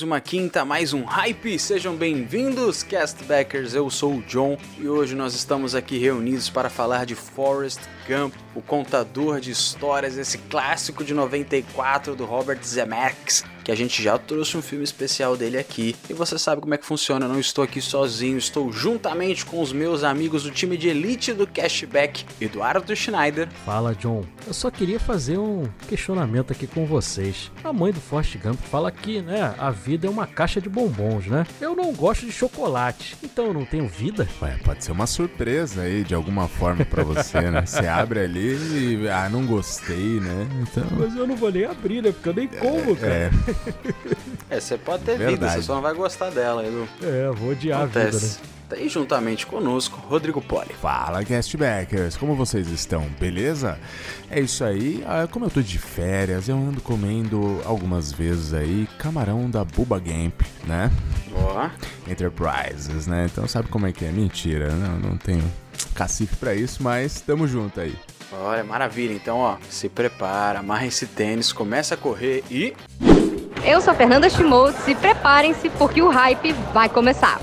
[0.00, 1.58] Mais uma quinta, mais um hype.
[1.58, 3.74] Sejam bem-vindos, castbackers.
[3.74, 8.34] Eu sou o John e hoje nós estamos aqui reunidos para falar de Forrest Gump,
[8.54, 14.18] o contador de histórias, esse clássico de 94 do Robert Zemeckis, que a gente já
[14.18, 15.94] trouxe um filme especial dele aqui.
[16.08, 19.62] E você sabe como é que funciona, eu não estou aqui sozinho, estou juntamente com
[19.62, 23.48] os meus amigos do time de elite do Cashback, Eduardo Schneider.
[23.64, 24.24] Fala, John.
[24.44, 27.52] Eu só queria fazer um questionamento aqui com vocês.
[27.62, 31.26] A mãe do Forrest Gump fala que, né, a vida é uma caixa de bombons,
[31.26, 31.46] né?
[31.60, 34.28] Eu não gosto de chocolate, então eu não tenho vida.
[34.42, 37.64] Ué, pode ser uma surpresa aí, de alguma forma para você, né?
[37.64, 40.48] Você abre ali e, ah, não gostei, né?
[40.60, 40.84] Então...
[40.98, 42.10] Mas eu não vou nem abrir, né?
[42.10, 43.30] Porque eu nem como, cara.
[44.48, 45.34] É, você pode ter Verdade.
[45.36, 46.88] vida, você só não vai gostar dela, Edu.
[47.02, 48.16] É, vou odiar Acontece.
[48.16, 48.84] a vida, né?
[48.84, 50.72] E juntamente conosco, Rodrigo Poli.
[50.80, 53.02] Fala, Guestbackers, como vocês estão?
[53.18, 53.78] Beleza?
[54.30, 58.88] É isso aí, ah, como eu tô de férias, eu ando comendo algumas vezes aí
[58.98, 60.90] camarão da Buba Gamp, né?
[61.34, 61.68] Ó.
[62.08, 63.26] Enterprises, né?
[63.30, 64.12] Então sabe como é que é?
[64.12, 65.42] Mentira, não, não tenho
[65.94, 67.94] cacife para isso, mas tamo junto aí.
[68.32, 69.12] Olha, maravilha.
[69.12, 72.72] Então, ó, se prepara, amarra esse tênis, começa a correr e.
[73.64, 77.40] Eu sou a Fernanda Schmoltz e preparem-se porque o hype vai começar.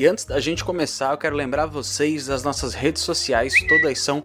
[0.00, 4.24] E antes da gente começar, eu quero lembrar vocês das nossas redes sociais, todas são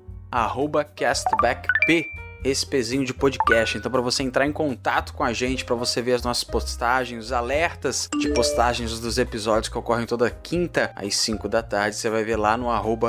[0.85, 2.09] castbackp
[2.45, 3.77] esse pezinho de podcast.
[3.77, 7.25] Então, para você entrar em contato com a gente, para você ver as nossas postagens,
[7.25, 12.07] os alertas de postagens dos episódios que ocorrem toda quinta às 5 da tarde, você
[12.09, 12.67] vai ver lá no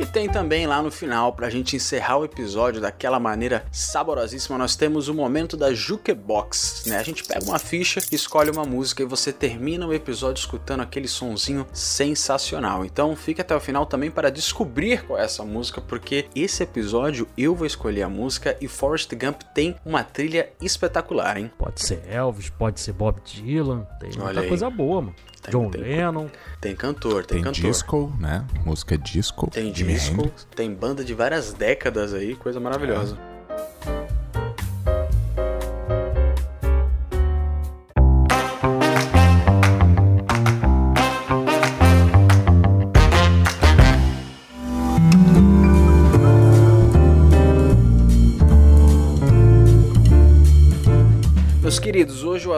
[0.00, 4.74] E tem também lá no final, pra gente encerrar o episódio daquela maneira saborosíssima, nós
[4.74, 6.98] temos o momento da Jukebox, né?
[6.98, 11.06] A gente pega uma ficha, escolhe uma música e você termina o episódio escutando aquele
[11.06, 12.84] sonzinho sensacional.
[12.84, 17.28] Então fique até o final também para descobrir qual é essa música, porque esse episódio
[17.38, 21.52] eu vou escolher a música e Forrest Gump tem uma trilha espetacular, hein?
[21.56, 24.48] Pode ser Elvis, pode ser Bob Dylan, tem Olha muita aí.
[24.48, 25.14] coisa boa, mano.
[25.44, 26.28] Tem, John tem, Lennon.
[26.60, 27.70] Tem cantor, tem, tem cantor.
[27.70, 28.44] disco, né?
[28.64, 29.50] Música disco.
[29.50, 33.18] Tem disco, tem banda de várias décadas aí, coisa maravilhosa.
[33.30, 33.33] É.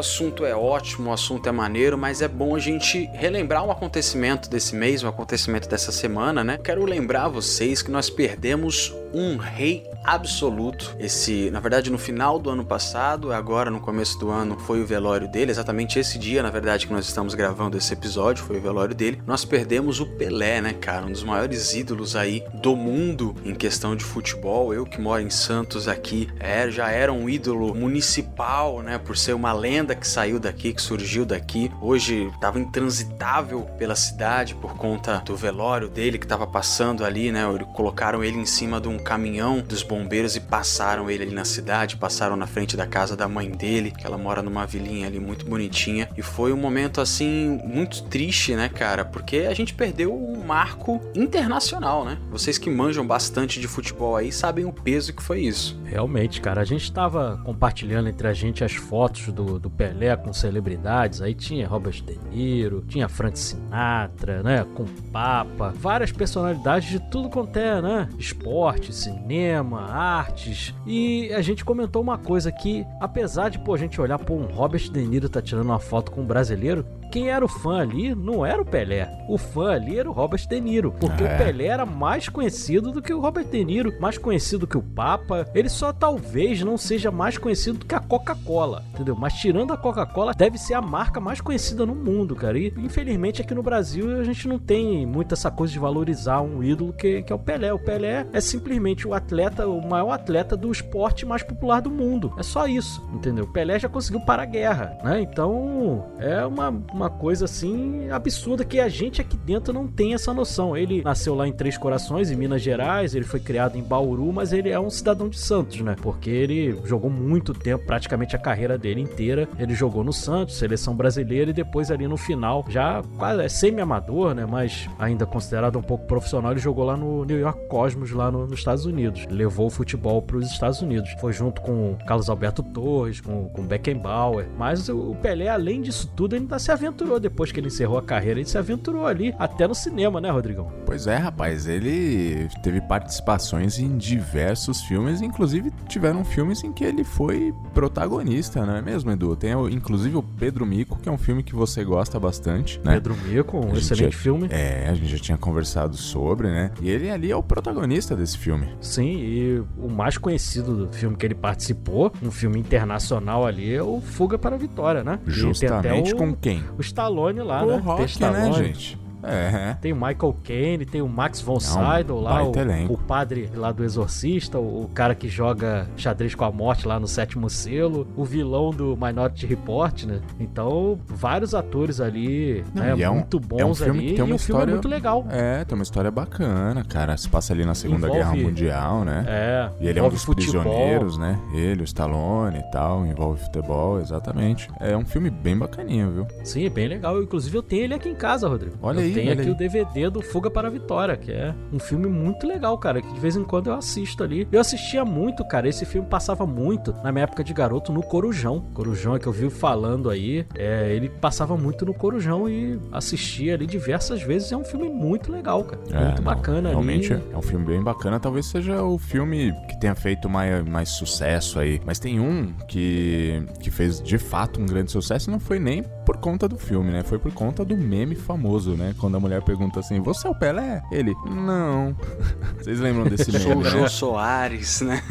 [0.07, 4.49] assunto é ótimo, o assunto é maneiro, mas é bom a gente relembrar um acontecimento
[4.49, 6.59] desse mês, um acontecimento dessa semana, né?
[6.63, 10.95] Quero lembrar vocês que nós perdemos um rei absoluto.
[11.01, 14.87] Esse, na verdade, no final do ano passado, agora no começo do ano, foi o
[14.87, 15.51] velório dele.
[15.51, 19.21] Exatamente esse dia, na verdade, que nós estamos gravando esse episódio, foi o velório dele.
[19.27, 21.07] Nós perdemos o Pelé, né, cara?
[21.07, 24.73] Um dos maiores ídolos aí do mundo em questão de futebol.
[24.73, 28.99] Eu que moro em Santos aqui, é, já era um ídolo municipal, né?
[28.99, 31.71] Por ser uma lenda que saiu daqui, que surgiu daqui.
[31.81, 37.43] Hoje estava intransitável pela cidade por conta do velório dele que estava passando ali, né?
[37.75, 41.97] Colocaram ele em cima de um caminhão dos bombeiros e passaram ele ali na cidade,
[41.97, 45.47] passaram na frente da casa da mãe dele, que ela mora numa vilinha ali muito
[45.47, 46.09] bonitinha.
[46.17, 49.05] E foi um momento assim muito triste, né, cara?
[49.05, 52.19] Porque a gente perdeu um marco internacional, né?
[52.31, 55.79] Vocês que manjam bastante de futebol aí sabem o peso que foi isso.
[55.85, 60.33] Realmente, cara, a gente tava compartilhando entre a gente as fotos do, do Pelé com
[60.33, 61.21] celebridades.
[61.21, 64.65] Aí tinha Robert De Niro, tinha Frank Sinatra, né?
[64.75, 68.09] Com Papa, várias personalidades de tudo quanto é, né?
[68.19, 70.75] Esporte, cinema, artes.
[70.87, 74.47] E a gente comentou uma coisa que, apesar de pô, a gente olhar, pô, um
[74.47, 78.15] Robert De Niro tá tirando uma foto com um brasileiro, quem era o fã ali
[78.15, 79.09] não era o Pelé.
[79.29, 80.93] O fã ali era o Robert De Niro.
[80.93, 81.35] Porque é.
[81.35, 84.83] o Pelé era mais conhecido do que o Robert De Niro, mais conhecido que o
[84.83, 85.47] Papa.
[85.55, 89.17] Ele só talvez não seja mais conhecido do que a Coca-Cola, entendeu?
[89.17, 92.59] Mas tirando a Coca-Cola, deve ser a marca mais conhecida no mundo, cara.
[92.59, 96.63] E infelizmente aqui no Brasil a gente não tem muito essa coisa de valorizar um
[96.63, 97.73] ídolo que, que é o Pelé.
[97.73, 102.33] O Pelé é simplesmente o atleta, o maior atleta do esporte mais popular do mundo.
[102.39, 103.45] É só isso, entendeu?
[103.45, 105.21] O Pelé já conseguiu parar a guerra, né?
[105.21, 110.33] Então é uma uma coisa assim absurda que a gente aqui dentro não tem essa
[110.33, 110.77] noção.
[110.77, 114.53] Ele nasceu lá em Três Corações, em Minas Gerais, ele foi criado em Bauru, mas
[114.53, 115.95] ele é um cidadão de Santos, né?
[116.01, 119.47] Porque ele jogou muito tempo, praticamente a carreira dele inteira.
[119.59, 124.35] Ele jogou no Santos, seleção brasileira, e depois ali no final, já quase é semi-amador,
[124.35, 124.47] né?
[124.47, 128.47] Mas ainda considerado um pouco profissional, ele jogou lá no New York Cosmos, lá no,
[128.47, 129.27] nos Estados Unidos.
[129.31, 131.15] Levou o futebol para os Estados Unidos.
[131.21, 134.49] Foi junto com Carlos Alberto Torres, com, com Beckenbauer.
[134.57, 138.03] Mas o, o Pelé, além disso tudo, ele se aventurou depois que ele encerrou a
[138.03, 138.41] carreira.
[138.41, 140.73] Ele se aventurou ali, até no cinema, né, Rodrigão?
[140.85, 141.67] Pois é, rapaz.
[141.67, 148.77] Ele teve participações em diversos filmes, inclusive tiveram filmes em que ele foi protagonista, não
[148.77, 149.35] é mesmo, Edu?
[149.37, 152.95] Tem inclusive o Pedro Mico, que é um filme que você gosta bastante, né?
[152.95, 154.49] Pedro Mico, um excelente já, filme.
[154.51, 156.71] É, a gente já tinha conversado sobre, né?
[156.81, 158.69] E ele ali é o protagonista desse filme.
[158.81, 163.83] Sim, e o mais conhecido do filme que ele participou, um filme internacional ali, é
[163.83, 165.19] o Fuga para a Vitória, né?
[165.27, 166.63] Justamente o, com quem?
[166.79, 167.77] O Stallone lá, o né?
[167.79, 168.51] Rock, né, Stallone.
[168.51, 168.99] né, gente?
[169.27, 169.77] É.
[169.81, 172.53] Tem o Michael Caine, tem o Max von Sydow lá, o,
[172.89, 176.99] o, padre lá do Exorcista, o, o, cara que joga xadrez com a morte lá
[177.01, 180.21] no sétimo selo, o vilão do Minority Report, né?
[180.39, 184.25] Então, vários atores ali, Não, né, é muito um, bons é um filme ali, tem
[184.25, 185.27] uma história, um muito legal.
[185.31, 187.17] É, tem uma história bacana, cara.
[187.17, 189.25] Se passa ali na Segunda envolve, Guerra Mundial, né?
[189.27, 189.71] É.
[189.81, 190.63] E ele é um dos futebol.
[190.63, 191.39] prisioneiros, né?
[191.53, 194.69] Ele, o Stallone e tal, envolve futebol, exatamente.
[194.81, 196.27] É um filme bem bacaninho, viu?
[196.45, 197.23] Sim, bem legal.
[197.23, 198.77] Inclusive, eu tenho ele aqui em casa, Rodrigo.
[198.83, 199.51] Olha aí, tem aqui aí.
[199.51, 203.13] o DVD do Fuga para a Vitória, que é um filme muito legal, cara, que
[203.13, 204.47] de vez em quando eu assisto ali.
[204.51, 208.61] Eu assistia muito, cara, esse filme passava muito na minha época de garoto no Corujão.
[208.75, 213.55] Corujão é que eu vi falando aí, é, ele passava muito no Corujão e assistia
[213.55, 214.53] ali diversas vezes.
[214.53, 215.83] É um filme muito legal, cara.
[215.91, 217.23] É, muito não, bacana realmente ali.
[217.33, 218.21] é um filme bem bacana.
[218.21, 221.81] Talvez seja o filme que tenha feito mais, mais sucesso aí.
[221.85, 225.85] Mas tem um que, que fez de fato um grande sucesso e não foi nem
[226.07, 227.03] por conta do filme, né?
[227.03, 228.95] Foi por conta do meme famoso, né?
[228.99, 230.81] Quando a mulher pergunta assim: Você é o Pelé?
[230.93, 231.95] Ele, não.
[232.57, 233.45] Vocês lembram desse meme?
[233.45, 233.71] Sou o né?
[233.71, 235.03] Jô Soares, né?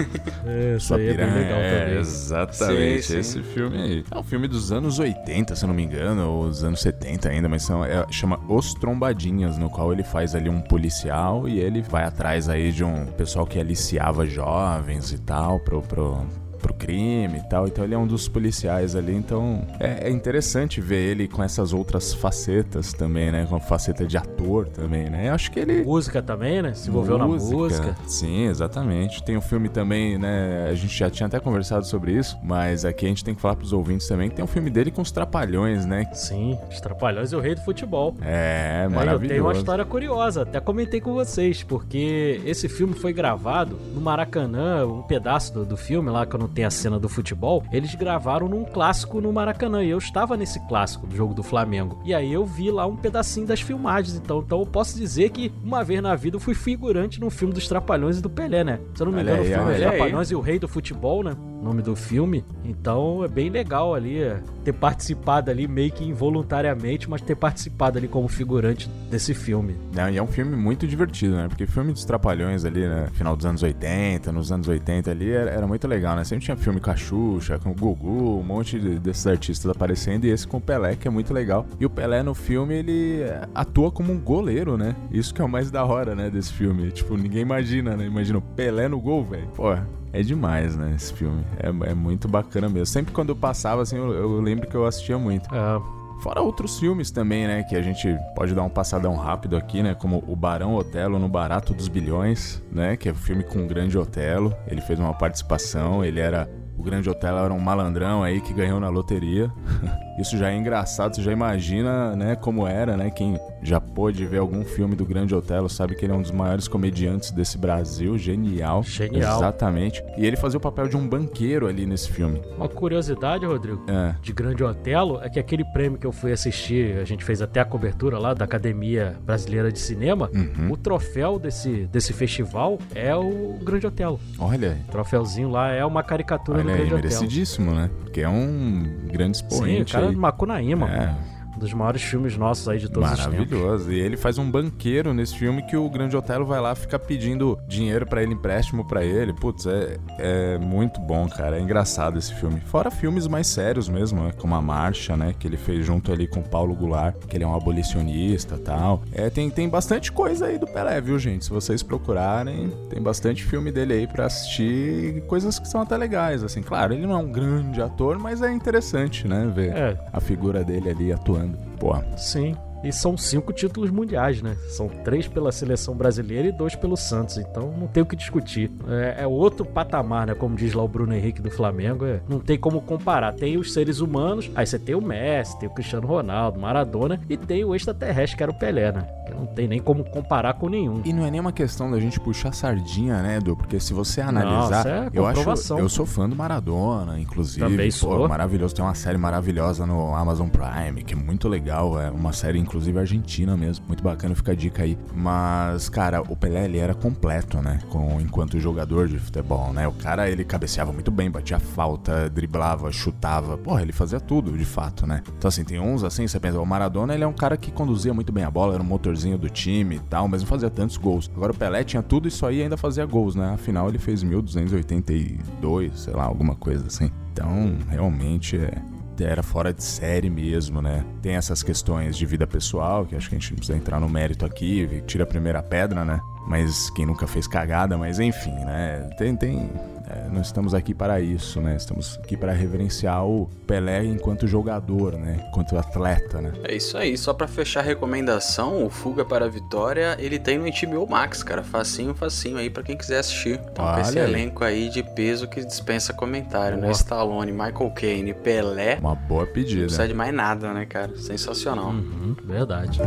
[0.46, 1.98] É, isso aí é bem legal é, também.
[2.00, 3.20] Exatamente, sim, sim.
[3.20, 4.06] esse filme aí.
[4.10, 7.28] É um filme dos anos 80, se eu não me engano, ou os anos 70
[7.28, 11.60] ainda, mas são, é, chama Os Trombadinhas, no qual ele faz ali um policial e
[11.60, 16.26] ele vai atrás aí de um pessoal que aliciava jovens e tal, pro, pro,
[16.66, 17.68] pro crime e tal.
[17.68, 19.14] Então ele é um dos policiais ali.
[19.14, 23.46] Então é, é, interessante ver ele com essas outras facetas também, né?
[23.48, 25.30] Com a faceta de ator também, né?
[25.30, 25.84] Eu acho que ele.
[25.84, 26.74] Música também, né?
[26.74, 27.98] Se envolveu música, na música.
[28.08, 29.24] Sim, exatamente.
[29.24, 30.68] Tem um filme também, né?
[30.72, 33.56] A gente já tinha até conversado sobre isso, mas aqui a gente tem que falar
[33.56, 36.10] pros ouvintes também que tem um filme dele com os Trapalhões, né?
[36.14, 38.16] Sim, os Trapalhões e o Rei do Futebol.
[38.22, 39.22] É, maravilhoso.
[39.22, 43.78] É, eu tenho uma história curiosa, até comentei com vocês, porque esse filme foi gravado
[43.94, 47.10] no Maracanã, um pedaço do, do filme lá que eu não tem a cena do
[47.10, 49.84] futebol, eles gravaram num clássico no Maracanã.
[49.84, 52.00] E eu estava nesse clássico do jogo do Flamengo.
[52.06, 54.16] E aí eu vi lá um pedacinho das filmagens.
[54.16, 57.54] Então, então eu posso dizer que uma vez na vida eu fui figurante num filme
[57.54, 58.80] dos Trapalhões e do Pelé, né?
[58.96, 61.36] Se eu não me engano, o filme é Trapalhões e o Rei do Futebol, né?
[61.66, 62.46] Nome do filme.
[62.64, 67.98] Então é bem legal ali é, ter participado ali meio que involuntariamente, mas ter participado
[67.98, 69.76] ali como figurante desse filme.
[69.94, 71.48] Não, e é um filme muito divertido, né?
[71.48, 73.08] Porque filme dos Trapalhões ali, né?
[73.14, 76.24] Final dos anos 80, nos anos 80 ali, era, era muito legal, né?
[76.24, 80.26] Sempre tinha filme com a Xuxa, com o Gugu, um monte de, desses artistas aparecendo,
[80.26, 81.66] e esse com o Pelé, que é muito legal.
[81.80, 83.22] E o Pelé no filme, ele
[83.54, 84.96] atua como um goleiro, né?
[85.12, 86.92] Isso que é o mais da hora, né, desse filme.
[86.92, 88.06] Tipo, ninguém imagina, né?
[88.06, 89.48] Imagina o Pelé no gol, velho.
[89.56, 89.76] Pô,
[90.16, 91.44] é demais, né, esse filme.
[91.60, 92.86] É, é, muito bacana mesmo.
[92.86, 95.54] Sempre quando eu passava, assim, eu, eu lembro que eu assistia muito.
[95.54, 95.96] É.
[96.22, 97.64] Fora outros filmes também, né?
[97.64, 99.94] Que a gente pode dar um passadão rápido aqui, né?
[99.94, 102.96] Como O Barão Otelo no Barato dos Bilhões, né?
[102.96, 104.56] Que é um filme com o Grande Otelo.
[104.68, 106.50] Ele fez uma participação, ele era.
[106.78, 109.50] O Grande Otelo era um malandrão aí que ganhou na loteria.
[110.20, 113.10] Isso já é engraçado, você já imagina, né, como era, né?
[113.10, 116.32] Quem já pôde ver algum filme do Grande Otelo sabe que ele é um dos
[116.32, 118.82] maiores comediantes desse Brasil, genial.
[118.84, 119.38] Genial.
[119.40, 120.02] Exatamente.
[120.18, 122.42] E ele fazia o papel de um banqueiro ali nesse filme.
[122.56, 124.16] Uma curiosidade, Rodrigo, É.
[124.22, 127.60] de Grande Otelo é que aquele prêmio que eu fui assistir, a gente fez até
[127.60, 130.72] a cobertura lá da Academia Brasileira de Cinema, Uhum.
[130.72, 134.18] o troféu desse, desse festival é o Grande Otelo.
[134.40, 136.96] Olha, O troféuzinho lá é uma caricatura aí, Grande Otelo.
[137.10, 137.90] merecidíssimo, né?
[138.02, 140.14] Porque é um grande Sim, o expoente cara aí.
[140.14, 141.16] do Macunaíma, É,
[141.58, 143.34] dos maiores filmes nossos aí de todos os tempos.
[143.34, 143.92] Maravilhoso.
[143.92, 146.98] E ele faz um banqueiro nesse filme que o Grande Otelo vai lá e fica
[147.00, 149.34] pedindo dinheiro pra ele, empréstimo pra ele.
[149.34, 151.58] Putz, é, é muito bom, cara.
[151.58, 152.60] É engraçado esse filme.
[152.62, 154.32] Fora filmes mais sérios mesmo, né?
[154.38, 155.34] Como A Marcha, né?
[155.38, 158.60] Que ele fez junto ali com o Paulo Goulart, que ele é um abolicionista e
[158.60, 159.02] tal.
[159.12, 161.46] É, tem, tem bastante coisa aí do Pelé, viu, gente?
[161.46, 165.22] Se vocês procurarem, tem bastante filme dele aí pra assistir.
[165.28, 166.62] Coisas que são até legais, assim.
[166.62, 169.52] Claro, ele não é um grande ator, mas é interessante, né?
[169.54, 171.45] Ver É, a figura dele ali atuando.
[171.80, 172.56] Pô, sim.
[172.86, 174.56] E são cinco títulos mundiais, né?
[174.70, 177.38] São três pela seleção brasileira e dois pelo Santos.
[177.38, 178.72] Então não tem o que discutir.
[178.88, 180.36] É, é outro patamar, né?
[180.36, 182.06] Como diz lá o Bruno Henrique do Flamengo.
[182.06, 183.34] é- não tem como comparar.
[183.34, 187.36] Tem os seres humanos, aí você tem o Messi, tem o Cristiano Ronaldo, Maradona e
[187.38, 189.08] tem o extraterrestre, que era o Pelé, né?
[189.26, 191.02] Que não tem nem como comparar com nenhum.
[191.04, 193.56] E não é nem uma questão da gente puxar sardinha, né, Edu?
[193.56, 197.66] Porque se você analisar, isso é eu acho, eu sou fã do Maradona, inclusive.
[197.66, 198.28] Também Pô, sou.
[198.30, 198.76] maravilhoso.
[198.76, 202.00] Tem uma série maravilhosa no Amazon Prime, que é muito legal.
[202.00, 203.86] É uma série, inclusive, argentina mesmo.
[203.88, 204.98] Muito bacana, fica a dica aí.
[205.14, 207.80] Mas, cara, o Pelé, ele era completo, né?
[207.90, 209.88] Com, enquanto jogador de futebol, né?
[209.88, 213.58] O cara, ele cabeceava muito bem, batia falta, driblava, chutava.
[213.58, 215.22] Porra, ele fazia tudo, de fato, né?
[215.38, 218.14] Então, assim, tem uns assim, você pensa, o Maradona, ele é um cara que conduzia
[218.14, 220.98] muito bem a bola, era um motorzinho do time e tal, mas não fazia tantos
[220.98, 221.30] gols.
[221.36, 223.54] Agora o Pelé tinha tudo isso aí e ainda fazia gols, né?
[223.54, 227.12] Afinal, ele fez 1282, sei lá, alguma coisa assim.
[227.32, 228.82] Então, realmente é
[229.24, 231.06] era fora de série mesmo, né?
[231.22, 234.10] Tem essas questões de vida pessoal, que acho que a gente não precisa entrar no
[234.10, 236.20] mérito aqui, tira a primeira pedra, né?
[236.48, 239.10] Mas quem nunca fez cagada, mas enfim, né?
[239.18, 239.70] Tem, tem.
[240.08, 241.76] é, nós estamos aqui para isso, né?
[241.76, 245.44] Estamos aqui para reverenciar o Pelé enquanto jogador, né?
[245.50, 246.54] Enquanto atleta, né?
[246.64, 250.60] É isso aí, só pra fechar a recomendação, o Fuga para a Vitória, ele tem
[250.60, 253.60] no HBO Max, cara, facinho, facinho aí pra quem quiser assistir.
[253.72, 254.30] Então com Olha esse aí.
[254.30, 256.84] elenco aí de peso que dispensa comentário, né?
[256.84, 256.92] Boa.
[256.94, 259.82] Stallone, Michael Caine, Pelé, Uma boa não pedida.
[259.86, 261.18] precisa de mais nada, né, cara?
[261.18, 261.90] Sensacional.
[261.90, 263.00] Uhum, verdade.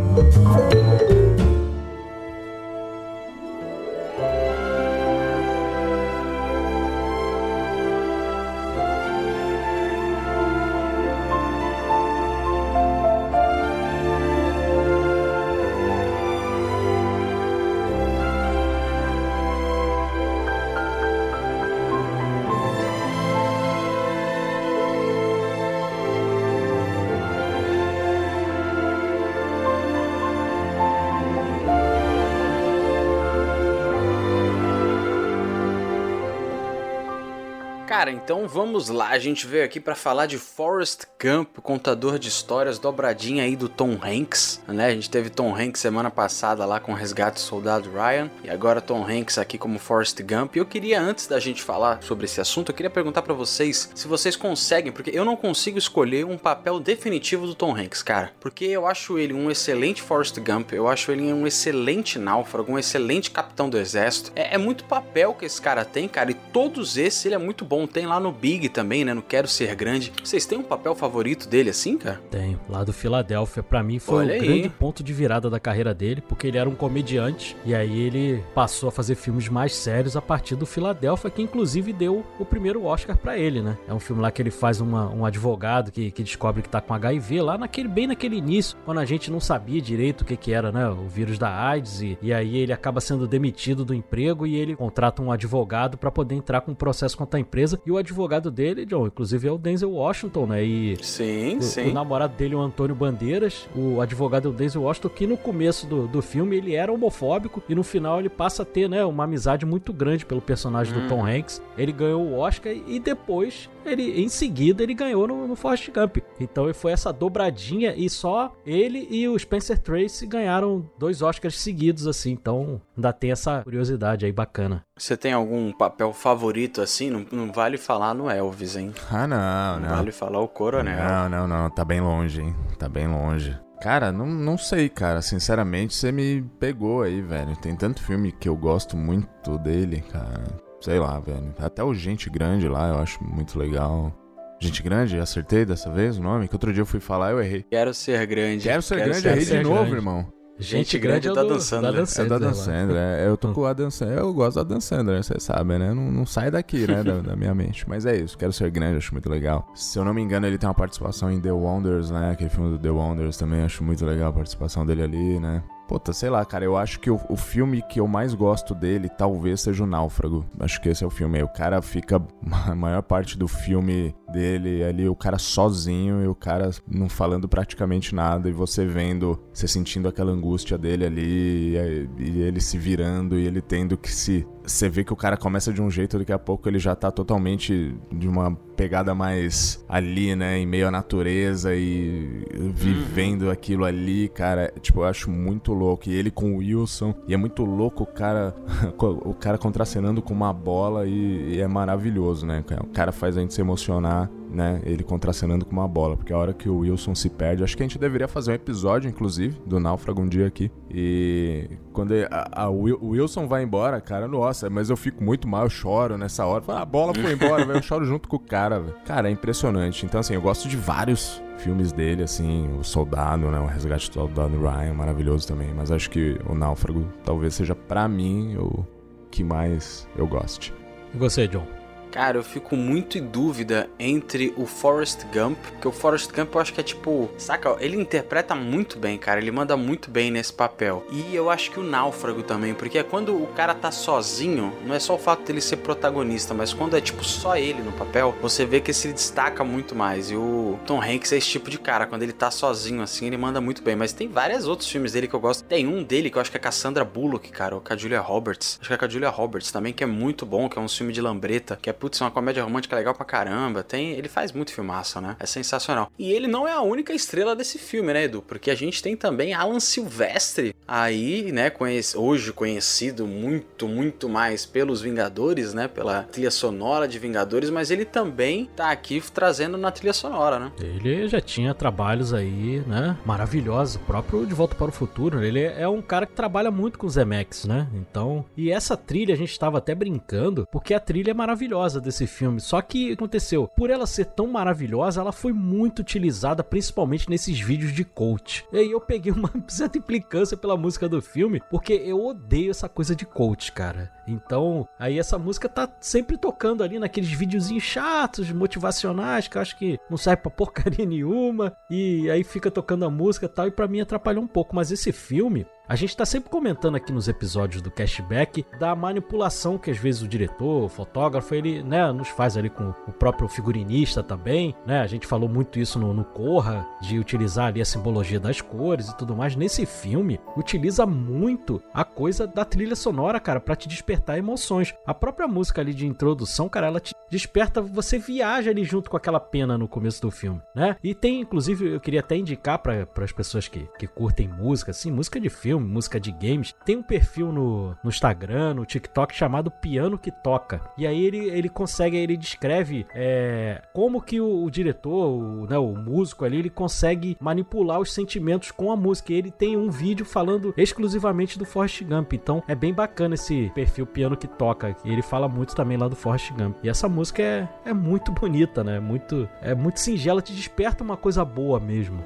[37.99, 39.09] Cara, então vamos lá.
[39.09, 43.69] A gente veio aqui pra falar de Forrest Gump, contador de histórias dobradinha aí do
[43.69, 44.87] Tom Hanks, né?
[44.87, 48.81] A gente teve Tom Hanks semana passada lá com Resgate do Soldado Ryan e agora
[48.81, 50.55] Tom Hanks aqui como Forrest Gump.
[50.55, 53.91] E eu queria antes da gente falar sobre esse assunto, eu queria perguntar pra vocês
[53.93, 58.31] se vocês conseguem, porque eu não consigo escolher um papel definitivo do Tom Hanks, cara,
[58.39, 62.79] porque eu acho ele um excelente Forrest Gump, eu acho ele um excelente náufrago, um
[62.79, 64.31] excelente capitão do exército.
[64.37, 67.65] É, é muito papel que esse cara tem, cara, e todos esses ele é muito
[67.65, 67.88] bom.
[67.93, 69.15] Tem lá no Big também, né?
[69.15, 70.13] No Quero Ser Grande.
[70.23, 72.21] Vocês têm um papel favorito dele assim, cara?
[72.31, 72.59] Tenho.
[72.69, 74.47] Lá do Filadélfia, pra mim foi Olha o aí.
[74.47, 78.43] grande ponto de virada da carreira dele, porque ele era um comediante e aí ele
[78.55, 82.85] passou a fazer filmes mais sérios a partir do Filadélfia, que inclusive deu o primeiro
[82.85, 83.77] Oscar pra ele, né?
[83.89, 86.81] É um filme lá que ele faz uma- um advogado que, que descobre que tá
[86.81, 90.37] com HIV lá naquele bem naquele início, quando a gente não sabia direito o que
[90.37, 90.89] que era, né?
[90.89, 94.77] O vírus da AIDS e, e aí ele acaba sendo demitido do emprego e ele
[94.77, 98.51] contrata um advogado pra poder entrar com um processo contra a empresa E o advogado
[98.51, 100.65] dele, John, inclusive é o Denzel Washington, né?
[100.65, 101.91] E Sim, o, sim.
[101.91, 105.87] o namorado dele, o Antônio Bandeiras, o advogado é o Denzel Washington, que no começo
[105.87, 109.25] do, do filme ele era homofóbico e no final ele passa a ter, né, uma
[109.25, 111.63] amizade muito grande pelo personagem do Tom Hanks.
[111.77, 116.19] Ele ganhou o Oscar e depois ele em seguida ele ganhou no, no Forrest Gump.
[116.39, 122.07] Então foi essa dobradinha e só ele e o Spencer Tracy ganharam dois Oscars seguidos
[122.07, 122.33] assim.
[122.33, 124.85] Então ainda tem essa curiosidade aí bacana.
[124.99, 127.11] Você tem algum papel favorito assim?
[127.11, 128.93] Não, não vale falar no Elvis, hein?
[129.11, 129.97] Ah, não, Não não.
[129.97, 130.97] vale falar o Coronel.
[131.05, 131.71] Não, não, não.
[131.71, 132.57] Tá bem longe, hein?
[132.79, 133.57] Tá bem longe.
[133.81, 135.23] Cara, não, não sei, cara.
[135.23, 137.55] Sinceramente, você me pegou aí, velho.
[137.57, 140.45] Tem tanto filme que eu gosto muito dele, cara.
[140.81, 141.55] Sei lá, velho.
[141.61, 144.13] Até o Gente Grande lá eu acho muito legal.
[144.61, 146.49] Gente Grande, acertei dessa vez o nome?
[146.49, 147.63] Que outro dia eu fui falar eu errei.
[147.71, 148.65] Quero ser grande.
[148.65, 149.95] Quero ser grande, ser errei de ser novo, grande.
[149.95, 150.27] irmão.
[150.59, 151.93] Gente grande é o da do- Dan Sandler.
[151.93, 152.55] Dan É da Dan.
[152.55, 155.79] Sandler, é, eu tô com a Dan Sandler, eu gosto da Dan Sandler, você sabe,
[155.79, 155.95] né?
[155.95, 157.89] Não, não sai daqui, né, da, da minha mente.
[157.89, 159.67] Mas é isso, quero ser grande, acho muito legal.
[159.75, 162.31] Se eu não me engano, ele tem uma participação em The Wonders, né?
[162.33, 165.63] Aquele filme do The Wonders também, acho muito legal a participação dele ali, né?
[165.87, 169.09] Puta, sei lá, cara, eu acho que o, o filme que eu mais gosto dele
[169.09, 170.45] talvez seja o Náufrago.
[170.61, 171.43] Acho que esse é o filme aí.
[171.43, 172.21] O cara fica
[172.69, 177.49] a maior parte do filme dele ali, o cara sozinho e o cara não falando
[177.49, 182.79] praticamente nada e você vendo, você sentindo aquela angústia dele ali e, e ele se
[182.79, 184.47] virando e ele tendo que se.
[184.65, 187.11] Você vê que o cara começa de um jeito, daqui a pouco ele já tá
[187.11, 190.57] totalmente de uma pegada mais ali, né?
[190.57, 194.73] Em meio à natureza e vivendo aquilo ali, cara.
[194.81, 196.09] Tipo, eu acho muito louco.
[196.09, 197.13] E ele com o Wilson.
[197.27, 198.55] E é muito louco o cara,
[198.97, 202.65] o cara contracenando com uma bola e, e é maravilhoso, né?
[202.81, 204.18] O cara faz a gente se emocionar,
[204.51, 204.81] né?
[204.85, 206.17] Ele contracenando com uma bola.
[206.17, 208.55] Porque a hora que o Wilson se perde, acho que a gente deveria fazer um
[208.55, 210.71] episódio, inclusive, do Náufrago um dia aqui.
[210.91, 215.47] E quando a, a Wil- o Wilson vai embora, cara, nossa, mas eu fico muito
[215.47, 216.63] mal, eu choro nessa hora.
[216.63, 217.63] Falo, "Ah, a bola foi embora.
[217.65, 218.81] Eu choro junto com o cara.
[219.05, 220.07] Cara, é impressionante.
[220.07, 223.59] Então, assim, eu gosto de vários filmes dele, assim, o Soldado, né?
[223.61, 225.69] O Resgate do Soldado Ryan, maravilhoso também.
[225.77, 228.87] Mas acho que o Náufrago talvez seja, pra mim, o
[229.31, 230.73] que mais eu goste.
[231.13, 231.67] E você, John?
[232.11, 236.61] Cara, eu fico muito em dúvida entre o Forrest Gump, porque o Forrest Gump eu
[236.61, 240.53] acho que é tipo, saca, ele interpreta muito bem, cara, ele manda muito bem nesse
[240.53, 241.07] papel.
[241.11, 244.95] E eu acho que o Náufrago também, porque é quando o cara tá sozinho, não
[244.95, 248.35] é só o fato dele ser protagonista, mas quando é tipo só ele no papel,
[248.41, 250.31] você vê que se destaca muito mais.
[250.31, 253.37] E o Tom Hanks é esse tipo de cara, quando ele tá sozinho assim, ele
[253.37, 253.97] manda muito bem.
[253.97, 255.65] Mas tem vários outros filmes dele que eu gosto.
[255.65, 257.93] Tem um dele que eu acho que é com a Sandra Bullock, cara, ou com
[257.93, 258.79] a Julia Roberts.
[258.81, 260.89] Acho que é com a Julia Roberts também, que é muito bom, que é um
[260.89, 263.83] filme de lambreta, que é putz, uma comédia romântica legal pra caramba.
[263.83, 265.37] Tem, ele faz muito filmaço, né?
[265.39, 266.11] É sensacional.
[266.19, 268.43] E ele não é a única estrela desse filme, né, Edu?
[268.43, 274.65] Porque a gente tem também Alan Silvestre aí, né, conhece, hoje conhecido muito, muito mais
[274.65, 279.91] pelos Vingadores, né, pela trilha sonora de Vingadores, mas ele também tá aqui trazendo na
[279.91, 280.73] trilha sonora, né?
[280.81, 283.17] Ele já tinha trabalhos aí, né?
[283.25, 283.97] Maravilhosos.
[283.97, 285.45] O próprio De Volta para o Futuro.
[285.45, 287.87] Ele é um cara que trabalha muito com os Zemeckis, né?
[287.95, 288.45] Então.
[288.57, 292.61] E essa trilha a gente estava até brincando, porque a trilha é maravilhosa desse filme.
[292.61, 293.69] Só que aconteceu?
[293.69, 298.65] Por ela ser tão maravilhosa, ela foi muito utilizada, principalmente nesses vídeos de coach.
[298.73, 302.89] E aí eu peguei uma certa implicância pela música do filme, porque eu odeio essa
[302.89, 304.13] coisa de coach, cara.
[304.27, 309.79] Então, aí essa música tá sempre tocando ali naqueles videozinhos chatos, motivacionais, que eu acho
[309.79, 311.75] que não serve pra porcaria nenhuma.
[311.91, 314.77] E aí fica tocando a música e tal, e pra mim atrapalhou um pouco.
[314.77, 319.79] Mas esse filme, a gente tá sempre comentando aqui nos episódios do Cashback da manipulação
[319.79, 323.49] que às vezes o diretor, o fotógrafo, ele, né, nos faz ali com o próprio
[323.49, 325.01] figurinista também, né?
[325.01, 329.09] A gente falou muito isso no, no Corra, de utilizar ali a simbologia das cores
[329.09, 329.57] e tudo mais.
[329.57, 334.95] Nesse filme, utiliza muito a coisa da trilha sonora, cara, pra te despertar emoções.
[335.07, 339.17] A própria música ali de introdução, cara, ela te desperta, você viaja ali junto com
[339.17, 340.97] aquela pena no começo do filme, né?
[341.03, 345.11] E tem, inclusive, eu queria até indicar para as pessoas que, que curtem música, assim,
[345.11, 349.71] música de filme, música de games, tem um perfil no, no Instagram, no TikTok chamado
[349.71, 350.81] Piano que Toca.
[350.97, 355.79] E aí ele, ele consegue, ele descreve é, como que o, o diretor, o, né,
[355.79, 359.33] o músico ali, ele consegue manipular os sentimentos com a música.
[359.33, 362.33] E ele tem um vídeo falando exclusivamente do Forrest Gump.
[362.33, 364.97] Então é bem bacana esse perfil Piano que Toca.
[365.05, 366.77] E ele fala muito também lá do Forrest Gump.
[366.83, 368.99] E essa música é, é muito bonita, né?
[369.01, 372.23] Muito, é muito singela, te desperta uma coisa boa mesmo.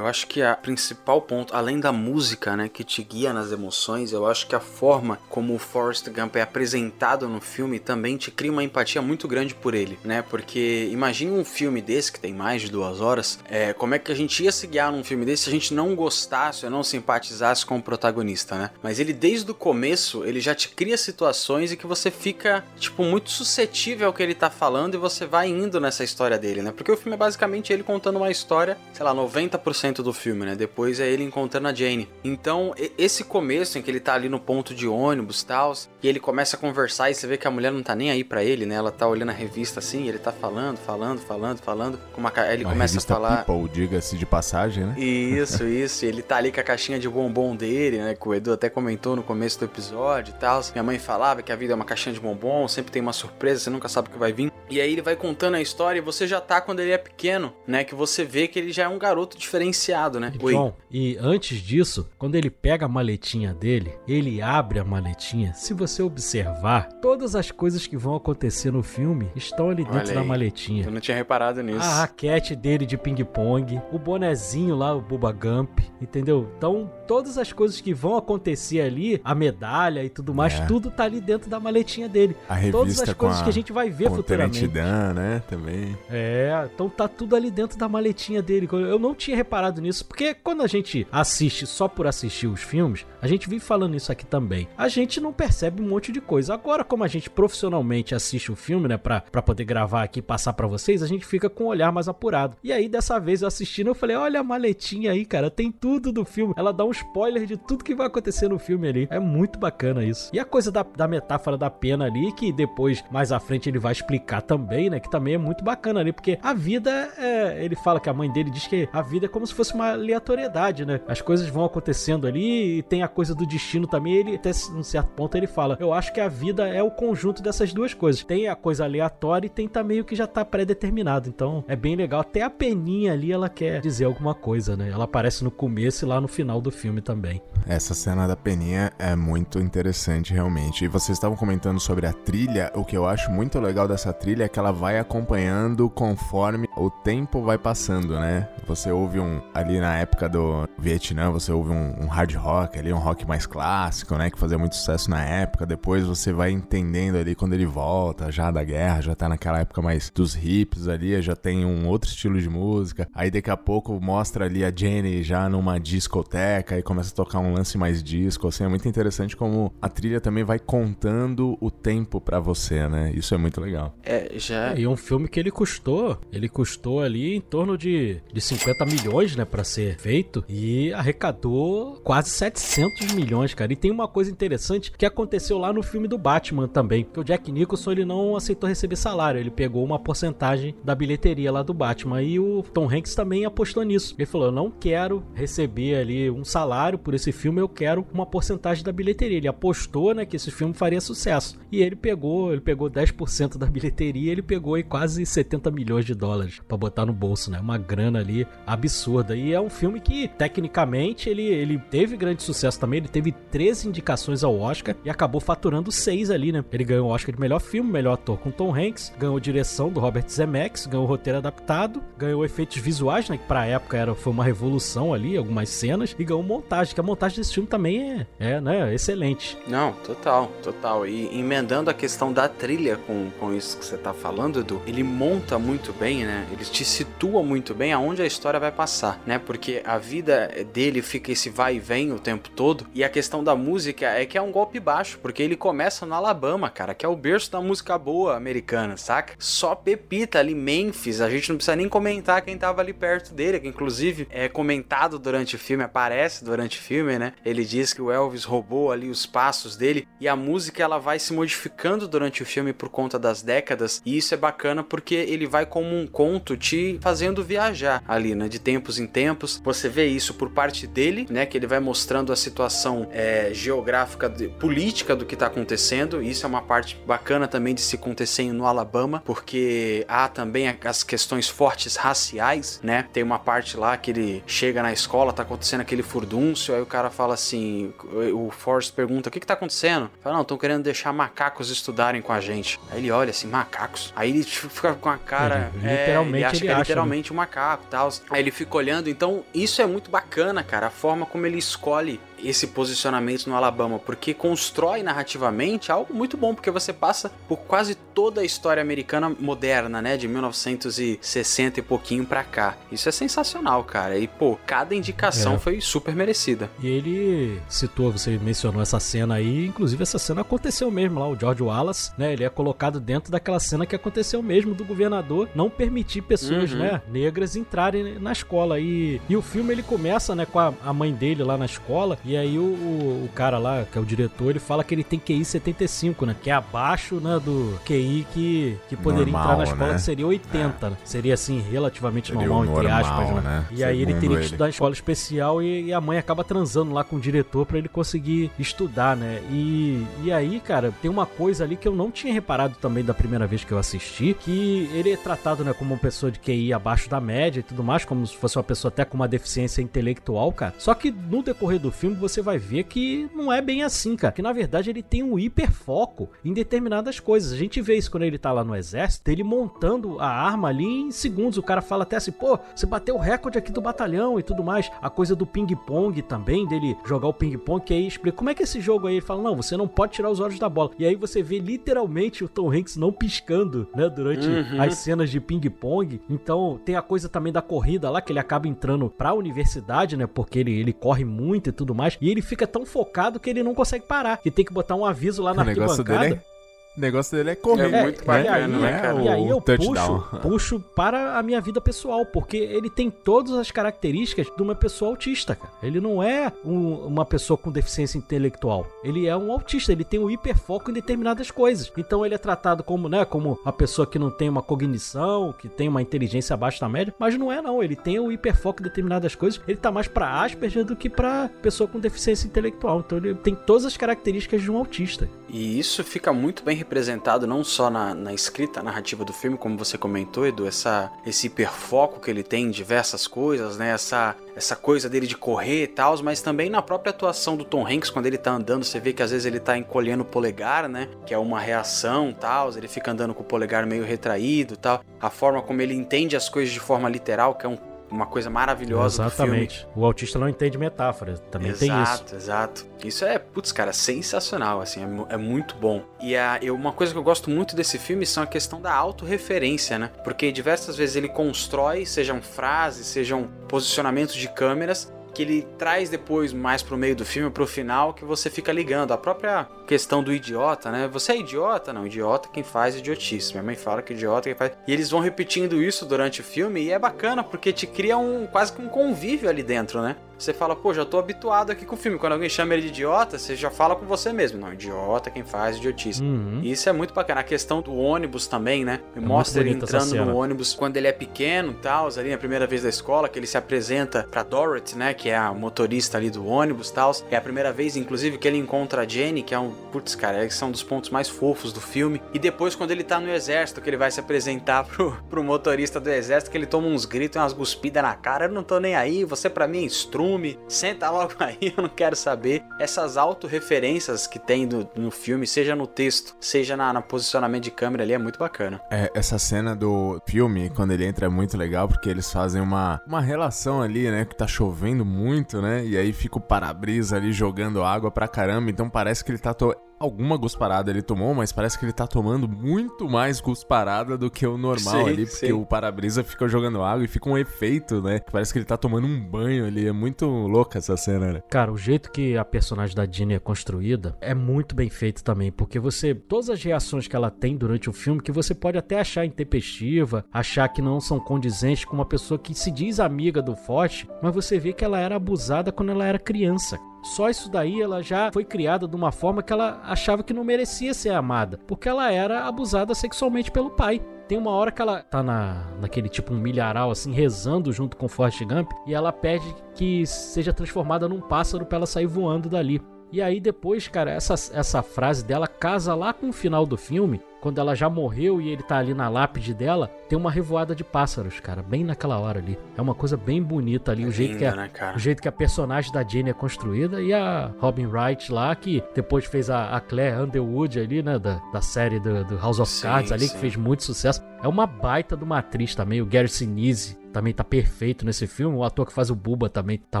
[0.08, 4.26] Acho que a principal ponto, além da música, né, que te guia nas emoções, eu
[4.26, 8.50] acho que a forma como o Forrest Gump é apresentado no filme também te cria
[8.50, 10.22] uma empatia muito grande por ele, né?
[10.22, 14.10] Porque imagine um filme desse que tem mais de duas horas, é, como é que
[14.10, 16.82] a gente ia se guiar num filme desse se a gente não gostasse ou não
[16.82, 18.70] simpatizasse com o protagonista, né?
[18.82, 23.02] Mas ele desde o começo, ele já te cria situações e que você fica, tipo,
[23.02, 26.72] muito suscetível ao que ele tá falando e você vai indo nessa história dele, né?
[26.72, 30.54] Porque o filme é basicamente ele contando uma história, sei lá, 90% do filme, né?
[30.54, 32.08] Depois é ele encontrando a Jane.
[32.24, 36.08] Então, esse começo em que ele tá ali no ponto de ônibus e tal, e
[36.08, 38.42] ele começa a conversar e você vê que a mulher não tá nem aí para
[38.42, 38.74] ele, né?
[38.74, 42.64] Ela tá olhando a revista assim, ele tá falando, falando, falando, falando, com uma ele
[42.64, 43.44] uma começa a falar.
[43.44, 44.98] People, diga-se de passagem, né?
[44.98, 46.04] Isso, isso.
[46.04, 48.14] ele tá ali com a caixinha de bombom dele, né?
[48.14, 50.60] Que o Edu até comentou no começo do episódio e tal.
[50.72, 53.60] Minha mãe falava que a vida é uma caixinha de bombom, sempre tem uma surpresa,
[53.60, 54.52] você nunca sabe o que vai vir.
[54.70, 57.52] E aí ele vai contando a história e você já tá quando ele é pequeno,
[57.66, 57.84] né?
[57.84, 59.87] Que você vê que ele já é um garoto diferenciado,
[60.20, 60.32] né?
[60.42, 60.52] Oi.
[60.52, 65.52] Bom, e antes disso, quando ele pega a maletinha dele, ele abre a maletinha.
[65.54, 70.24] Se você observar, todas as coisas que vão acontecer no filme estão ali dentro da
[70.24, 70.84] maletinha.
[70.84, 71.80] Eu não tinha reparado nisso.
[71.80, 76.50] A raquete dele de ping-pong, o bonezinho lá, o Bubba Gump, entendeu?
[76.56, 80.66] Então, todas as coisas que vão acontecer ali, a medalha e tudo mais, é.
[80.66, 82.36] tudo tá ali dentro da maletinha dele.
[82.46, 84.68] A revista todas as coisas a, que a gente vai ver futuramente.
[84.68, 85.42] Dan, né?
[85.48, 85.96] Também.
[86.10, 88.68] É, então tá tudo ali dentro da maletinha dele.
[88.70, 93.06] Eu não tinha reparado nisso, porque quando a gente assiste só por assistir os filmes,
[93.22, 94.68] a gente vive falando isso aqui também.
[94.76, 96.52] A gente não percebe um monte de coisa.
[96.52, 100.22] Agora, como a gente profissionalmente assiste o filme, né, pra, pra poder gravar aqui e
[100.22, 102.54] passar para vocês, a gente fica com o olhar mais apurado.
[102.62, 106.12] E aí, dessa vez eu assistindo, eu falei: olha a maletinha aí, cara, tem tudo
[106.12, 106.52] do filme.
[106.54, 109.08] Ela dá um spoiler de tudo que vai acontecer no filme ali.
[109.10, 110.30] É muito bacana isso.
[110.32, 113.78] E a coisa da, da metáfora da pena ali, que depois, mais à frente, ele
[113.78, 115.00] vai explicar também, né?
[115.00, 117.64] Que também é muito bacana ali, porque a vida é.
[117.64, 119.92] Ele fala que a mãe dele diz que a vida é como se fosse uma
[119.92, 121.00] aleatoriedade, né?
[121.06, 124.14] As coisas vão acontecendo ali e tem a coisa do destino também.
[124.14, 127.42] Ele, até um certo ponto, ele fala: Eu acho que a vida é o conjunto
[127.42, 128.22] dessas duas coisas.
[128.24, 131.28] Tem a coisa aleatória e tem também o que já tá pré-determinado.
[131.28, 132.20] Então é bem legal.
[132.20, 134.90] Até a peninha ali ela quer dizer alguma coisa, né?
[134.90, 137.42] Ela aparece no começo e lá no final do filme também.
[137.66, 140.84] Essa cena da peninha é muito interessante, realmente.
[140.84, 142.72] E vocês estavam comentando sobre a trilha.
[142.74, 146.90] O que eu acho muito legal dessa trilha é que ela vai acompanhando conforme o
[146.90, 148.48] tempo vai passando, né?
[148.66, 149.42] Você ouve um.
[149.52, 153.46] Ali na época do Vietnã, você ouve um, um hard rock ali, um rock mais
[153.46, 154.30] clássico, né?
[154.30, 155.66] Que fazia muito sucesso na época.
[155.66, 159.82] Depois você vai entendendo ali quando ele volta, já da guerra, já tá naquela época
[159.82, 163.06] mais dos hips ali, já tem um outro estilo de música.
[163.14, 167.38] Aí daqui a pouco mostra ali a Jenny já numa discoteca e começa a tocar
[167.40, 171.70] um lance mais disco, assim, é muito interessante como a trilha também vai contando o
[171.70, 173.12] tempo para você, né?
[173.14, 173.94] Isso é muito legal.
[174.02, 174.74] É, já...
[174.74, 178.84] É, e um filme que ele custou, ele custou ali em torno de, de 50
[178.86, 183.72] milhões, né, para ser feito e arrecadou quase 700 milhões, cara.
[183.72, 187.24] E tem uma coisa interessante que aconteceu lá no filme do Batman também, que o
[187.24, 191.74] Jack Nicholson ele não aceitou receber salário, ele pegou uma porcentagem da bilheteria lá do
[191.74, 194.14] Batman e o Tom Hanks também apostou nisso.
[194.18, 196.57] Ele falou: "Eu não quero receber ali um salário
[196.98, 199.36] por esse filme, eu quero uma porcentagem da bilheteria".
[199.36, 201.58] Ele apostou, né, que esse filme faria sucesso.
[201.70, 206.14] E ele pegou, ele pegou 10% da bilheteria, ele pegou aí quase 70 milhões de
[206.14, 207.60] dólares para botar no bolso, né?
[207.60, 209.36] Uma grana ali absurda.
[209.36, 213.88] E é um filme que tecnicamente ele, ele teve grande sucesso também, ele teve 13
[213.88, 216.64] indicações ao Oscar e acabou faturando 6 ali, né?
[216.72, 220.00] Ele ganhou o Oscar de melhor filme, melhor ator com Tom Hanks, ganhou direção do
[220.00, 224.44] Robert Zemeckis, ganhou roteiro adaptado, ganhou efeitos visuais, né, que pra época era foi uma
[224.44, 228.60] revolução ali, algumas cenas e ganhou montagem, que a montagem desse filme também é, é
[228.60, 229.58] né, excelente.
[229.66, 231.06] Não, total, total.
[231.06, 235.02] E emendando a questão da trilha com, com isso que você tá falando, Edu, ele
[235.02, 236.46] monta muito bem, né?
[236.50, 239.38] Ele te situa muito bem aonde a história vai passar, né?
[239.38, 242.86] Porque a vida dele fica esse vai e vem o tempo todo.
[242.94, 246.14] E a questão da música é que é um golpe baixo, porque ele começa no
[246.14, 249.34] Alabama, cara, que é o berço da música boa americana, saca?
[249.38, 251.20] Só pepita ali, Memphis.
[251.20, 255.18] A gente não precisa nem comentar quem tava ali perto dele, que inclusive é comentado
[255.18, 257.32] durante o filme, aparece durante o filme, né?
[257.44, 261.18] Ele diz que o Elvis roubou ali os passos dele e a música ela vai
[261.18, 264.02] se modificando durante o filme por conta das décadas.
[264.04, 268.48] E isso é bacana porque ele vai como um conto te fazendo viajar ali, né?
[268.48, 269.60] De tempos em tempos.
[269.64, 271.46] Você vê isso por parte dele, né?
[271.46, 276.22] Que ele vai mostrando a situação é, geográfica, de, política do que tá acontecendo.
[276.22, 281.02] Isso é uma parte bacana também de se acontecer no Alabama, porque há também as
[281.02, 283.06] questões fortes raciais, né?
[283.12, 286.86] Tem uma parte lá que ele chega na escola, tá acontecendo aquele furdúncio, aí o
[286.86, 287.92] cara fala assim,
[288.34, 290.10] o Forrest pergunta, o que que tá acontecendo?
[290.22, 292.78] Fala, não, estão querendo deixar macacos estudarem com a gente.
[292.90, 294.12] Aí ele olha assim, macacos?
[294.14, 295.72] Aí ele fica com a cara...
[295.82, 297.34] É, literalmente ele acha ele que é acha, literalmente né?
[297.34, 298.12] um macaco e tal.
[298.30, 299.08] Aí ele fica olhando.
[299.08, 303.98] Então, isso é muito bacana, cara, a forma como ele escolhe esse posicionamento no Alabama,
[303.98, 309.28] porque constrói narrativamente algo muito bom, porque você passa por quase toda a história americana
[309.38, 312.76] moderna, né, de 1960 e pouquinho pra cá.
[312.90, 314.18] Isso é sensacional, cara.
[314.18, 315.58] E pô, cada indicação É.
[315.58, 316.70] foi super merecida.
[316.80, 321.38] E ele citou, você mencionou essa cena aí, inclusive essa cena aconteceu mesmo lá, o
[321.38, 322.32] George Wallace, né?
[322.32, 326.78] Ele é colocado dentro daquela cena que aconteceu mesmo do governador não permitir pessoas, Uhum.
[326.78, 328.80] né, negras entrarem na escola.
[328.80, 332.18] E, e o filme ele começa, né, com a, a mãe dele lá na escola,
[332.28, 335.02] e aí o, o, o cara lá, que é o diretor, ele fala que ele
[335.02, 336.36] tem QI 75, né?
[336.42, 339.94] Que é abaixo, né, do QI que, que poderia Normal, entrar na escola, né?
[339.94, 340.96] que seria 80, né?
[341.04, 343.50] Seria assim, relativamente Seria o normal, entre normal, aspas, né?
[343.50, 343.66] né?
[343.70, 344.44] E aí ele Segundo teria que ele.
[344.44, 347.78] estudar em escola especial e, e a mãe acaba transando lá com o diretor pra
[347.78, 349.40] ele conseguir estudar, né?
[349.50, 353.14] E, e aí, cara, tem uma coisa ali que eu não tinha reparado também da
[353.14, 356.74] primeira vez que eu assisti, que ele é tratado, né, como uma pessoa de QI
[356.74, 359.80] abaixo da média e tudo mais, como se fosse uma pessoa até com uma deficiência
[359.80, 360.74] intelectual, cara.
[360.78, 364.32] Só que no decorrer do filme você vai ver que não é bem assim, cara.
[364.32, 367.52] Que na verdade ele tem um hiperfoco em determinadas coisas.
[367.52, 370.84] A gente vê isso quando ele tá lá no exército, ele montando a arma ali
[370.84, 371.58] em segundos.
[371.58, 374.62] O cara fala até assim, pô, você bateu o recorde aqui do batalhão e tudo
[374.62, 374.90] mais.
[375.00, 378.62] A coisa do ping-pong também, dele jogar o ping-pong, que aí explica como é que
[378.62, 379.14] é esse jogo aí.
[379.14, 380.90] Ele fala, não, você não pode tirar os olhos da bola.
[380.98, 384.80] E aí você vê literalmente o Tom Hanks não piscando, né, durante Uhum.
[384.82, 386.20] as cenas de ping-pong.
[386.28, 390.26] Então tem a coisa também da corrida lá, que ele acaba entrando pra universidade, né,
[390.26, 392.07] porque ele, ele corre muito e tudo mais.
[392.20, 394.38] E ele fica tão focado que ele não consegue parar.
[394.38, 396.28] Que tem que botar um aviso lá na O negócio arquibancada.
[396.28, 396.57] dele é...
[396.98, 397.92] O negócio dele é correr.
[397.94, 399.22] É muito e bacana, aí, né, cara?
[399.22, 400.20] E aí eu touchdown.
[400.20, 404.74] puxo, puxo para a minha vida pessoal, porque ele tem todas as características de uma
[404.74, 405.72] pessoa autista, cara.
[405.82, 408.86] Ele não é um- uma pessoa com deficiência intelectual.
[409.04, 411.90] Ele é um autista, ele tem um hiperfoco em determinadas coisas.
[411.96, 415.68] Então ele é tratado como, né, como a pessoa que não tem uma cognição, que
[415.68, 418.84] tem uma inteligência abaixo da média, mas não é não, ele tem um hiperfoco em
[418.84, 419.60] determinadas coisas.
[419.68, 423.00] Ele tá mais para Asperger do que para pessoa com deficiência intelectual.
[423.00, 425.28] Então ele tem todas as características de um autista.
[425.48, 429.78] E isso fica muito bem representado não só na, na escrita narrativa do filme, como
[429.78, 433.90] você comentou, Edu, essa, esse hiperfoco que ele tem em diversas coisas, né?
[433.90, 437.86] Essa, essa coisa dele de correr e tal, mas também na própria atuação do Tom
[437.86, 440.86] Hanks, quando ele tá andando, você vê que às vezes ele tá encolhendo o polegar,
[440.86, 441.08] né?
[441.24, 445.02] Que é uma reação tal, ele fica andando com o polegar meio retraído tal.
[445.18, 447.78] A forma como ele entende as coisas de forma literal, que é um-
[448.10, 449.24] uma coisa maravilhosa.
[449.24, 449.86] Exatamente.
[449.94, 452.00] O autista não entende metáfora, também tem isso.
[452.00, 452.86] Exato, exato.
[453.04, 456.02] Isso é, putz, cara, sensacional, assim, é, é muito bom.
[456.20, 458.92] E a, eu, uma coisa que eu gosto muito desse filme são a questão da
[458.92, 460.10] autorreferência, né?
[460.24, 466.52] Porque diversas vezes ele constrói, sejam frases, sejam posicionamentos de câmeras, que ele traz depois
[466.52, 469.12] mais pro meio do filme, pro final, que você fica ligando.
[469.12, 471.06] A própria questão do idiota, né?
[471.12, 471.92] Você é idiota?
[471.92, 473.52] Não, idiota quem faz idiotice.
[473.52, 474.72] Minha mãe fala que idiota é quem faz.
[474.84, 478.48] E eles vão repetindo isso durante o filme e é bacana porque te cria um
[478.48, 480.16] quase que um convívio ali dentro, né?
[480.38, 482.18] Você fala, pô, já tô habituado aqui com o filme.
[482.18, 484.60] Quando alguém chama ele de idiota, você já fala com você mesmo.
[484.60, 486.22] Não, idiota quem faz idiotice.
[486.22, 486.60] Uhum.
[486.62, 487.40] E isso é muito bacana.
[487.40, 489.00] A questão do ônibus também, né?
[489.16, 492.66] É Mostra ele entrando no ônibus quando ele é pequeno e tal, ali na primeira
[492.66, 495.12] vez da escola, que ele se apresenta pra Dorothy, né?
[495.12, 497.12] Que é a motorista ali do ônibus e tal.
[497.30, 499.70] É a primeira vez, inclusive, que ele encontra a Jenny, que é um.
[499.90, 502.22] Putz, cara, é um dos pontos mais fofos do filme.
[502.32, 505.98] E depois, quando ele tá no exército, que ele vai se apresentar pro, pro motorista
[505.98, 508.44] do exército, que ele toma uns gritos e umas cuspidas na cara.
[508.44, 510.27] Eu não tô nem aí, você pra mim é estrume,
[510.68, 512.64] senta logo aí, eu não quero saber.
[512.78, 518.02] Essas autorreferências que tem no filme, seja no texto, seja na, no posicionamento de câmera
[518.02, 518.80] ali, é muito bacana.
[518.90, 523.00] É, essa cena do filme, quando ele entra, é muito legal, porque eles fazem uma,
[523.06, 524.24] uma relação ali, né?
[524.24, 525.84] Que tá chovendo muito, né?
[525.84, 528.70] E aí fica o para-brisa ali jogando água pra caramba.
[528.70, 529.54] Então parece que ele tá.
[529.54, 529.74] To...
[529.98, 534.46] Alguma gusparada ele tomou, mas parece que ele tá tomando muito mais gusparada do que
[534.46, 535.52] o normal Sim, ali, porque sim.
[535.52, 538.20] o para-brisa fica jogando água e fica um efeito, né?
[538.30, 539.86] Parece que ele tá tomando um banho ali.
[539.86, 541.42] É muito louca essa cena, né?
[541.50, 545.50] Cara, o jeito que a personagem da Dini é construída é muito bem feito também,
[545.50, 549.00] porque você todas as reações que ela tem durante o filme que você pode até
[549.00, 553.56] achar intempestiva, achar que não são condizentes com uma pessoa que se diz amiga do
[553.56, 556.78] Forte, mas você vê que ela era abusada quando ela era criança.
[557.02, 560.44] Só isso daí ela já foi criada de uma forma que ela achava que não
[560.44, 564.00] merecia ser amada, porque ela era abusada sexualmente pelo pai.
[564.26, 568.08] Tem uma hora que ela tá na, naquele tipo um milharal, assim, rezando junto com
[568.08, 572.80] Forrest Gump, e ela pede que seja transformada num pássaro pra ela sair voando dali.
[573.10, 577.22] E aí depois, cara, essa, essa frase dela casa lá com o final do filme,
[577.40, 580.82] quando ela já morreu e ele tá ali na lápide dela, tem uma revoada de
[580.84, 582.58] pássaros, cara, bem naquela hora ali.
[582.76, 585.22] É uma coisa bem bonita ali, É o jeito lindo, que a, né, o jeito
[585.22, 589.50] que a personagem da Jane é construída e a Robin Wright lá, que depois fez
[589.50, 593.12] a, a Claire Underwood ali, né, da, da série do, do House of Sim, Cards
[593.12, 593.34] ali, sim.
[593.34, 594.22] que fez muito sucesso.
[594.42, 598.56] É uma baita de uma atriz também, o Gary Sinise também tá perfeito nesse filme,
[598.56, 600.00] o ator que faz o Buba também tá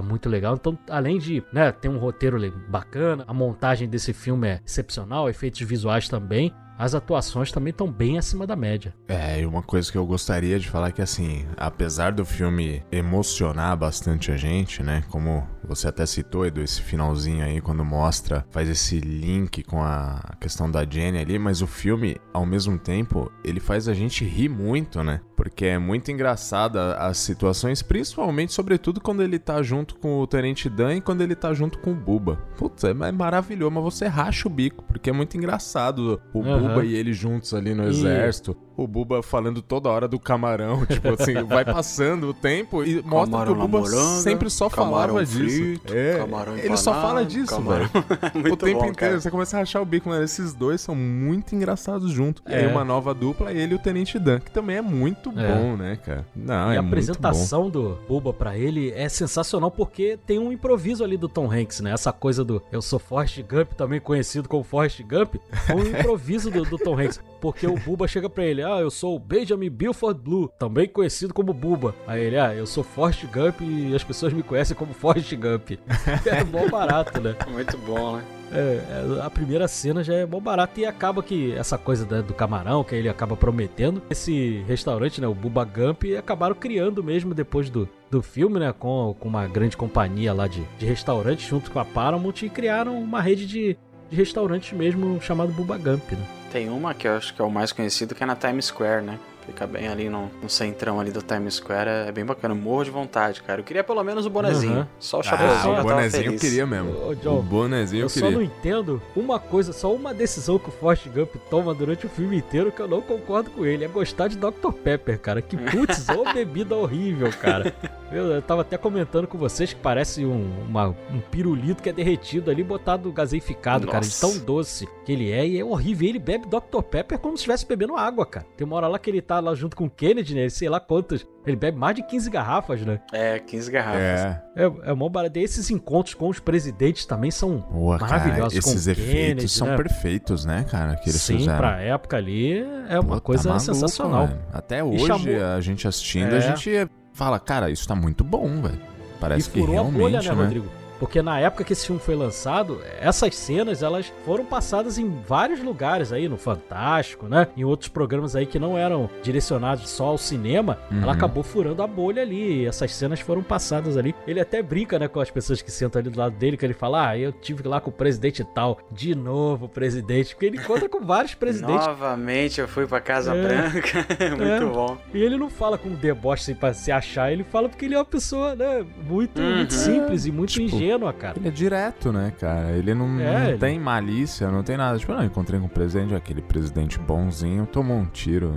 [0.00, 0.54] muito legal.
[0.54, 5.60] Então, além de, né, ter um roteiro bacana, a montagem desse filme é excepcional, efeitos
[5.62, 8.94] visuais também, as atuações também estão bem acima da média.
[9.08, 12.84] É, e uma coisa que eu gostaria de falar é que, assim, apesar do filme
[12.92, 15.02] emocionar bastante a gente, né?
[15.10, 20.36] Como você até citou, Edu, esse finalzinho aí, quando mostra, faz esse link com a
[20.40, 24.48] questão da Jenny ali, mas o filme, ao mesmo tempo, ele faz a gente rir
[24.48, 25.20] muito, né?
[25.36, 30.68] Porque é muito engraçada as situações, principalmente, sobretudo, quando ele tá junto com o Tenente
[30.68, 32.36] Dan e quando ele tá junto com o Buba.
[32.56, 36.58] Putz, é é maravilhoso, mas você racha o bico, porque é muito engraçado o Aham.
[36.58, 38.56] Buba e ele juntos ali no exército.
[38.78, 43.44] O Buba falando toda hora do camarão, tipo assim, vai passando o tempo e mostra
[43.46, 45.56] que o Buba moranga, sempre só falava disso.
[45.56, 48.04] frito, É, camarão ele só fala disso, camarão- velho.
[48.34, 49.20] o Muito tempo bom, inteiro, cara.
[49.20, 50.22] você começa a rachar o bico, mano.
[50.22, 52.40] Esses dois são muito engraçados juntos.
[52.48, 52.58] E É.
[52.58, 55.52] aí uma nova dupla, ele e o Tenente Dan, que também é muito É.
[55.54, 56.24] bom, né, cara?
[56.36, 60.52] Não, e é a muito apresentação do Buba pra ele é sensacional porque tem um
[60.52, 61.90] improviso ali do Tom Hanks, né?
[61.92, 65.34] Essa coisa do eu sou Forrest Gump, também conhecido como Forrest Gump,
[65.68, 67.20] é um improviso do, do Tom Hanks.
[67.40, 71.32] Porque o Buba chega pra ele, ah, eu sou o Benjamin Buford Blue, também conhecido
[71.32, 71.94] como Buba.
[72.06, 75.78] Aí ele, ah, eu sou Forrest Gump e as pessoas me conhecem como Forrest Gump.
[76.26, 77.34] É bom barato, né?
[77.50, 78.24] Muito bom, né?
[78.50, 82.32] É, é, a primeira cena já é bom barato e acaba que essa coisa do
[82.32, 87.68] camarão que ele acaba prometendo, esse restaurante, né, o Bubba Gump, acabaram criando mesmo depois
[87.68, 91.78] do, do filme, né, com, com uma grande companhia lá de, de restaurantes junto com
[91.78, 93.76] a Paramount e criaram uma rede de,
[94.08, 96.37] de restaurantes mesmo chamado Bubba Gump, né.
[96.52, 99.04] Tem uma que eu acho que é o mais conhecido, que é na Times Square,
[99.04, 99.18] né?
[99.44, 102.54] Fica bem ali no, no centrão ali do Times Square, é bem bacana.
[102.54, 103.60] Morro de vontade, cara.
[103.60, 104.80] Eu queria pelo menos o bonezinho.
[104.80, 104.86] Uhum.
[105.00, 106.90] Só o Ah, chapeuzinho o eu bonezinho eu queria mesmo.
[106.90, 108.44] Ô, O John, bonezinho eu eu só não queria.
[108.46, 112.70] entendo uma coisa, só uma decisão que o Forrest Gump toma durante o filme inteiro
[112.70, 113.84] que eu não concordo com ele.
[113.86, 114.70] É gostar de Dr.
[114.84, 115.40] Pepper, cara.
[115.40, 117.74] Que putz, ô bebida horrível, cara.
[118.10, 121.92] Eu, eu tava até comentando com vocês que parece um, uma- um pirulito que é
[121.92, 124.26] derretido ali, botado gaseificado, cara, de Nossa.
[124.26, 125.46] tão doce que ele é.
[125.46, 126.08] E é horrível.
[126.08, 126.82] Ele bebe Dr.
[126.82, 128.46] Pepper como se estivesse bebendo água, cara.
[128.56, 130.48] Tem uma hora lá que ele tá lá junto com o Kennedy, né?
[130.48, 131.26] Sei lá quantas.
[131.46, 133.00] Ele bebe mais de 15 garrafas, né?
[133.12, 134.00] É, 15 garrafas.
[134.00, 134.42] É.
[134.56, 135.38] É, é mó barato.
[135.38, 138.60] E esses encontros com os presidentes também são Boa, cara, maravilhosos.
[138.64, 139.76] com esses efeitos Kennedy, são né?
[139.76, 141.58] perfeitos, né, cara, que eles Sim, fizeram.
[141.58, 144.26] pra época ali é uma Pô, tá coisa maluco, sensacional.
[144.26, 144.40] velho.
[144.52, 146.38] Até hoje, chamou- a gente assistindo, É.
[146.38, 146.88] a gente
[147.18, 148.80] fala, cara, isso tá muito bom, velho.
[149.18, 150.42] Parece e que furou a realmente, bolha, né, né?
[150.44, 150.77] Rodrigo?
[150.98, 155.60] Porque na época que esse filme foi lançado, essas cenas elas foram passadas em vários
[155.62, 157.48] lugares aí, no Fantástico, né?
[157.56, 161.02] Em outros programas aí que não eram direcionados só ao cinema, Uhum.
[161.02, 162.62] ela acabou furando a bolha ali.
[162.62, 164.14] E essas cenas foram passadas ali.
[164.26, 166.74] Ele até brinca, né, com as pessoas que sentam ali do lado dele, que ele
[166.74, 168.78] fala: Ah, eu tive lá com o presidente e tal.
[168.90, 170.34] De novo, o presidente.
[170.34, 171.86] Porque ele encontra com vários presidentes.
[171.86, 173.42] Novamente eu fui pra Casa É.
[173.42, 174.06] Branca.
[174.36, 174.60] Muito É.
[174.66, 174.96] bom.
[175.14, 177.98] E ele não fala com deboche assim, pra se achar, ele fala porque ele é
[177.98, 179.56] uma pessoa, né, muito, Uhum.
[179.56, 181.38] muito simples e muito Tipo, ingênua, cara.
[181.38, 182.72] Ele é direto, né, cara?
[182.72, 184.98] Ele não, É, não ele- tem malícia, não tem nada.
[184.98, 188.54] Tipo, não, encontrei com o presidente, aquele presidente bonzinho, tomou um tiro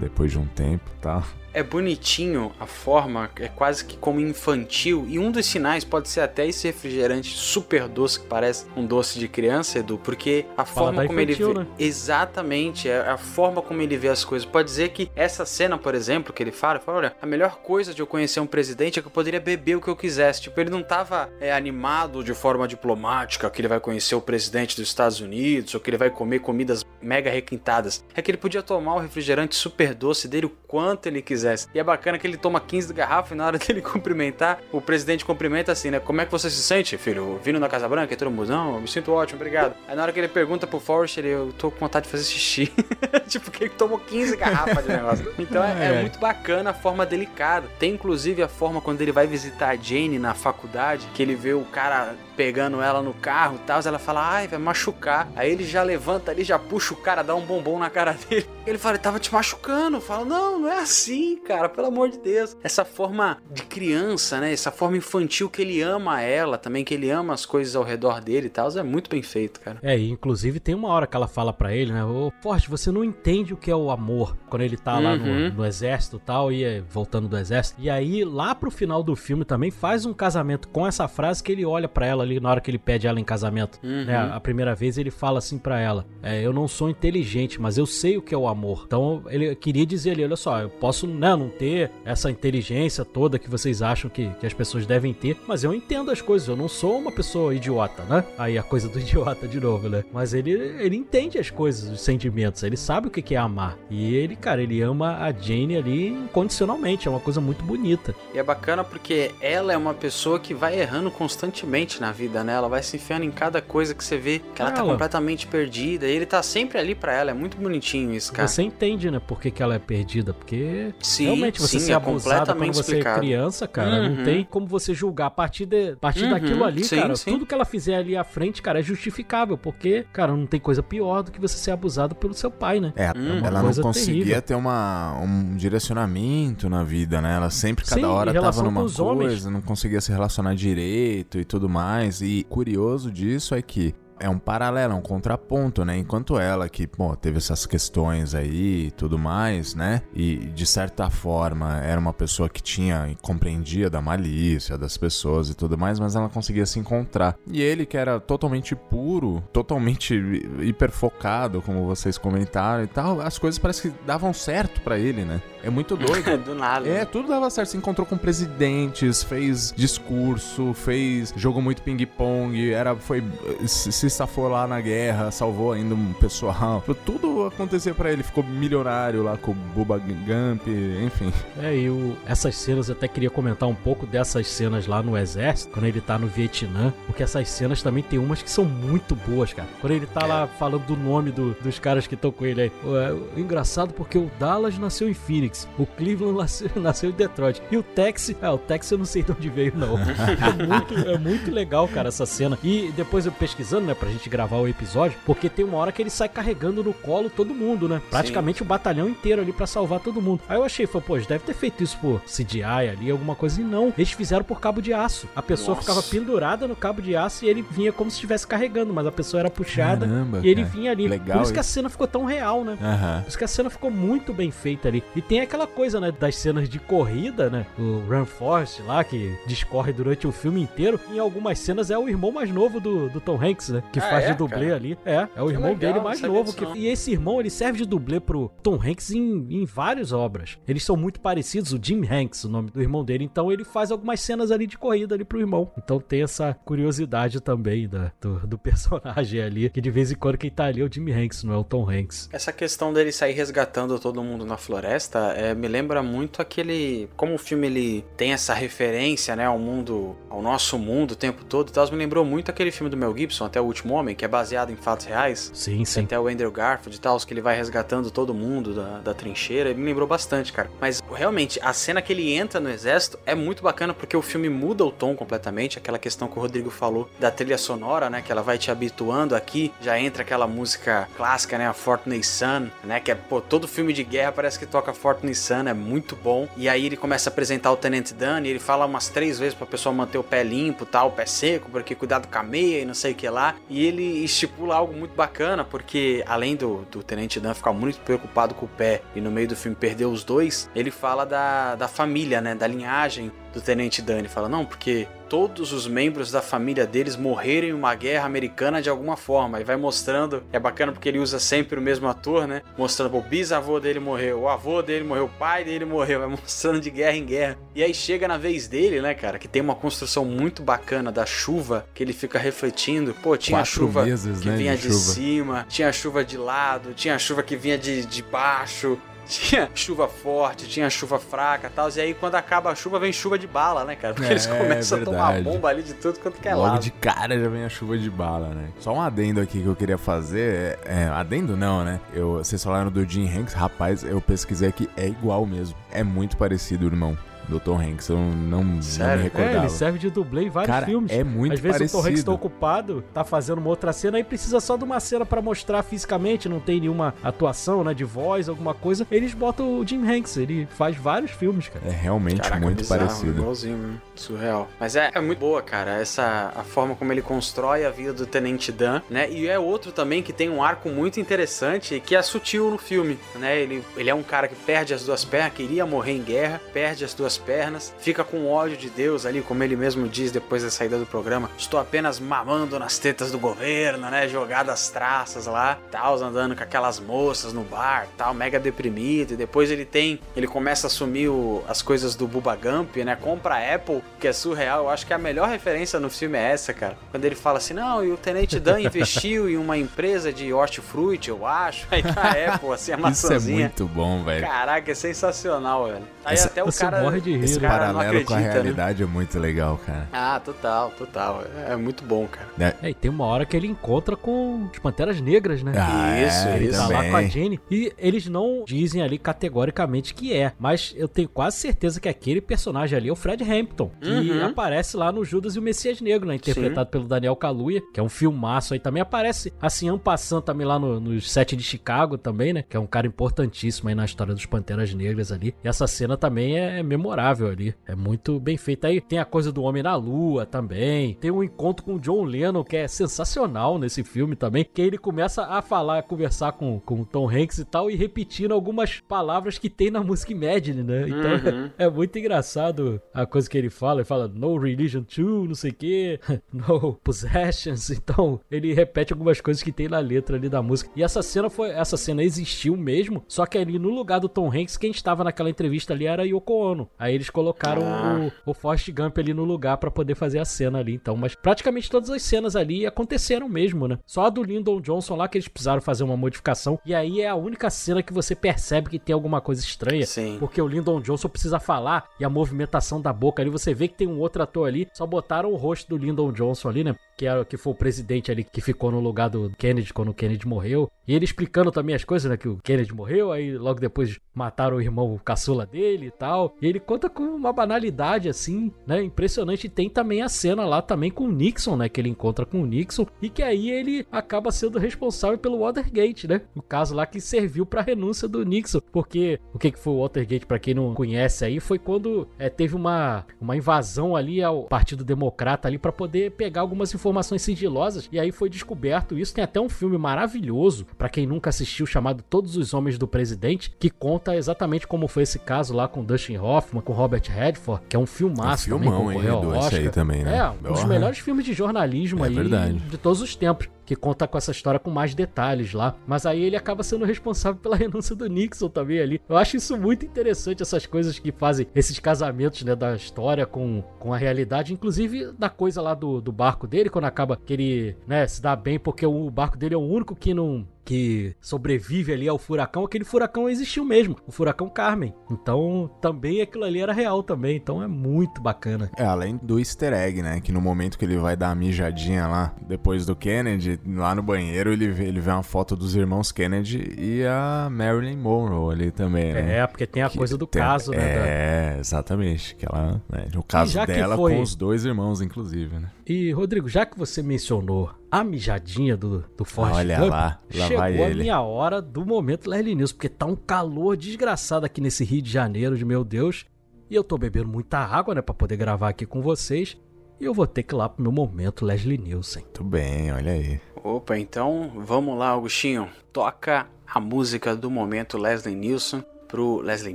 [0.00, 1.22] depois de um tempo e tal.
[1.54, 5.06] É bonitinho a forma, é quase que como infantil.
[5.08, 9.18] E um dos sinais pode ser até esse refrigerante super doce que parece um doce
[9.18, 11.64] de criança, Edu, porque a forma Paladar como infantil, ele vê.
[11.64, 11.66] né?
[11.78, 14.46] Exatamente, é a forma como ele vê as coisas.
[14.46, 17.56] Pode dizer que essa cena, por exemplo, que ele fala, ele fala: olha, a melhor
[17.56, 20.42] coisa de eu conhecer um presidente é que eu poderia beber o que eu quisesse.
[20.42, 24.76] Tipo, ele não tava é, animado de forma diplomática, que ele vai conhecer o presidente
[24.76, 28.04] dos Estados Unidos, ou que ele vai comer comidas mega requintadas.
[28.14, 31.66] É que ele podia tomar o refrigerante super doce dele o quanto ele quisesse.
[31.74, 35.24] E é bacana que ele toma 15 garrafas e na hora dele cumprimentar, o presidente
[35.24, 36.00] cumprimenta assim, né?
[36.00, 37.38] Como é que você se sente, filho?
[37.42, 38.48] Vindo na Casa Branca e todo mundo?
[38.48, 39.74] Não, me sinto ótimo, obrigado.
[39.88, 42.24] Aí na hora que ele pergunta pro Forrest, ele, eu tô com vontade de fazer
[42.24, 42.72] xixi.
[43.28, 45.32] tipo, que ele tomou 15 garrafas de negócio.
[45.42, 46.00] Então é, é É.
[46.00, 47.66] muito bacana a forma delicada.
[47.78, 51.52] Tem inclusive a forma quando ele vai visitar a Jane na faculdade, que ele vê
[51.52, 55.30] o cara pegando ela no carro e tal, ela fala, ai, vai machucar.
[55.36, 58.46] Aí ele já levanta ali, já puxa o cara, dá um bombom na cara dele.
[58.66, 60.00] Ele fala, ele tava te machucando.
[60.00, 62.56] Fala, não, não é assim, cara, pelo amor de Deus.
[62.62, 64.52] Essa forma de criança, né?
[64.52, 68.20] Essa forma infantil que ele ama ela também, que ele ama as coisas ao redor
[68.20, 69.78] dele e tal, é muito bem feito, cara.
[69.82, 72.04] É, e inclusive tem uma hora que ela fala pra ele, né?
[72.04, 74.36] Ô, Forte, você não entende o que é o amor.
[74.48, 75.52] Quando ele tá lá no, Uhum.
[75.52, 77.80] no exército e tal, e é, voltando do exército.
[77.80, 81.50] E aí, lá pro final do filme também, faz um casamento com essa frase que
[81.52, 83.78] ele olha pra ela ali na hora que ele pede ela em casamento.
[83.82, 84.04] Uhum.
[84.04, 84.30] né?
[84.32, 87.86] A primeira vez ele fala assim pra ela: é, Eu não sou inteligente, mas eu
[87.86, 88.84] sei o que é o amor.
[88.86, 93.38] Então ele queria dizer ali, olha só, eu posso né, não ter essa inteligência toda
[93.38, 96.56] que vocês acham que, que as pessoas devem ter, mas eu entendo as coisas, eu
[96.56, 98.24] não sou uma pessoa idiota, né?
[98.38, 100.04] Aí a coisa do idiota de novo, né?
[100.12, 103.76] Mas ele, ele entende as coisas, os sentimentos, ele sabe o que é amar.
[103.90, 108.14] E ele, cara, ele ama a Jane ali incondicionalmente, é uma coisa muito bonita.
[108.34, 112.54] E é bacana porque ela é uma pessoa que vai errando constantemente na vida, né?
[112.54, 114.78] Ela vai se enfiando em cada coisa que você vê que ela, ela.
[114.78, 116.06] tá completamente perdida.
[116.06, 118.48] E ele tá sempre ali para ela, é muito bonitinho isso, cara.
[118.48, 120.32] Você entende, né, por que, que ela é perdida?
[120.32, 123.16] Porque sim, realmente você sim, se é abusado quando você explicado.
[123.16, 124.16] é criança, cara, uhum.
[124.16, 126.30] não tem como você julgar a partir, de, a partir uhum.
[126.30, 127.14] daquilo ali, sim, cara.
[127.14, 130.82] Tudo que ela fizer ali à frente, cara, é justificável, porque, cara, não tem coisa
[130.82, 132.92] pior do que você ser abusado pelo seu pai, né?
[132.96, 133.12] É, é
[133.46, 134.42] ela não conseguia terrível.
[134.42, 137.36] ter uma, um direcionamento na vida, né?
[137.36, 139.44] Ela sempre, cada hora, tava numa coisa, homens.
[139.44, 142.01] não conseguia se relacionar direito e tudo mais.
[142.02, 145.98] E curioso disso é que é um paralelo, é um contraponto, né?
[145.98, 150.02] Enquanto ela que, pô, teve essas questões aí e tudo mais, né?
[150.14, 155.50] E de certa forma era uma pessoa que tinha e compreendia da malícia das pessoas
[155.50, 157.36] e tudo mais, mas ela conseguia se encontrar.
[157.46, 160.14] E ele que era totalmente puro, totalmente
[160.60, 165.42] hiperfocado, como vocês comentaram e tal, as coisas parece que davam certo para ele, né?
[165.64, 166.38] É muito doido.
[166.44, 166.88] Do nada.
[166.88, 167.70] É, tudo dava certo.
[167.70, 171.32] Se encontrou com presidentes, fez discurso, fez.
[171.36, 172.94] jogou muito ping-pong, era.
[172.96, 173.22] foi.
[173.66, 176.82] se safou lá na guerra, salvou ainda um pessoal.
[177.04, 178.22] Tudo acontecia para ele.
[178.22, 180.66] Ficou milionário lá com o Bubba Gump,
[181.04, 181.32] enfim.
[181.60, 185.16] É, e o, essas cenas eu até queria comentar um pouco dessas cenas lá no
[185.16, 189.14] exército, quando ele tá no Vietnã, porque essas cenas também tem umas que são muito
[189.14, 189.68] boas, cara.
[189.80, 190.26] Quando ele tá é.
[190.26, 192.72] lá falando do nome do, dos caras que estão com ele aí.
[192.84, 197.62] É, engraçado porque o Dallas nasceu em Phoenix, o Cleveland nasceu, nasceu em Detroit.
[197.70, 199.98] E o Texas, é, o Texas eu não sei de onde veio, não.
[199.98, 202.58] é, muito, é muito legal, cara, essa cena.
[202.62, 206.02] E depois eu pesquisando, né, pra gente gravar o episódio, porque tem uma hora que
[206.02, 208.02] ele sai carregando no colo todo mundo, né?
[208.10, 208.64] Praticamente Sim.
[208.64, 210.40] o batalhão inteiro ali para salvar todo mundo.
[210.48, 213.60] Aí eu achei, foi, pô, deve ter feito isso por CGI ali, alguma coisa.
[213.60, 215.28] E não, eles fizeram por cabo de aço.
[215.36, 215.82] A pessoa Nossa.
[215.82, 219.12] ficava pendurada no cabo de aço e ele vinha como se estivesse carregando, mas a
[219.12, 220.74] pessoa era puxada Caramba, e ele cara.
[220.74, 221.06] vinha ali.
[221.06, 222.72] Legal por isso que a cena ficou tão real, né?
[222.72, 223.22] Uhum.
[223.22, 225.04] Por isso que a cena ficou muito bem feita ali.
[225.14, 227.66] E tem aquela coisa, né, das cenas de corrida, né?
[227.78, 230.98] O Run Force lá, que discorre durante o filme inteiro.
[231.08, 233.82] Em algumas cenas é o irmão mais novo do, do Tom Hanks, né?
[233.92, 234.76] Que ah, faz é, de dublê cara?
[234.76, 234.98] ali.
[235.04, 236.52] É, é o que irmão legal, dele mais novo.
[236.52, 236.64] Que...
[236.78, 240.58] E esse irmão, ele serve de dublê pro Tom Hanks em, em várias obras.
[240.66, 243.24] Eles são muito parecidos, o Jim Hanks, o nome do irmão dele.
[243.24, 245.70] Então ele faz algumas cenas ali de corrida ali pro irmão.
[245.76, 250.38] Então tem essa curiosidade também da, do, do personagem ali, que de vez em quando
[250.38, 252.28] quem tá ali é o Jim Hanks, não é o Tom Hanks.
[252.32, 257.08] Essa questão dele sair resgatando todo mundo na floresta é, me lembra muito aquele.
[257.16, 261.44] Como o filme ele tem essa referência, né, ao mundo, ao nosso mundo o tempo
[261.44, 264.14] todo e tal, me lembrou muito aquele filme do Mel Gibson, Até o Último Homem,
[264.14, 265.50] que é baseado em fatos reais.
[265.54, 266.04] Sim, sim.
[266.04, 269.70] Até o Andrew Garfield e tal, que ele vai resgatando todo mundo da, da trincheira.
[269.70, 270.70] Ele me lembrou bastante, cara.
[270.80, 274.48] Mas realmente, a cena que ele entra no exército é muito bacana porque o filme
[274.48, 275.78] muda o tom completamente.
[275.78, 278.22] Aquela questão que o Rodrigo falou da trilha sonora, né?
[278.22, 279.72] Que ela vai te habituando aqui.
[279.80, 281.66] Já entra aquela música clássica, né?
[281.66, 283.00] A Fortnite Sun, né?
[283.00, 286.48] Que é, pô, todo filme de guerra parece que toca Fortnite Sun, é muito bom.
[286.56, 289.54] E aí ele começa a apresentar o Tenente Dan e ele fala umas três vezes
[289.54, 292.80] pra pessoa manter o pé limpo, tal, o pé seco, porque cuidado com a meia
[292.80, 293.54] e não sei o que lá.
[293.68, 298.54] E ele estipula algo muito bacana, porque além do, do Tenente Dan ficar muito preocupado
[298.54, 301.88] com o pé e no meio do filme perder os dois, ele fala da, da
[301.88, 302.54] família, né?
[302.54, 304.18] Da linhagem do Tenente Dan.
[304.18, 308.82] Ele fala, não, porque todos os membros da família deles morreram em uma guerra americana
[308.82, 309.60] de alguma forma.
[309.60, 312.60] E vai mostrando, é bacana porque ele usa sempre o mesmo ator, né?
[312.76, 316.80] Mostrando, o bisavô dele morreu, o avô dele morreu, o pai dele morreu, vai mostrando
[316.80, 317.58] de guerra em guerra.
[317.74, 321.24] E aí chega na vez dele, né, cara, que tem uma construção muito bacana da
[321.24, 323.14] chuva, que ele fica refletindo.
[323.22, 324.10] Pô, tinha Quatro chuva que
[324.46, 328.22] né, vinha de, de cima, tinha chuva de lado, tinha chuva que vinha de, de
[328.22, 328.98] baixo,
[329.32, 331.88] tinha chuva forte, tinha chuva fraca e tal.
[331.90, 334.14] E aí, quando acaba a chuva, vem chuva de bala, né, cara?
[334.14, 336.68] Porque é, eles começam é a tomar bomba ali de tudo quanto que é Logo
[336.68, 336.82] lado.
[336.82, 338.68] de cara já vem a chuva de bala, né?
[338.78, 340.78] Só um adendo aqui que eu queria fazer.
[340.84, 342.00] É, é, adendo não, né?
[342.12, 345.76] Eu, vocês falaram do Jim Hanks, rapaz, eu pesquisei aqui, é igual mesmo.
[345.90, 347.16] É muito parecido, irmão
[347.48, 348.08] do Tom Hanks.
[348.08, 349.56] Eu não, não me recordava.
[349.56, 351.10] É, ele serve de dublê em vários Cara, filmes.
[351.12, 351.98] É muito Às vezes parecido.
[351.98, 355.00] o Tom Hanks tá ocupado, tá fazendo uma outra cena e precisa só de uma
[355.00, 359.06] cena para mostrar fisicamente, não tem nenhuma atuação, né, de voz, alguma coisa.
[359.10, 361.86] Eles botam o Jim Hanks, ele faz vários filmes, cara.
[361.86, 363.38] É realmente Caraca, muito bizarro, parecido.
[363.38, 363.98] Igualzinho, né?
[364.14, 364.68] surreal.
[364.78, 368.26] Mas é, é, muito boa, cara, essa a forma como ele constrói a vida do
[368.26, 369.30] Tenente Dan, né?
[369.30, 373.18] E é outro também que tem um arco muito interessante que é sutil no filme,
[373.36, 373.58] né?
[373.58, 377.04] Ele, ele é um cara que perde as duas pernas, queria morrer em guerra, perde
[377.04, 380.62] as duas duas pernas, fica com ódio de Deus ali, como ele mesmo diz depois
[380.62, 381.50] da saída do programa.
[381.56, 384.28] Estou apenas mamando nas tetas do governo, né?
[384.28, 389.32] Jogadas traças lá, tal, andando com aquelas moças no bar, tal, mega deprimido.
[389.32, 393.16] E depois ele tem, ele começa a assumir o, as coisas do Bubba Gump, né?
[393.16, 394.84] Compra a Apple, que é surreal.
[394.84, 396.96] Eu acho que a melhor referência no filme é essa, cara.
[397.10, 401.30] Quando ele fala assim, não, e o Tenente Dan investiu em uma empresa de hortifruti,
[401.30, 401.86] eu acho.
[401.90, 403.38] Aí tá a Apple, assim, a maçãzinha.
[403.38, 404.46] Isso é muito bom, velho.
[404.46, 406.04] Caraca, é sensacional, velho.
[406.24, 407.02] Aí Essa- até o você cara.
[407.02, 407.68] morre de rir, Esse né?
[407.68, 408.62] cara não paralelo com a acredita, né?
[408.62, 410.08] realidade é muito legal, cara.
[410.12, 411.44] Ah, total, total.
[411.68, 412.74] É muito bom, cara.
[412.82, 415.72] É, e tem uma hora que ele encontra com os Panteras Negras, né?
[415.76, 416.78] Ah, Isso, é, Ele isso.
[416.78, 421.08] tá lá com a Jenny e eles não dizem ali categoricamente que é, mas eu
[421.08, 424.46] tenho quase certeza que aquele personagem ali é o Fred Hampton, que Uhum.
[424.46, 428.02] aparece lá no Judas e o Messias Negro, né, interpretado pelo Daniel Kaluuya, que é
[428.02, 432.52] um filmaço aí também aparece assim Ampassan também lá no, no set de Chicago também,
[432.52, 435.54] né, que é um cara importantíssimo aí na história dos Panteras Negras ali.
[435.64, 439.00] E essa cena também é memorável ali, é muito bem feita aí.
[439.00, 442.64] Tem a coisa do Homem na Lua também, tem um encontro com o John Lennon
[442.64, 447.00] que é sensacional nesse filme também, que ele começa a falar, a conversar com, com
[447.00, 451.08] o Tom Hanks e tal, e repetindo algumas palavras que tem na música Imagine, né?
[451.08, 451.70] Então Uhum.
[451.78, 454.00] é muito engraçado a coisa que ele fala.
[454.00, 456.20] Ele fala no religion to, não sei o que,
[456.52, 457.90] no possessions.
[457.90, 460.90] Então ele repete algumas coisas que tem na letra ali da música.
[460.94, 464.50] E essa cena foi, essa cena existiu mesmo, só que ali no lugar do Tom
[464.50, 466.88] Hanks, quem estava naquela entrevista ali era a Yoko Ono.
[466.98, 468.30] Aí eles colocaram Ah.
[468.46, 470.94] o, o Forrest Gump ali no lugar pra poder fazer a cena ali.
[470.94, 473.98] Então, mas praticamente todas as cenas ali aconteceram mesmo, né?
[474.06, 476.78] Só a do Lyndon Johnson lá que eles precisaram fazer uma modificação.
[476.84, 480.06] E aí é a única cena que você percebe que tem alguma coisa estranha.
[480.06, 480.36] Sim.
[480.38, 483.94] Porque o Lyndon Johnson precisa falar e a movimentação da boca ali, você vê que
[483.96, 486.94] tem um outro ator ali, só botaram o rosto do Lyndon Johnson ali, né?
[487.16, 490.14] Que, era, que foi o presidente ali que ficou no lugar do Kennedy quando o
[490.14, 490.90] Kennedy morreu.
[491.06, 492.36] E ele explicando também as coisas, né?
[492.36, 496.54] Que o Kennedy morreu, aí logo depois mataram o irmão caçula dele e tal.
[496.60, 499.02] E ele conta com uma banalidade assim, né?
[499.02, 499.66] Impressionante.
[499.66, 501.88] E tem também a cena lá também com o Nixon, né?
[501.88, 506.26] Que ele encontra com o Nixon e que aí ele acaba sendo responsável pelo Watergate,
[506.26, 506.42] né?
[506.54, 508.80] O caso lá que serviu pra renúncia do Nixon.
[508.92, 512.48] Porque o que que foi o Watergate, pra quem não conhece aí, foi quando é,
[512.48, 518.08] teve uma, uma invasão ali ao Partido Democrata ali pra poder pegar algumas informações sigilosas.
[518.12, 519.34] E aí foi descoberto isso.
[519.34, 523.74] Tem até um filme maravilhoso, pra quem nunca assistiu, chamado Todos os Homens do Presidente,
[523.78, 527.96] que conta exatamente como foi esse caso lá com Dustin Hoffman, com Robert Redford, que
[527.96, 529.80] é um filmaço um também, filmão, hein, concorreu ao Oscar.
[529.80, 530.38] aí também, né?
[530.38, 532.74] É, um dos melhores filmes de jornalismo É aí verdade.
[532.78, 533.68] de todos os tempos.
[533.84, 535.96] Que conta com essa história com mais detalhes lá.
[536.06, 539.20] Mas aí ele acaba sendo responsável pela renúncia do Nixon também ali.
[539.28, 543.82] Eu acho isso muito interessante, essas coisas que fazem esses casamentos, né, da história com,
[543.98, 544.72] com a realidade.
[544.72, 548.54] Inclusive da coisa lá do, do barco dele, quando acaba que ele, né, se dá
[548.54, 552.84] bem, porque o barco dele é o único que não que sobrevive ali ao furacão,
[552.84, 555.14] aquele furacão existiu mesmo, o furacão Carmen.
[555.30, 558.90] Então, também aquilo ali era real também, então é muito bacana.
[558.96, 560.40] É, além do easter egg, né?
[560.40, 564.22] Que no momento que ele vai dar a mijadinha lá, depois do Kennedy, lá no
[564.22, 568.90] banheiro, ele vê, ele vê uma foto dos irmãos Kennedy e a Marilyn Monroe ali
[568.90, 569.58] também, né?
[569.58, 570.96] É, porque tem a Que coisa do tem- caso, né?
[570.98, 572.56] da- É, exatamente.
[572.56, 575.90] Que ela, né, o caso dela foi- com os dois irmãos, inclusive, né?
[576.06, 580.66] E, Rodrigo, já que você mencionou a mijadinha do, do Forrest Olha Gump, lá, lá
[580.66, 581.22] chegou vai a ele.
[581.22, 585.30] minha hora do momento Leslie News, porque tá um calor desgraçado aqui nesse Rio de
[585.30, 586.44] Janeiro, de meu Deus.
[586.90, 589.78] E eu tô bebendo muita água, né, pra poder gravar aqui com vocês.
[590.20, 592.42] E eu vou ter que ir lá pro meu momento Leslie Nielsen.
[592.42, 593.60] Muito bem, olha aí.
[593.82, 595.88] Opa, então vamos lá, Augustinho.
[596.12, 599.94] Toca a música do momento Leslie Nielsen pro Leslie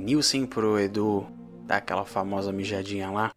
[0.00, 1.24] Nielsen, pro Edu
[1.66, 3.30] dar aquela famosa mijadinha lá.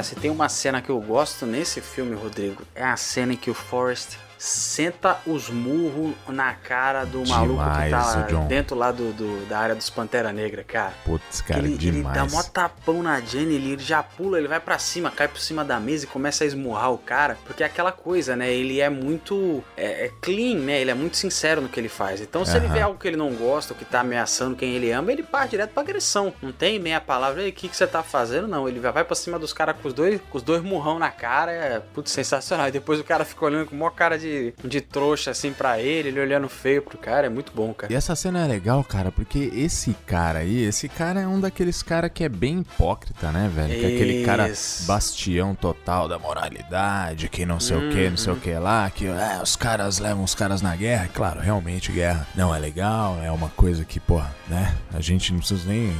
[0.00, 3.36] Cara, se tem uma cena que eu gosto nesse filme, Rodrigo, é a cena em
[3.36, 9.12] que o Forrest senta os murros na cara do maluco que tá dentro lá do,
[9.12, 10.94] do- da área dos Pantera Negra, cara.
[11.04, 12.14] Putz, cara, ele, ele demais.
[12.16, 15.38] dá mó tapão na Jenny, ele, ele já pula, ele vai pra cima, cai por
[15.40, 17.36] cima da mesa e começa a esmurrar o cara.
[17.44, 18.50] Porque é aquela coisa, né?
[18.50, 20.80] Ele é muito é, é clean, né?
[20.80, 22.22] Ele é muito sincero no que ele faz.
[22.22, 22.74] Então, se ele Aham.
[22.74, 25.50] vê algo que ele não gosta, ou que tá ameaçando quem ele ama, ele parte
[25.50, 26.32] direto pra agressão.
[26.40, 28.48] Não tem meia palavra, "Ei, o que, que você tá fazendo?
[28.48, 31.10] Não, ele vai pra cima dos caras com os dois, com os dois murrão na
[31.10, 31.52] cara.
[31.52, 32.68] É, putz, sensacional.
[32.68, 35.80] E depois o cara fica olhando com maior cara de, de, de trouxa assim pra
[35.80, 37.92] ele, ele olhando feio pro cara, é muito bom, cara.
[37.92, 41.82] E essa cena é legal, cara, porque esse cara aí, esse cara é um daqueles
[41.82, 43.78] cara que é bem hipócrita, né, velho?
[43.78, 44.52] Que é aquele cara
[44.86, 49.06] bastião total da moralidade, que não sei o que, não sei o que lá, que
[49.06, 51.08] é, os caras levam os caras na guerra.
[51.12, 54.76] Claro, realmente guerra não é legal, é uma coisa que, pô, né?
[54.92, 55.92] A gente não precisa nem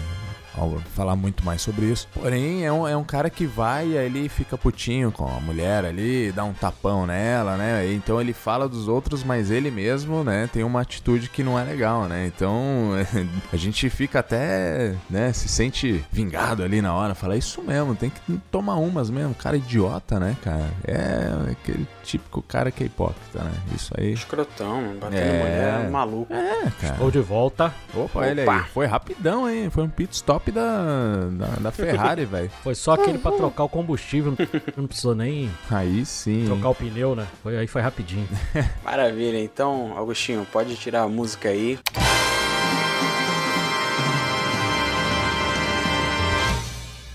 [0.57, 2.09] ao falar muito mais sobre isso.
[2.13, 5.41] Porém, é um, é um cara que vai e aí ele fica putinho com a
[5.41, 7.91] mulher ali, dá um tapão nela, né?
[7.93, 11.65] Então ele fala dos outros, mas ele mesmo, né, tem uma atitude que não é
[11.65, 12.27] legal, né?
[12.27, 12.91] Então
[13.53, 18.11] a gente fica até, né, se sente vingado ali na hora, fala isso mesmo, tem
[18.11, 20.71] que tomar umas mesmo, cara idiota, né, cara?
[20.85, 23.53] É aquele típico cara que é hipócrita, né?
[23.75, 24.13] Isso aí.
[24.13, 25.39] Escrotão, batendo É.
[25.39, 26.33] mulher, maluco.
[26.33, 26.95] É, cara.
[26.95, 27.73] Estou de volta.
[27.95, 28.23] Opa, Opa.
[28.25, 28.65] aí.
[28.73, 29.71] Foi rapidão, hein?
[29.71, 32.51] Foi um pit stop da, da, da Ferrari, velho.
[32.63, 34.35] Foi só aquele pra trocar o combustível.
[34.77, 36.45] Não precisou nem Aí sim.
[36.47, 37.27] trocar o pneu, né?
[37.43, 38.29] Foi, aí foi rapidinho.
[38.85, 41.79] Maravilha, então, Augustinho, pode tirar a música aí.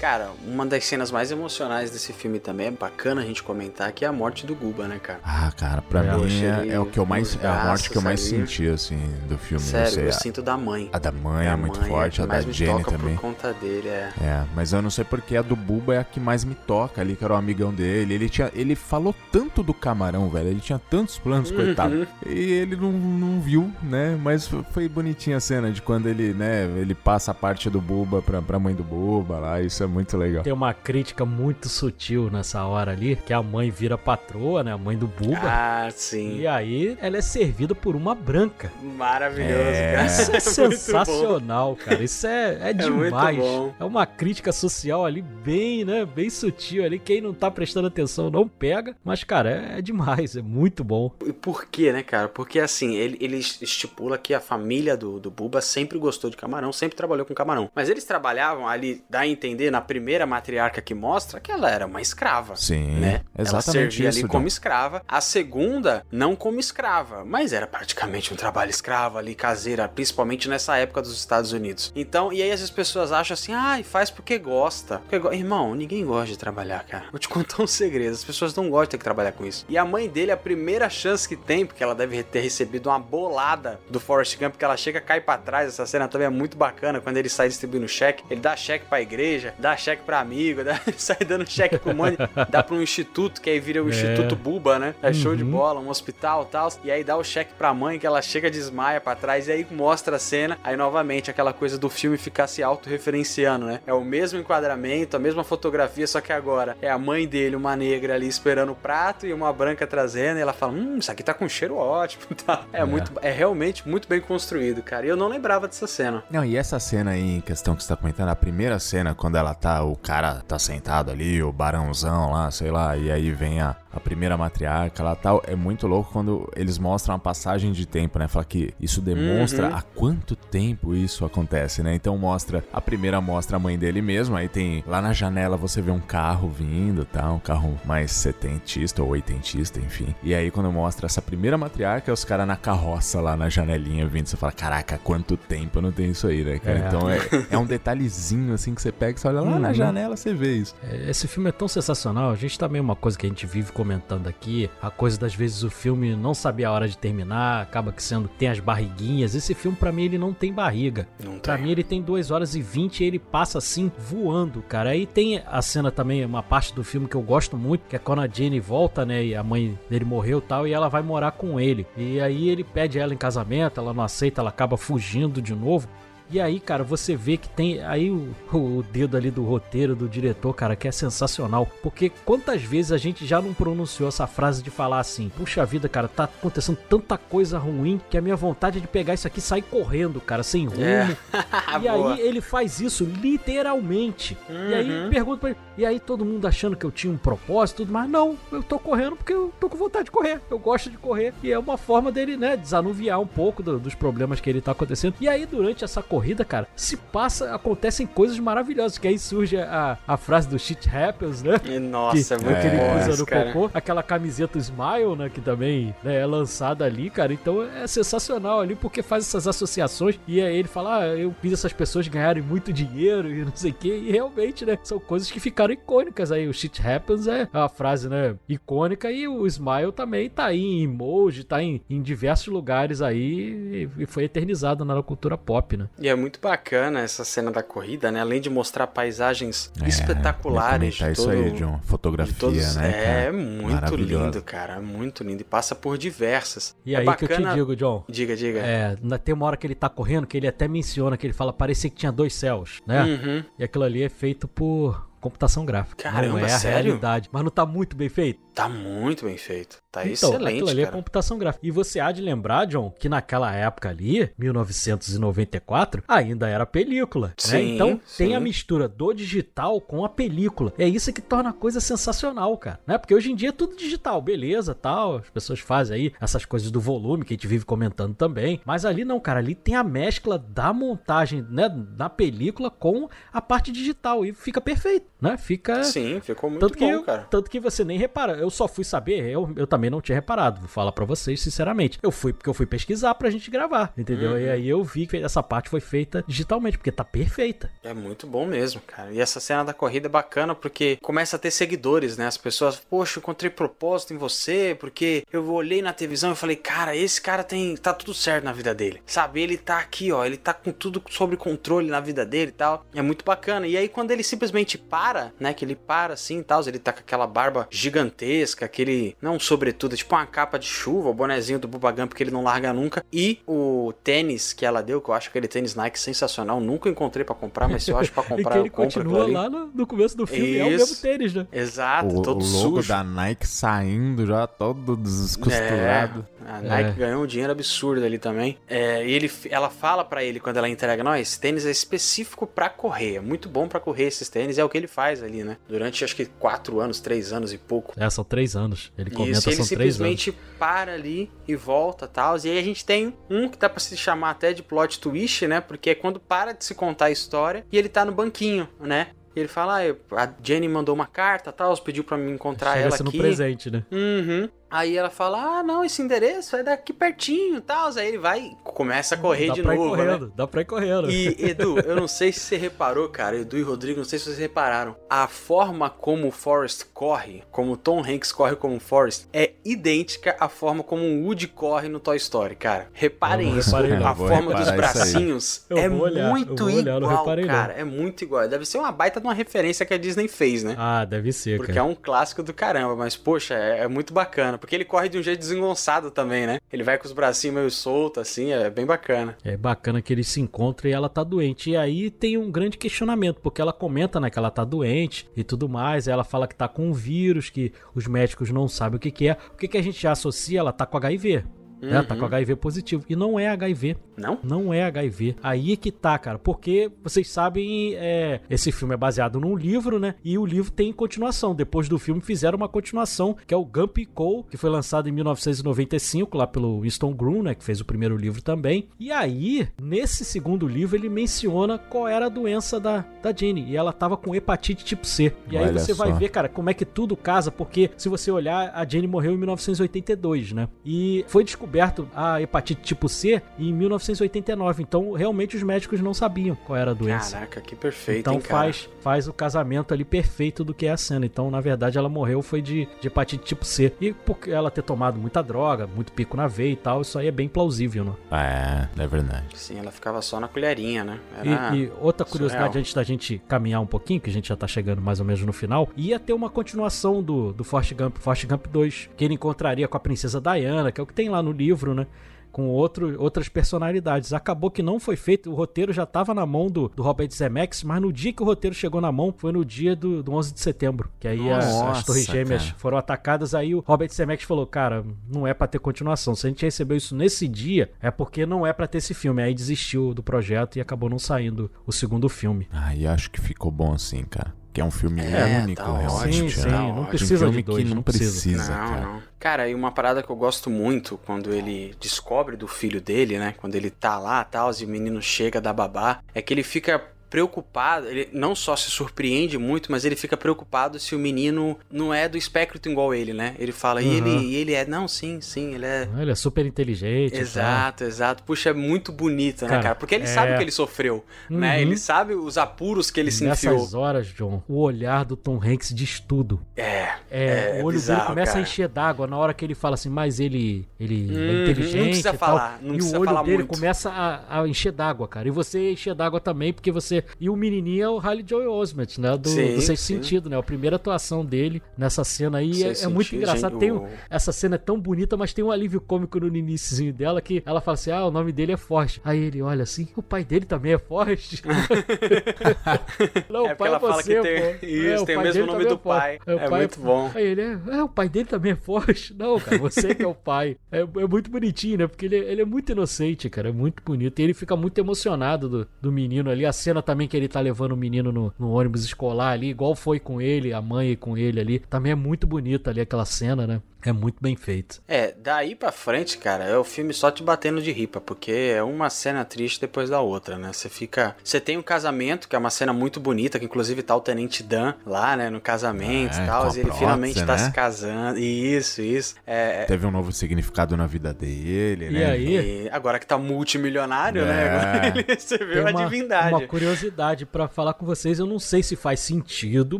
[0.06, 4.06] Cara, uma das cenas mais emocionais desse filme também é bacana a gente comentar que
[4.06, 5.20] é a morte do Guba, né, cara?
[5.24, 7.36] Ah, cara, pra É, mim é, é o que eu mais.
[7.42, 8.46] É a morte que eu mais ali.
[8.46, 9.64] senti, assim, do filme.
[9.64, 10.92] Sério, sei, eu a- sinto da mãe.
[10.94, 13.16] a, da mãe é Da muito mãe forte, que a da Jenny toca também.
[13.16, 14.12] por conta dele, é.
[14.22, 17.02] É, mas eu não sei porque a do Buba é a que mais me toca
[17.02, 18.14] ali, que era o amigão dele.
[18.14, 20.50] Ele tinha, ele falou tanto do camarão, velho.
[20.50, 21.56] Ele tinha tantos planos, Uhum.
[21.56, 22.08] coitado.
[22.28, 24.16] E ele não, não viu, né?
[24.22, 28.22] Mas foi bonitinha a cena de quando ele, né, ele passa a parte do Buba
[28.22, 29.60] pra, pra mãe do Buba lá.
[29.60, 30.44] Isso é muito legal.
[30.44, 34.74] Tem uma crítica muito sutil nessa hora ali, que a mãe vira patroa, né?
[34.74, 35.40] A mãe do Buba.
[35.44, 36.38] Ah, sim.
[36.40, 38.72] E aí ela é servida por uma branca.
[38.84, 39.94] Maravilhoso, É.
[39.96, 40.06] cara.
[40.08, 40.40] Isso é
[41.00, 42.04] sensacional, cara.
[42.04, 43.38] Isso é, é muito demais.
[43.38, 43.74] bom.
[43.80, 46.06] É uma crítica social ali bem, né?
[46.06, 47.00] Bem sutil ali.
[47.00, 48.96] Quem não tá prestando atenção não pega.
[49.04, 50.36] Mas, cara, é, é demais.
[50.36, 51.12] É muito bom.
[51.26, 52.28] E por quê, né, cara?
[52.28, 56.74] Porque assim, ele, ele estipula que a família do, do Buba sempre gostou de camarão,
[56.74, 57.70] sempre trabalhou com camarão.
[57.74, 61.86] Mas eles trabalhavam ali, dá a entender, na primeira matriarca que mostra que ela era
[61.86, 62.56] uma escrava.
[62.56, 63.22] Sim, Né?
[63.36, 65.02] Ela exatamente servia isso, ali como escrava.
[65.08, 70.78] A segunda, não como escrava, mas era praticamente um trabalho escravo ali, caseira, principalmente nessa
[70.78, 71.92] época dos Estados Unidos.
[71.96, 75.00] Então, e aí as pessoas acham assim, ai, faz porque gosta.
[75.00, 77.06] Porque go-" Irmão, ninguém gosta de trabalhar, cara.
[77.12, 79.66] Vou te contar um segredo, as pessoas não gostam de ter que trabalhar com isso.
[79.70, 83.00] E a mãe dele, a primeira chance que tem, porque ela deve ter recebido uma
[83.00, 86.58] bolada do Forrest Gump, que ela chega, cai pra trás, essa cena também é muito
[86.58, 90.64] bacana, quando ele sai distribuindo cheque, ele dá cheque pra igreja, dá cheque pra amigo,
[90.64, 92.18] dá, sai dando cheque pro monte,
[92.50, 94.94] dá pra um instituto, que aí vira o Instituto Buba, né?
[95.02, 95.50] É show de Uhum.
[95.50, 96.70] bola, um hospital e tal.
[96.84, 99.66] E aí dá o cheque pra mãe, que ela chega, desmaia pra trás, e aí
[99.72, 100.58] mostra a cena.
[100.64, 103.80] Aí novamente aquela coisa do filme ficar se autorreferenciando, né?
[103.88, 107.76] É o mesmo enquadramento, a mesma fotografia, só que agora é a mãe dele, uma
[107.76, 110.38] negra ali esperando o prato e uma branca trazendo.
[110.38, 112.24] E ela fala: Hum, isso aqui tá com cheiro ótimo.
[112.46, 112.64] Tá?
[112.72, 115.04] É, muito, é realmente muito bem construído, cara.
[115.06, 116.24] E eu não lembrava dessa cena.
[116.30, 119.36] Não, e essa cena aí em questão que você tá comentando, a primeira cena, quando
[119.36, 123.62] ela tá, o cara tá sentado ali, o barãozão lá, sei lá, e aí vem
[123.62, 127.86] a, a primeira matriarca lá tal, é muito louco quando eles mostram a passagem de
[127.86, 128.28] tempo, né?
[128.28, 129.76] Fala que isso demonstra Uhum.
[129.76, 131.96] há quanto tempo isso acontece, né?
[131.96, 135.82] Então mostra, a primeira mostra a mãe dele mesmo, aí tem, lá na janela você
[135.82, 137.32] vê um carro vindo, tá?
[137.32, 140.14] Um carro mais setentista ou oitentista, enfim.
[140.24, 144.06] E aí quando mostra essa primeira matriarca, é os caras na carroça lá na janelinha
[144.08, 146.80] vindo, você fala, caraca, quanto tempo não tem isso aí, né, cara?
[146.80, 146.88] É.
[146.88, 147.18] Então é,
[147.52, 149.74] é um detalhezinho assim que você pega e você olha lá na Uhum.
[149.74, 150.76] janela, você vê isso.
[150.84, 152.32] É, Esse filme é tão sensacional.
[152.32, 154.68] A gente também é uma coisa que a gente vive comentando aqui.
[154.82, 158.28] A coisa das vezes o filme não sabia a hora de terminar, acaba que sendo
[158.28, 159.36] tem as barriguinhas.
[159.36, 161.08] Esse filme pra mim ele não tem barriga.
[161.24, 161.66] Não Pra tem.
[161.66, 164.90] mim ele tem 2 horas e 20 e ele passa assim voando, cara.
[164.90, 168.00] Aí tem a cena também, uma parte do filme que eu gosto muito, que é
[168.00, 171.04] quando a Jenny volta, né, e a mãe dele morreu e tal, e ela vai
[171.04, 171.86] morar com ele.
[171.96, 175.88] E aí ele pede ela em casamento, ela não aceita, ela acaba fugindo de novo.
[176.32, 180.10] E aí, cara, você vê que tem aí o, o dedo ali do roteiro, do
[180.10, 181.68] diretor, cara, que é sensacional.
[181.84, 185.88] Porque quantas vezes a gente já não pronunciou essa frase de falar assim: Puxa vida,
[185.88, 189.38] cara, tá acontecendo tanta coisa ruim que a minha vontade é de pegar isso aqui
[189.38, 190.82] e sair correndo, cara, sem rumo.
[190.84, 191.16] É.
[191.82, 194.38] E aí ele faz isso literalmente.
[194.50, 195.10] E aí Uhum.
[195.10, 198.10] pergunta pra ele, e aí todo mundo achando que eu tinha um propósito, tudo, mas
[198.10, 200.40] não, eu tô correndo porque eu tô com vontade de correr.
[200.50, 201.34] Eu gosto de correr.
[201.44, 204.72] E é uma forma dele, né, desanuviar um pouco do- dos problemas que ele tá
[204.72, 205.16] acontecendo.
[205.20, 208.98] E aí durante essa corrida corrida, cara, se passa, acontecem coisas maravilhosas.
[208.98, 211.56] Que aí surge a, a frase do shit happens, né?
[211.66, 213.52] E, Nossa, é que, muito que ele usa no cara.
[213.52, 217.34] cocô, aquela camiseta Smile, né, que também né, é lançada ali, cara.
[217.34, 221.52] Então é sensacional ali porque faz essas associações e aí ele fala, ah, eu fiz
[221.52, 225.30] essas pessoas ganharem muito dinheiro e não sei o que, e realmente, né, são coisas
[225.30, 226.48] que ficaram icônicas aí.
[226.48, 230.84] O shit happens é uma frase, né, icônica e o Smile também tá aí em
[230.84, 235.90] emoji, tá em, em diversos lugares aí e, e foi eternizado na cultura pop, né.
[236.06, 238.22] E é muito bacana essa cena da corrida, né?
[238.22, 240.94] Além de mostrar paisagens É, espetaculares.
[240.94, 241.80] de isso todo- aí, John.
[241.84, 242.90] Fotografia, todos- né?
[242.92, 243.34] É cara?
[243.34, 244.74] muito lindo, cara.
[244.76, 245.42] É muito lindo.
[245.42, 246.76] E passa por diversas.
[246.86, 248.60] E é aí que eu te bacana- digo, John, Diga, diga.
[248.60, 251.34] É, na- tem uma hora que ele tá correndo que ele até menciona que ele
[251.34, 253.04] fala parecia que tinha dois céus, né?
[253.04, 253.44] Uhum.
[253.58, 256.04] E aquilo ali é feito por computação gráfica.
[256.04, 256.84] Caramba, não é a sério?
[256.86, 257.30] realidade.
[257.32, 258.40] Mas não tá muito bem feito?
[258.54, 259.80] Tá muito bem feito.
[259.92, 260.96] Tá então, excelente, aquilo ali é cara.
[260.96, 261.66] computação gráfica.
[261.66, 267.28] E você há de lembrar, John, que naquela época ali, 1994, ainda era película.
[267.30, 267.34] né?
[267.38, 268.36] Sim, Então tem sim.
[268.36, 270.74] a mistura do digital com a película.
[270.78, 272.80] É isso que torna a coisa sensacional, cara.
[272.86, 272.98] Né?
[272.98, 275.18] Porque hoje em dia é tudo digital, beleza, tal.
[275.18, 278.62] As pessoas fazem aí essas coisas do volume que a gente vive comentando também.
[278.66, 279.40] Mas ali não, cara.
[279.40, 284.26] Ali tem a mescla da montagem, né, da película com a parte digital.
[284.26, 285.38] E fica perfeito, né?
[285.38, 285.84] Fica.
[285.84, 287.28] Sim, ficou muito Tanto que, bom, eu- cara.
[287.30, 288.34] tanto que você nem repara.
[288.38, 292.00] Eu só fui saber, eu, eu também não tinha reparado, vou falar pra vocês sinceramente.
[292.02, 294.32] Eu fui porque eu fui pesquisar pra gente gravar, entendeu?
[294.32, 294.40] Uhum.
[294.40, 297.70] E aí eu vi que essa parte foi feita digitalmente, porque tá perfeita.
[297.84, 299.12] É muito bom mesmo, cara.
[299.12, 302.28] E essa cena da corrida é bacana porque começa a ter seguidores, né?
[302.28, 306.96] As pessoas, poxa, encontrei propósito em você, porque eu olhei na televisão e falei, cara,
[306.96, 307.76] esse cara tem.
[307.78, 309.02] tá tudo certo na vida dele.
[309.06, 309.42] Sabe?
[309.42, 310.26] Ele tá aqui, ó.
[310.26, 312.86] Ele tá com tudo sob controle na vida dele e tal.
[312.94, 313.68] É muito bacana.
[313.68, 315.54] E aí, quando ele simplesmente para, né?
[315.54, 319.16] Que ele para assim e tal, ele tá com aquela barba gigantesca, aquele.
[319.22, 322.44] Não, sobretudo, tipo uma capa de chuva, o bonezinho do Bubba Gump que ele não
[322.44, 323.04] larga nunca.
[323.12, 326.60] E o tênis que ela deu, que eu acho aquele tênis Nike sensacional.
[326.60, 329.04] Nunca encontrei pra comprar, mas se eu acho pra e comprar, que ele eu compro
[329.04, 330.78] continua lá no, no começo do filme, é o Isso.
[330.90, 331.48] mesmo tênis, né?
[331.52, 332.88] Exato, O, o todo logo sujo.
[332.90, 336.26] da Nike saindo já todo descosturado.
[336.46, 336.94] É, a Nike É.
[336.94, 338.58] ganhou um dinheiro absurdo ali também.
[338.68, 342.46] É, e ele, ela fala pra ele quando ela entrega, não, esse tênis é específico
[342.48, 345.44] pra correr, é muito bom pra correr esses tênis, é o que ele faz ali,
[345.44, 345.58] né?
[345.68, 347.94] Durante acho que quatro anos, três anos e pouco.
[347.98, 348.94] É, são três anos.
[348.98, 350.22] Ele comenta, Isso, ele são três anos.
[350.22, 352.38] simplesmente para ali e volta tal.
[352.38, 355.46] E aí a gente tem um que dá pra se chamar até de plot twist,
[355.48, 355.60] né?
[355.60, 359.08] Porque é quando para de se contar a história e ele tá no banquinho, né?
[359.36, 362.86] E ele fala, ah, a Jenny mandou uma carta tal, pediu pra me encontrar Chega
[362.86, 363.18] ela aqui.
[363.18, 363.84] presente, né?
[363.92, 364.50] Uhum.
[364.70, 367.90] Aí ela fala: Ah, não, esse endereço é daqui pertinho e tal.
[367.96, 370.04] Aí ele vai e começa a correr dá de pra ir novo, né?
[370.06, 371.10] correndo, dá pra ir correndo.
[371.12, 374.26] E, Edu, eu não sei se você reparou, cara, Edu e Rodrigo, não sei se
[374.26, 374.96] vocês repararam.
[375.10, 379.52] A forma como o Forrest corre, como o Tom Hanks corre como o Forrest, é
[379.64, 382.90] idêntica à forma como o Woody corre no Toy Story, cara.
[382.94, 383.70] Reparem Eu isso.
[383.76, 384.08] reparei não.
[384.08, 387.54] A forma dos bracinhos é olhar, muito olhar, não igual, reparei não.
[387.54, 387.74] cara.
[387.74, 388.48] É muito igual.
[388.48, 390.76] Deve ser uma baita de uma referência que a Disney fez, né?
[390.78, 391.86] Ah, deve ser, Porque é cara.
[391.86, 394.55] um clássico do caramba, mas poxa, é, é muito bacana.
[394.58, 396.60] Porque ele corre de um jeito desengonçado também, né?
[396.72, 399.38] Ele vai com os bracinhos meio soltos, assim, é bem bacana.
[399.44, 401.72] É bacana que eles se encontram e ela tá doente.
[401.72, 405.44] E aí tem um grande questionamento, porque ela comenta, né, que ela tá doente e
[405.44, 406.08] tudo mais.
[406.08, 409.28] Ela fala que tá com um vírus, que os médicos não sabem o que, que
[409.28, 409.38] é.
[409.54, 410.60] O que, que a gente já associa?
[410.60, 411.44] Ela tá com HIV.
[411.82, 412.02] Né?
[412.04, 412.20] Tá Uhum.
[412.22, 413.04] com HIV positivo.
[413.10, 413.98] E não é HIV.
[414.18, 414.40] Não?
[414.44, 415.36] Não é HIV.
[415.44, 416.40] Aí que tá, cara.
[416.40, 420.16] Porque vocês sabem, é, esse filme é baseado num livro, né?
[420.24, 421.54] E o livro tem continuação.
[421.54, 425.12] Depois do filme fizeram uma continuação, que é o Gump Cole, que foi lançado em
[425.12, 427.56] 1995, lá pelo Winston Groom, né?
[427.56, 428.88] Que fez o primeiro livro também.
[429.00, 433.66] E aí, nesse segundo livro, ele menciona qual era a doença da, da Jenny.
[433.70, 435.34] E ela tava com hepatite tipo C.
[435.52, 436.16] E aí Olha você vai só.
[436.18, 439.38] ver, cara, como é que tudo casa, porque se você olhar, a Jenny morreu em
[439.38, 440.70] 1982, né?
[440.86, 441.65] E foi descoberto
[442.14, 444.84] a hepatite tipo C em 1989.
[444.84, 447.36] Então, realmente os médicos não sabiam qual era a doença.
[447.36, 448.64] Caraca, que perfeito, então hein, cara?
[448.64, 451.26] faz, faz o casamento ali perfeito do que é a cena.
[451.26, 453.94] Então, na verdade, ela morreu foi de, de hepatite tipo C.
[454.00, 457.28] E porque ela ter tomado muita droga, muito pico na veia e tal, isso aí
[457.28, 458.14] é bem plausível, né?
[458.32, 459.46] É, é verdade.
[459.56, 461.20] Sim, ela ficava só na colherinha, né?
[461.38, 461.76] Era...
[461.76, 462.80] E, e outra curiosidade, surreal.
[462.80, 465.42] antes da gente caminhar um pouquinho, que a gente já tá chegando mais ou menos
[465.42, 469.34] no final, ia ter uma continuação do, do Forrest Gump, Forrest Gump 2, que ele
[469.34, 472.08] encontraria com a princesa Diana, que é o que tem lá no livro, né?
[472.52, 474.32] Com outro, outras personalidades.
[474.32, 477.84] Acabou que não foi feito, o roteiro já estava na mão do, do Robert Zemeckis,
[477.84, 480.54] mas no dia que o roteiro chegou na mão foi no dia do, do 11
[480.54, 482.76] de setembro, que aí as, as Nossa, Torres Gêmeas cara.
[482.78, 483.54] foram atacadas.
[483.54, 486.34] Aí o Robert Zemeckis falou: Cara, não é pra ter continuação.
[486.34, 489.44] Se a gente recebeu isso nesse dia, é porque não é pra ter esse filme.
[489.44, 492.70] Aí desistiu do projeto e acabou não saindo o segundo filme.
[492.72, 494.54] Aí acho que ficou bom assim, cara.
[494.76, 496.12] Que é um filme É, único, tá realmente.
[496.12, 498.32] ótimo, sim, é sim, não precisa um filme de dois, que não, não precisa.
[498.32, 499.02] precisa, não, cara.
[499.02, 499.24] não.
[499.40, 503.54] Cara, e uma parada que eu gosto muito quando ele descobre do filho dele, né?
[503.58, 507.02] Quando ele tá lá tal, e o menino chega da babá, é que ele fica
[507.36, 512.14] preocupado, ele não só se surpreende muito, mas ele fica preocupado se o menino não
[512.14, 513.56] é do espectro igual ele, né?
[513.60, 514.42] Ele fala, e, ele, Uhum.
[514.42, 516.08] e ele é, não, sim, sim, ele é.
[516.18, 517.34] Ele é super inteligente.
[517.34, 517.38] tá?
[517.40, 518.44] Exato, exato.
[518.44, 519.96] Puxa, é muito bonito, né, Cara?
[519.96, 521.76] Porque ele é- sabe o que ele sofreu, né?
[521.76, 521.82] Uhum.
[521.82, 524.02] Ele sabe os apuros que ele se Nessas enfiou.
[524.02, 526.62] horas, John, o olhar do Tom Hanks diz tudo.
[526.78, 528.60] É, É, É, o olho bizarro, dele começa cara.
[528.60, 531.98] a encher d'água na hora que ele fala assim, mas ele, ele Uhum, é inteligente
[531.98, 533.70] não precisa e falar, não e precisa o olho falar dele muito.
[533.76, 535.48] começa a, a encher d'água, cara.
[535.48, 537.25] E você encher d'água também, porque você...
[537.40, 539.38] E o menininho é o Halle Joel Osment, né?
[539.38, 540.16] Do, Sim, do Sexto sim.
[540.16, 540.58] Sentido, né?
[540.58, 543.72] A primeira atuação dele nessa cena aí é, é muito engraçado.
[543.74, 546.48] gente, Tem o- um- essa cena é tão bonita, mas tem um alívio cômico no
[546.48, 549.20] iníciozinho dela que ela fala assim, ah, o nome dele é Forrest.
[549.24, 551.62] Aí ele olha assim, o pai dele também é Forrest?
[553.50, 554.86] Não, É o pai ela é fala você, que tem- pô.
[554.86, 556.04] isso, o tem o mesmo nome do é Forrest.
[556.04, 556.40] pai.
[556.48, 557.32] o É pai muito bom.
[557.34, 559.32] Aí ele é, é, o pai dele também é Forrest.
[559.38, 560.78] Não, cara, você que é o pai.
[560.92, 562.08] É, é muito bonitinho, né?
[562.08, 563.70] Porque ele, ele é muito inocente, cara.
[563.70, 564.40] É muito bonito.
[564.40, 566.66] E ele fica muito emocionado do, do menino ali.
[566.66, 569.96] A cena também que ele tá levando o menino no, no ônibus escolar ali, igual
[569.96, 571.80] foi com ele, a mãe com ele ali.
[571.80, 573.82] Também é muito bonita ali aquela cena, né?
[574.06, 575.02] É muito bem feito.
[575.08, 578.84] É, daí pra frente, cara, é o filme só te batendo de ripa, porque é
[578.84, 580.72] uma cena triste depois da outra, né?
[580.72, 581.36] Você fica.
[581.44, 584.62] Você tem um casamento, que é uma cena muito bonita, que inclusive tá o Tenente
[584.62, 587.58] Dan lá, né, no casamento É, e tal, e ele finalmente prótese, tá né?
[587.70, 588.40] se casando.
[588.40, 589.36] Isso, isso.
[589.46, 592.26] É, Teve um novo significado na vida dele, E né?
[592.26, 592.84] aí?
[592.86, 594.46] e agora que tá multimilionário, É.
[594.46, 594.70] né?
[594.70, 596.54] Agora ele recebeu a divindade.
[596.54, 598.40] uma curiosidade pra falar com vocês.
[598.40, 600.00] Eu não sei se faz sentido,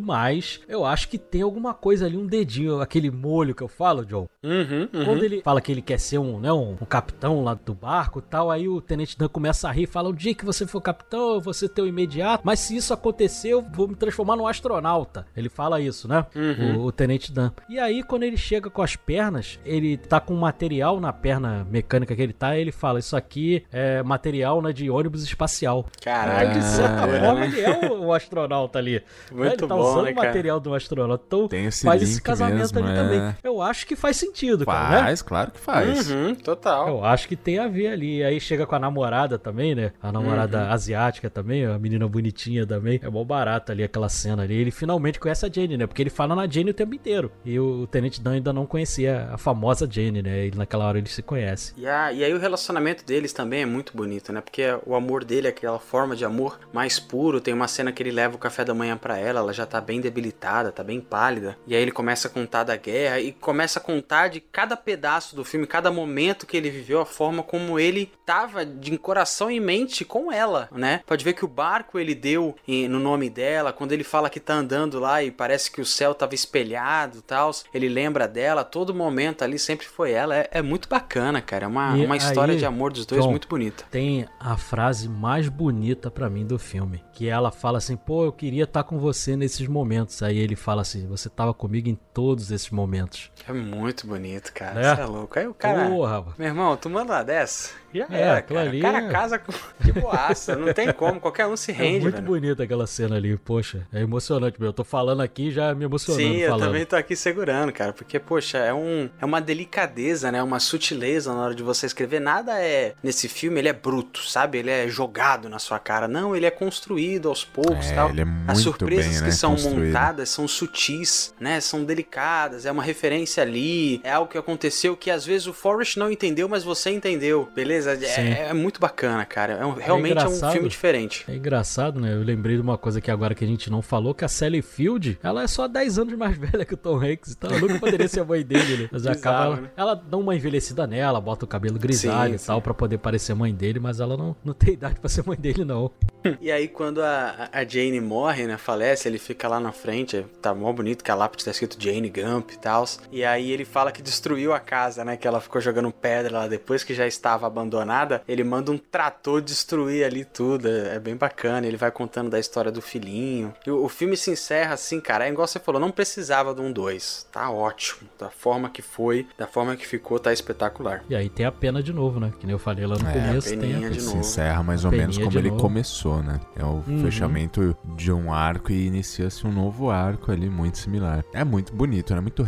[0.00, 3.95] mas eu acho que tem alguma coisa ali, um dedinho, aquele molho que eu falo,
[4.04, 4.28] John.
[4.42, 5.04] Uhum, uhum.
[5.04, 8.18] Quando ele fala que ele quer ser um, né, um, um capitão lá do barco
[8.18, 10.66] e tal, aí o Tenente Dan começa a rir e fala: o dia que você
[10.66, 14.36] for capitão, eu vou ser teu imediato, mas se isso acontecer, eu vou me transformar
[14.36, 15.26] num astronauta.
[15.36, 16.26] Ele fala isso, né?
[16.34, 16.78] Uhum.
[16.78, 17.50] O, o Tenente Dan.
[17.68, 22.14] E aí, quando ele chega com as pernas, ele tá com material na perna mecânica
[22.14, 25.86] que ele tá, ele fala: Isso aqui é material né, de ônibus espacial.
[26.02, 27.46] Caraca, de certa forma, né?
[27.46, 29.02] ele é o, o astronauta ali.
[29.30, 30.26] Muito ele tá bom, usando né, o cara?
[30.28, 31.24] material do astronauta.
[31.26, 32.94] Então, Tem esse faz esse casamento mesmo, ali é.
[32.94, 33.36] também.
[33.42, 35.02] Eu acho que faz sentido, cara, né?
[35.04, 36.10] Faz, claro que faz.
[36.10, 36.88] Uhum, total.
[36.88, 38.22] Eu acho que tem a ver ali.
[38.24, 39.92] Aí chega com a namorada também, né?
[40.02, 40.70] A namorada Uhum.
[40.72, 43.00] asiática também, a menina bonitinha também.
[43.02, 44.54] É mó barato ali aquela cena ali.
[44.54, 45.86] Ele finalmente conhece a Jane, né?
[45.86, 47.30] Porque ele fala na Jane o tempo inteiro.
[47.44, 50.46] E o Tenente Dan ainda não conhecia a famosa Jane, né?
[50.46, 51.72] Ele, naquela hora ele se conhece.
[51.76, 54.40] E, a- e aí o relacionamento deles também é muito bonito, né?
[54.40, 57.40] Porque o amor dele é aquela forma de amor mais puro.
[57.40, 59.80] Tem uma cena que ele leva o café da manhã pra ela, ela já tá
[59.80, 61.56] bem debilitada, tá bem pálida.
[61.66, 65.34] E aí ele começa a contar da guerra e começa a contar de cada pedaço
[65.36, 69.60] do filme, cada momento que ele viveu, a forma como ele tava de coração e
[69.60, 71.02] mente com ela, né?
[71.06, 72.56] Pode ver que o barco ele deu
[72.88, 76.14] no nome dela, quando ele fala que tá andando lá e parece que o céu
[76.14, 80.36] tava espelhado e tal, ele lembra dela, todo momento ali sempre foi ela.
[80.36, 81.64] É, é muito bacana, cara.
[81.64, 83.84] É uma, E uma história aí, de amor dos dois John, muito bonita.
[83.90, 88.32] Tem a frase mais bonita pra mim do filme, que ela fala assim: "Pô, eu
[88.32, 90.22] queria estar com você nesses momentos".
[90.22, 93.30] Aí ele fala assim: "Você tava comigo em todos esses momentos".
[93.48, 94.80] É muito bonito, cara.
[94.80, 94.94] É?
[94.94, 95.38] Você é louco.
[95.38, 95.88] Aí o cara.
[95.88, 97.70] Porra, Meu irmão, tu manda uma dessa?
[97.94, 98.60] Já É, era, cara.
[98.60, 100.54] ali O cara é- casa com- de boaça.
[100.54, 101.18] Não tem como.
[101.20, 102.26] Qualquer um se é rende, muito velho.
[102.26, 104.68] bonita aquela cena ali, poxa, é emocionante, meu.
[104.68, 106.66] Eu tô falando aqui já me emocionando Sim, eu falando.
[106.66, 110.42] também tô aqui segurando, cara, porque, poxa, é, um, é uma delicadeza, né?
[110.42, 112.20] Uma sutileza na hora de você escrever.
[112.20, 114.58] Nada é, nesse filme, ele é bruto, sabe?
[114.58, 116.06] Ele é jogado na sua cara.
[116.06, 118.10] Não, ele é construído aos poucos É, tal.
[118.10, 118.28] ele é As
[118.58, 119.86] muito surpresas bem, que né, são construído.
[119.86, 121.60] montadas são sutis, né?
[121.60, 125.96] São delicadas, é uma referência ali, é algo que aconteceu que às vezes o Forrest
[125.96, 127.96] não entendeu, mas você entendeu, beleza?
[127.96, 128.04] Sim.
[128.20, 129.54] É, é muito bacana, cara.
[129.54, 130.52] É um- realmente é, um engraçado.
[130.52, 131.24] filme diferente.
[131.28, 132.12] É engraçado, né?
[132.12, 134.62] Eu lembrei de uma coisa que agora que a gente não falou, que a Sally
[134.62, 137.78] Field, ela é só 10 anos mais velha que o Tom Hanks, então ela nunca
[137.78, 138.88] poderia ser a mãe dele, né?
[138.92, 139.70] Mas Bizarro, acaba, ela, né?
[139.76, 143.34] ela dá uma envelhecida nela, bota o cabelo grisalho Sim, e tal, pra poder parecer
[143.34, 145.90] mãe dele, mas ela não, não tem idade pra ser mãe dele, não.
[146.40, 148.56] E aí, quando a, a Jane morre, né?
[148.56, 150.26] Falece, ele fica lá na frente.
[150.42, 152.84] Tá mó bonito que a lápide tá escrito Jane Gump e tal.
[153.12, 155.16] E aí ele fala que destruiu a casa, né?
[155.16, 158.22] Que ela ficou jogando pedra lá depois que já estava abandonada.
[158.28, 160.68] Ele manda um trator destruir ali tudo.
[160.68, 161.66] É, é bem bacana.
[161.66, 163.52] Ele vai contando da história do filhinho.
[163.66, 165.26] E o, o filme se encerra assim, cara.
[165.26, 167.26] É igual você falou, não precisava de um 2.
[167.32, 168.08] Tá ótimo.
[168.18, 171.04] Da forma que foi, da forma que ficou, tá espetacular.
[171.08, 172.32] E aí tem a pena de novo, né?
[172.38, 174.18] Que nem eu falei lá no É, começo, a tem a de Se novo.
[174.20, 175.60] encerra mais ou menos como ele novo.
[175.62, 176.40] começou, né?
[176.56, 177.02] É o Uhum.
[177.02, 181.24] fechamento de um arco e inicia-se um novo arco ali muito similar.
[181.32, 182.20] É muito bonito, né?
[182.20, 182.42] Muito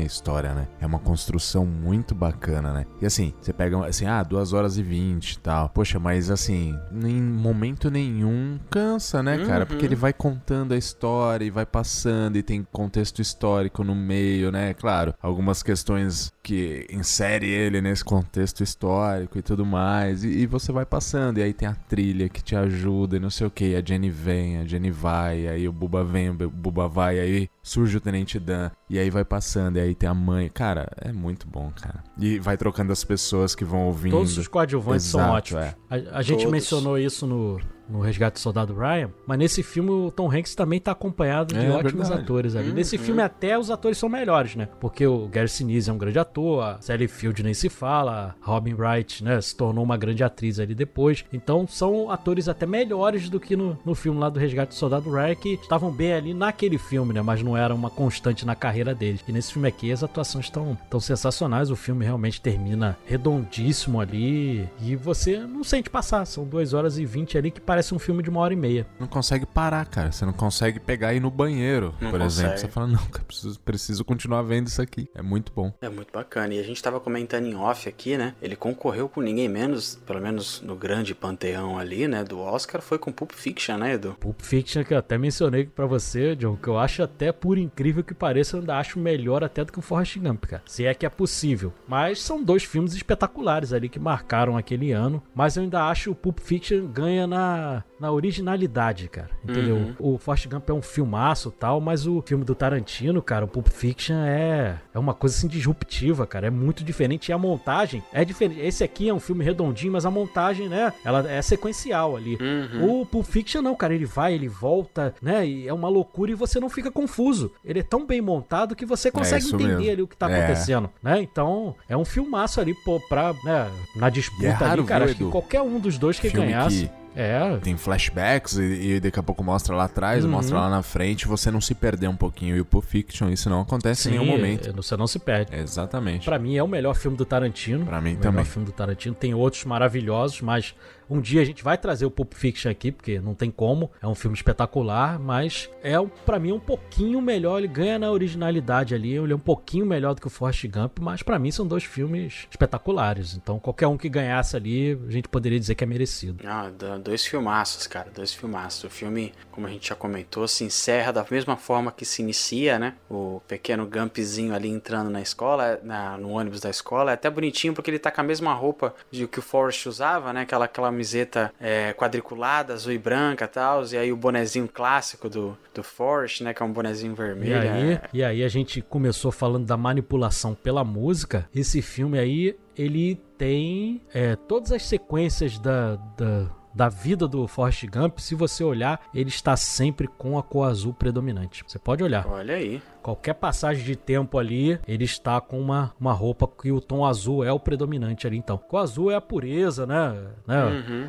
[0.00, 0.68] a história, né?
[0.80, 2.86] É uma construção muito bacana, né?
[3.00, 5.68] E assim, você pega assim, ah, 2 horas e 20 e tal.
[5.68, 9.66] Poxa, mas assim, em momento nenhum cansa, né, cara?
[9.66, 14.50] Porque ele vai contando a história e vai passando e tem contexto histórico no meio,
[14.50, 14.74] né?
[14.74, 20.24] Claro, algumas questões que insere ele nesse contexto histórico e tudo mais.
[20.24, 23.30] E, e você vai passando, e aí tem a trilha que te ajuda e não
[23.30, 23.76] sei o que.
[23.76, 27.98] A Jenny vem, a Jenny vai, aí o Buba vem, o Buba vai, aí surge
[27.98, 30.48] o Tenente Dan, e aí vai passando, e aí tem a mãe.
[30.48, 32.02] Cara, é muito bom, cara.
[32.18, 34.12] E vai trocando as pessoas que vão ouvindo.
[34.12, 35.64] Todos os coadjuvantes são Exato, ótimos.
[35.64, 35.74] é.
[35.90, 36.52] A, a gente Todos.
[36.52, 37.58] mencionou isso no,
[37.88, 41.64] no Resgate do Soldado Ryan, mas nesse filme o Tom Hanks também tá acompanhado de
[41.64, 42.22] É, ótimos verdade.
[42.22, 42.72] atores ali.
[42.72, 44.68] Nesse filme até os atores são melhores, né?
[44.80, 48.50] Porque o Gary Sinise é um grande ator, a Sally Field nem se fala, a
[48.50, 51.24] Robin Wright, né, se tornou uma grande atriz ali depois.
[51.32, 55.10] Então são atores até melhores do que no, no filme lá do Resgate do Soldado
[55.10, 57.22] Ryan, que estavam bem ali naquele filme, né?
[57.22, 59.22] Mas não era uma constante na carreira deles.
[59.26, 64.68] E nesse filme aqui as atuações estão tão sensacionais, o filme realmente termina redondíssimo ali
[64.80, 66.24] e você não sente passar.
[66.26, 68.86] São 2 horas e 20 ali que parece um filme de uma hora e meia.
[68.98, 70.12] Não consegue parar, cara.
[70.12, 72.50] Você não consegue pegar e ir no banheiro, Não por exemplo.
[72.52, 72.60] consegue.
[72.60, 75.08] Você fala, não, cara, preciso, preciso continuar vendo isso aqui.
[75.14, 75.72] É muito bom.
[75.80, 76.54] É muito bacana.
[76.54, 78.34] E a gente tava comentando em off aqui, né?
[78.40, 82.24] Ele concorreu com ninguém menos, pelo menos no grande panteão ali, né?
[82.24, 84.16] Do Oscar, foi com Pulp Fiction, né, Edu?
[84.20, 88.02] Pulp Fiction, que eu até mencionei pra você, John, que eu acho até, por incrível
[88.04, 90.62] que pareça, eu ainda acho melhor até do que o Forrest Gump, cara.
[90.66, 91.72] Se é que é possível.
[91.86, 95.22] Mas são dois filmes espetaculares ali que marcaram aquele ano.
[95.34, 97.67] Mas eu ainda acho o Pulp Fiction ganha na,
[98.00, 99.30] na originalidade, cara.
[99.44, 99.94] Entendeu?
[99.98, 103.48] O Forrest Gump é um filmaço e tal, mas o filme do Tarantino, cara, o
[103.48, 106.46] Pulp Fiction é, é uma coisa assim disruptiva, cara.
[106.46, 107.28] É muito diferente.
[107.28, 108.60] E a montagem é diferente.
[108.60, 110.92] Esse aqui é um filme redondinho, mas a montagem, né?
[111.04, 112.38] Ela é sequencial ali.
[112.82, 115.46] O Pulp Fiction não, cara, ele vai, ele volta, né?
[115.46, 117.52] E é uma loucura e você não fica confuso.
[117.64, 119.92] Ele é tão bem montado que você consegue isso entender mesmo.
[119.92, 120.38] ali o que tá É.
[120.38, 121.20] acontecendo, né?
[121.20, 125.24] Então, é um filmaço ali, pô, pra, né, na disputa é ali, cara, acho que
[125.24, 126.86] qualquer um dos dois que Filme ganhasse.
[126.86, 128.62] que- É, Tem flashbacks e,
[128.94, 130.30] e daqui a pouco mostra lá atrás, Uhum.
[130.30, 132.56] mostra lá na frente, você não se perder um pouquinho.
[132.56, 134.68] E o Pulp Fiction, isso não acontece em nenhum momento.
[134.70, 135.54] é, você não se perde.
[135.56, 136.24] Exatamente.
[136.24, 137.84] Pra mim é o melhor filme do Tarantino.
[137.86, 138.32] Pra mim o também.
[138.32, 139.14] melhor filme do Tarantino.
[139.14, 140.74] Tem outros maravilhosos, mas
[141.10, 143.90] um dia a gente vai trazer o Pulp Fiction aqui, porque não tem como.
[144.02, 145.94] É um filme espetacular, mas é
[146.24, 147.58] pra mim um pouquinho melhor.
[147.58, 149.14] Ele ganha na originalidade ali.
[149.14, 151.84] Ele é um pouquinho melhor do que o Forrest Gump, mas pra mim são dois
[151.84, 153.34] filmes espetaculares.
[153.34, 156.44] Então qualquer um que ganhasse ali, a gente poderia dizer que é merecido.
[156.46, 158.84] Ah, do- dois filmaços, cara, dois filmaços.
[158.84, 162.78] O filme, como a gente já comentou, se encerra da mesma forma que se inicia,
[162.78, 162.94] né?
[163.10, 167.10] O pequeno Gumpzinho ali entrando na escola, na- no ônibus da escola.
[167.12, 170.32] É até bonitinho porque ele tá com a mesma roupa de que o Forrest usava,
[170.32, 170.42] né?
[170.42, 170.68] Aquela
[170.98, 173.84] camiseta é, quadriculada, azul e branca e tal.
[173.86, 176.52] E aí o bonezinho clássico do, do Forrest, né?
[176.52, 177.54] Que é um bonezinho E vermelho.
[177.72, 181.48] aí, é- e aí a gente começou falando da manipulação pela música.
[181.54, 187.84] Esse filme aí, ele tem é, todas as sequências da, da, da vida do Forrest
[187.86, 188.18] Gump.
[188.18, 191.62] Se você olhar, ele está sempre com a cor azul predominante.
[191.66, 192.26] Você pode olhar.
[192.26, 192.82] Olha aí.
[193.08, 197.42] Qualquer passagem de tempo ali, ele está com uma, uma roupa que o tom azul
[197.42, 198.60] é o predominante ali, então.
[198.70, 200.26] O azul é a pureza, né?
[200.46, 200.64] né?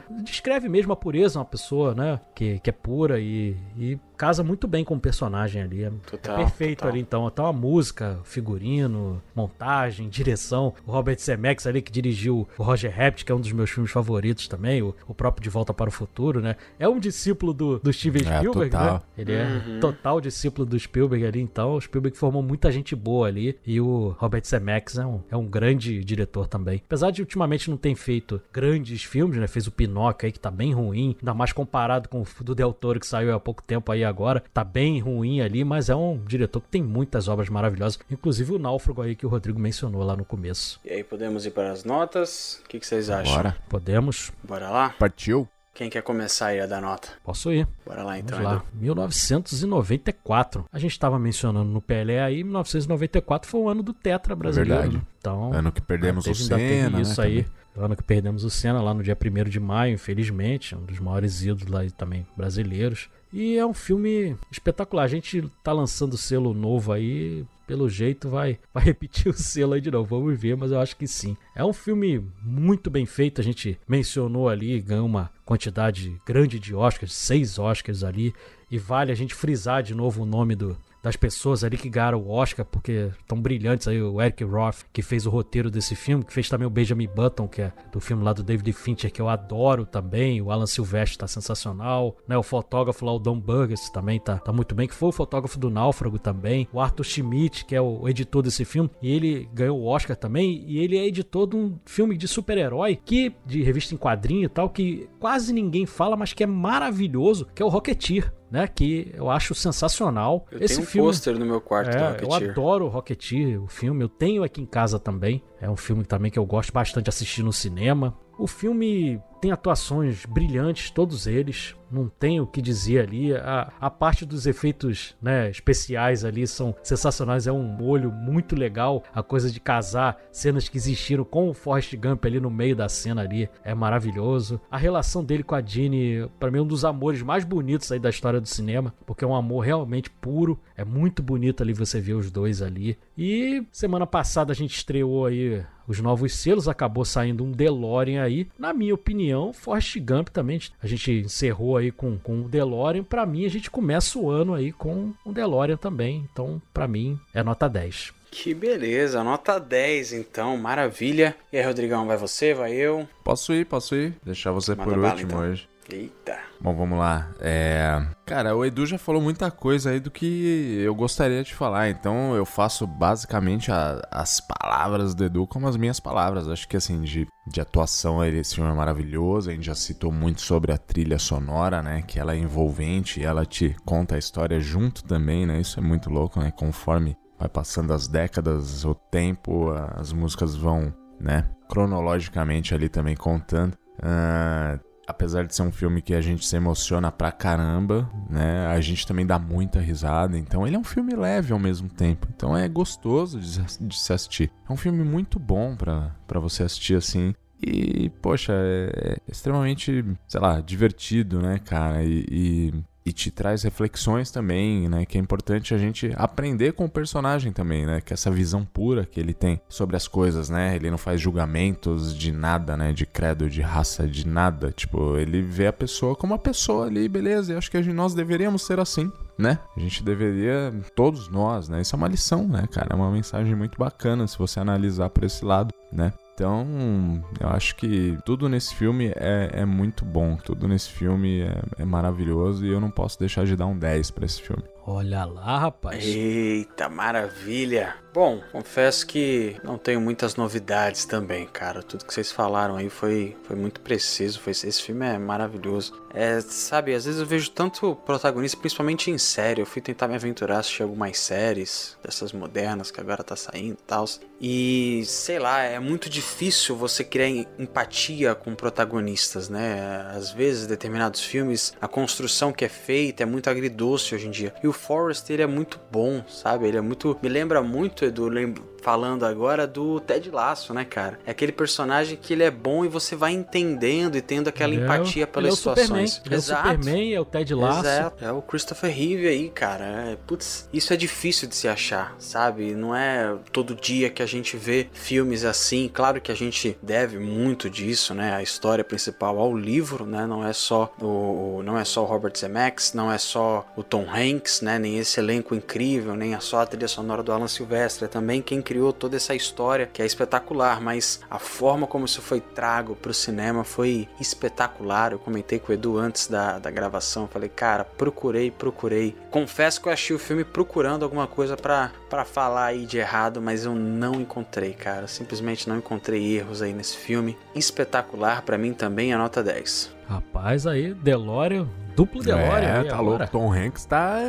[0.10, 0.24] Uhum.
[0.24, 2.22] Descreve mesmo a pureza, uma pessoa, né?
[2.34, 5.84] Que, que é pura e, e casa muito bem com o personagem ali.
[5.84, 6.92] É, Total, é perfeito total.
[6.92, 7.28] ali, então.
[7.28, 10.74] Então a música, figurino, montagem, direção.
[10.86, 13.92] O Robert Zemeckis ali que dirigiu o Roger Rabbit, que é um dos meus filmes
[13.92, 14.82] favoritos também.
[14.82, 16.56] O, o próprio De Volta para o Futuro, né?
[16.78, 18.94] É um discípulo do, do Steven É, Spielberg, total.
[18.94, 19.02] né?
[19.18, 21.76] Ele é total discípulo do Spielberg ali, então.
[21.76, 23.58] O Spielberg formou muita gente boa ali.
[23.66, 26.82] E o Robert Zemeckis é um, é um grande diretor também.
[26.86, 29.48] Apesar de ultimamente não ter feito grandes filmes, né?
[29.48, 31.16] Fez o Pinóquio aí, que tá bem ruim.
[31.20, 34.44] Ainda mais comparado com o do Del Toro, que saiu há pouco tempo aí agora.
[34.54, 38.00] Tá bem ruim ali, mas é um diretor que tem muitas obras maravilhosas.
[38.10, 40.80] Inclusive o Náufrago aí que o Rodrigo mencionou lá no começo.
[40.86, 42.62] E aí podemos ir para as notas.
[42.64, 43.36] O que, que vocês acham?
[43.36, 43.58] Bora.
[43.68, 44.32] Podemos?
[44.44, 44.90] Bora lá?
[45.00, 45.48] Partiu?
[45.74, 47.08] Quem quer começar aí a dar nota?
[47.24, 47.66] Posso ir.
[47.86, 48.58] Bora lá então, Vamos lá.
[48.74, 48.82] Edu.
[48.82, 50.66] 1994.
[50.72, 54.74] A gente estava mencionando no Pelé aí, 1994 foi o ano do Tetra brasileiro.
[54.82, 54.98] Verdade.
[54.98, 55.04] né?
[55.20, 57.44] Então, Ano que perdemos o teve- Senna, né, isso aí.
[57.44, 57.60] também.
[57.86, 61.44] Ano que perdemos o Senna lá no dia 1 de maio, infelizmente, um dos maiores
[61.44, 63.10] ídolos lá também brasileiros.
[63.32, 65.04] E é um filme espetacular.
[65.04, 69.82] A gente tá lançando selo novo aí, pelo jeito vai, vai repetir o selo aí
[69.82, 70.20] de novo.
[70.20, 71.38] Vamos ver, mas eu acho que sim.
[71.56, 73.40] É um filme muito bem feito.
[73.40, 78.34] A gente mencionou ali, ganhou uma quantidade grande de Oscars, seis Oscars ali.
[78.72, 82.20] E vale a gente frisar de novo o nome do, das pessoas ali que ganharam
[82.20, 86.24] o Oscar, porque estão brilhantes aí, o Eric Roth, que fez o roteiro desse filme,
[86.24, 89.22] que fez também o Benjamin Button, que é do filme lá do David Fincher, que
[89.22, 93.92] eu adoro também, o Alan Silvestre tá sensacional, né, o fotógrafo lá, o Don Burgess,
[93.92, 97.66] também tá, tá muito bem, que foi o fotógrafo do Náufrago também, o Arthur Schmidt,
[97.66, 101.06] que é o editor desse filme, e ele ganhou o Oscar também, e ele é
[101.06, 105.54] editor de um filme de super-herói, que, de revista em quadrinho e tal, que quase
[105.54, 108.68] ninguém fala, mas que é maravilhoso, que é o Rocketeer né?
[108.68, 110.46] Que eu acho sensacional.
[110.52, 112.52] Eu Esse tenho um pôster no meu quarto do é, eu Rocketeer.
[112.52, 114.04] adoro o Rocketeer, o filme.
[114.04, 115.44] Eu tenho aqui em casa também.
[115.62, 118.18] É um filme também que eu gosto bastante de assistir no cinema.
[118.38, 121.76] O filme tem atuações brilhantes, todos eles.
[121.92, 123.34] Não tem o que dizer ali.
[123.34, 127.48] A, a parte dos efeitos né, especiais ali são sensacionais.
[127.48, 129.04] É um molho muito legal.
[129.14, 132.88] A coisa de casar cenas que existiram com o Forrest Gump ali no meio da
[132.88, 134.62] cena ali é maravilhoso.
[134.70, 138.00] A relação dele com a Jeanne, para mim, é um dos amores mais bonitos aí
[138.00, 140.60] da história do cinema, porque é um amor realmente puro.
[140.76, 143.00] É muito bonito ali você ver os dois ali.
[143.18, 148.48] E semana passada a gente estreou aí os novos selos, acabou saindo um DeLorean aí.
[148.60, 150.60] Na minha opinião, Forrest Gump também.
[150.82, 153.04] A gente encerrou aí com, com o DeLorean.
[153.04, 156.28] Para mim, a gente começa o ano aí com o DeLorean também.
[156.32, 158.14] Então, para mim, é nota 10.
[158.32, 161.36] Que beleza, nota 10 então, maravilha.
[161.52, 163.08] E aí, Rodrigão, vai você, vai eu?
[163.24, 164.14] Posso ir, posso ir.
[164.24, 165.42] Deixar você Manda por bala, último então.
[165.42, 165.69] hoje.
[165.92, 166.38] Eita.
[166.62, 167.30] Bom, vamos lá.
[167.40, 168.06] É...
[168.26, 172.36] Cara, o Edu já falou muita coisa aí do que eu gostaria de falar, então
[172.36, 176.48] eu faço basicamente a- as palavras do Edu como as minhas palavras.
[176.48, 179.50] Acho que assim, de, de atuação esse filme é maravilhoso.
[179.50, 182.04] A gente já citou muito sobre a trilha sonora, né?
[182.06, 185.60] Que ela é envolvente e ela te conta a história junto também, né?
[185.60, 186.52] Isso é muito louco, né?
[186.52, 191.50] Conforme vai passando as décadas, o tempo, as músicas vão, né?
[191.70, 193.76] Cronologicamente ali também contando.
[194.04, 194.78] Ah,
[195.10, 198.68] apesar de ser um filme que a gente se emociona pra caramba, né?
[198.68, 200.38] A gente também dá muita risada.
[200.38, 202.28] Então ele é um filme leve ao mesmo tempo.
[202.36, 204.52] Então é gostoso de, de se assistir.
[204.70, 207.34] É um filme muito bom pra você assistir assim.
[207.62, 212.04] E, poxa, é, é extremamente, sei lá, divertido, né, cara?
[212.04, 212.74] E, e,
[213.06, 215.06] e te traz reflexões também, né?
[215.06, 218.02] Que é importante a gente aprender com o personagem também, né?
[218.02, 220.76] Que essa visão pura que ele tem sobre as coisas, né?
[220.76, 222.94] Ele não faz julgamentos de nada, né?
[222.94, 224.72] De credo, de raça, de nada.
[224.72, 227.54] Tipo, ele vê a pessoa como uma pessoa ali, beleza?
[227.54, 229.60] E acho que nós deveríamos ser assim, né?
[229.76, 231.82] A gente deveria, todos nós, né?
[231.82, 232.90] Isso é uma lição, né, cara?
[232.92, 236.14] É uma mensagem muito bacana se você analisar por esse lado, né?
[236.40, 240.38] Então, eu acho que tudo nesse filme é, é muito bom.
[240.38, 244.12] Tudo nesse filme é, é maravilhoso e eu não posso deixar de dar um 10
[244.12, 244.64] pra esse filme.
[244.86, 246.04] Olha lá, rapaz.
[246.04, 247.96] Eita, maravilha.
[248.12, 251.84] Bom, confesso que não tenho muitas novidades também, cara.
[251.84, 254.40] Tudo que vocês falaram aí foi, foi muito preciso.
[254.40, 255.94] Foi, esse filme é maravilhoso.
[256.12, 259.62] É, sabe, às vezes eu vejo tanto protagonista, principalmente em série.
[259.62, 263.84] Eu fui tentar me aventurar, assistir algumas séries dessas modernas que agora tá saindo e
[263.86, 264.06] tal.
[264.42, 270.10] E sei lá, é muito difícil você criar em- empatia com protagonistas, né?
[270.16, 274.52] Às vezes, determinados filmes, a construção que é feita é muito agridoce hoje em dia.
[274.64, 276.68] E o Forrest, ele é muito bom, sabe?
[276.68, 277.18] Ele é muito.
[277.22, 281.20] Me lembra muito, Edu, lembro- falando agora do Ted Lasso, né, cara?
[281.26, 284.82] É aquele personagem que ele é bom e você vai entendendo e tendo aquela Ele
[284.82, 286.08] é o- empatia ele pelas é o Superman.
[286.08, 286.22] situações.
[286.26, 287.80] Ele é o Superman, é o Ted Lasso.
[287.88, 288.26] Exato.
[288.26, 289.84] É o Christopher Reeve aí, cara.
[290.12, 292.74] É, putz, isso é difícil de se achar, sabe?
[292.74, 295.90] Não é todo dia que a gente vê filmes assim.
[295.94, 298.34] Claro que a gente deve muito disso, né?
[298.34, 300.26] A história principal ao livro, né?
[300.26, 303.84] Não é só o, o- não é só o Robert Zemeckis, não é só o
[303.84, 304.80] Tom Hanks, né?
[304.80, 308.06] Nem esse elenco incrível, nem é só a trilha sonora do Alan Silvestre.
[308.06, 312.22] É também quem criou toda essa história que é espetacular, mas a forma como isso
[312.22, 315.12] foi trago pro cinema foi espetacular.
[315.12, 319.16] Eu comentei com o Edu antes da, da gravação, falei, cara, procurei, procurei.
[319.32, 323.42] Confesso que eu achei o filme procurando alguma coisa pra pra falar aí de errado,
[323.42, 325.08] mas eu não encontrei, cara.
[325.08, 327.36] Simplesmente não encontrei erros aí nesse filme.
[327.56, 329.96] Espetacular, pra mim também é nota 10.
[330.08, 332.60] Rapaz, aí, DeLorean, duplo DeLorean.
[332.60, 333.18] é, aí tá agora.
[333.18, 333.32] louco.
[333.32, 334.20] Tom Hanks tá,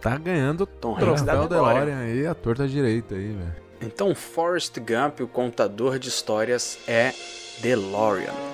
[0.00, 1.84] tá ganhando Tom troféu Hanks da DeLorean.
[1.84, 1.98] DeLorean.
[1.98, 3.63] aí, a torta direita aí, velho.
[3.84, 7.12] Então, Forrest Gump, o contador de histórias, é
[7.60, 8.53] DeLorean.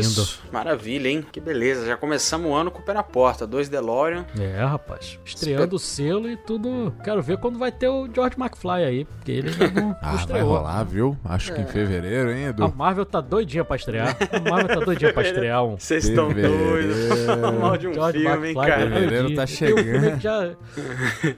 [0.00, 1.24] Isso, maravilha, hein?
[1.30, 4.24] Que beleza, já começamos o ano com o pé na porta, dois DeLorean.
[4.38, 5.18] É, rapaz.
[5.24, 6.94] Estreando o selo e tudo.
[7.04, 10.48] Quero ver quando vai ter o George McFly aí, porque ele não, Ah, vai estreou.
[10.48, 11.16] rolar, viu?
[11.24, 12.74] Acho que em fevereiro, hein, A Edu?
[12.76, 14.16] Marvel tá doidinha pra estrear.
[14.32, 15.78] A Marvel tá doidinha pra estrear um.
[15.78, 16.58] Vocês estão Fevereiro.
[16.64, 16.98] doidos.
[17.60, 18.90] Mal de um George filme, hein, McFly cara?
[18.90, 20.20] Fevereiro tá um filme chegando.
[20.20, 20.50] já,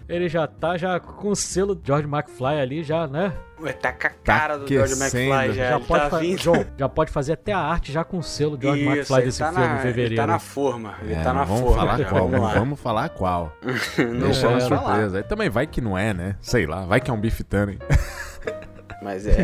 [0.08, 3.32] ele já tá já com o selo George McFly ali, já, né?
[3.62, 4.94] Ué, Tá com a cara do George.
[4.94, 5.70] McFly já.
[5.70, 6.22] Já pode, tá fa-.
[6.38, 9.38] João, já pode fazer até a arte já com o selo George Isso, McFly desse
[9.38, 10.10] tá filme na, em fevereiro.
[10.12, 10.94] Ele tá na forma.
[11.02, 11.76] Ele É, tá na vamos forma.
[11.76, 13.52] falar qual, Vamos vamos falar qual.
[13.98, 15.18] Não Deixa uma surpresa.
[15.18, 16.36] Aí também vai que não é, né?
[16.40, 17.78] Sei lá, vai que é um bife Tannen.
[19.02, 19.34] Mas é.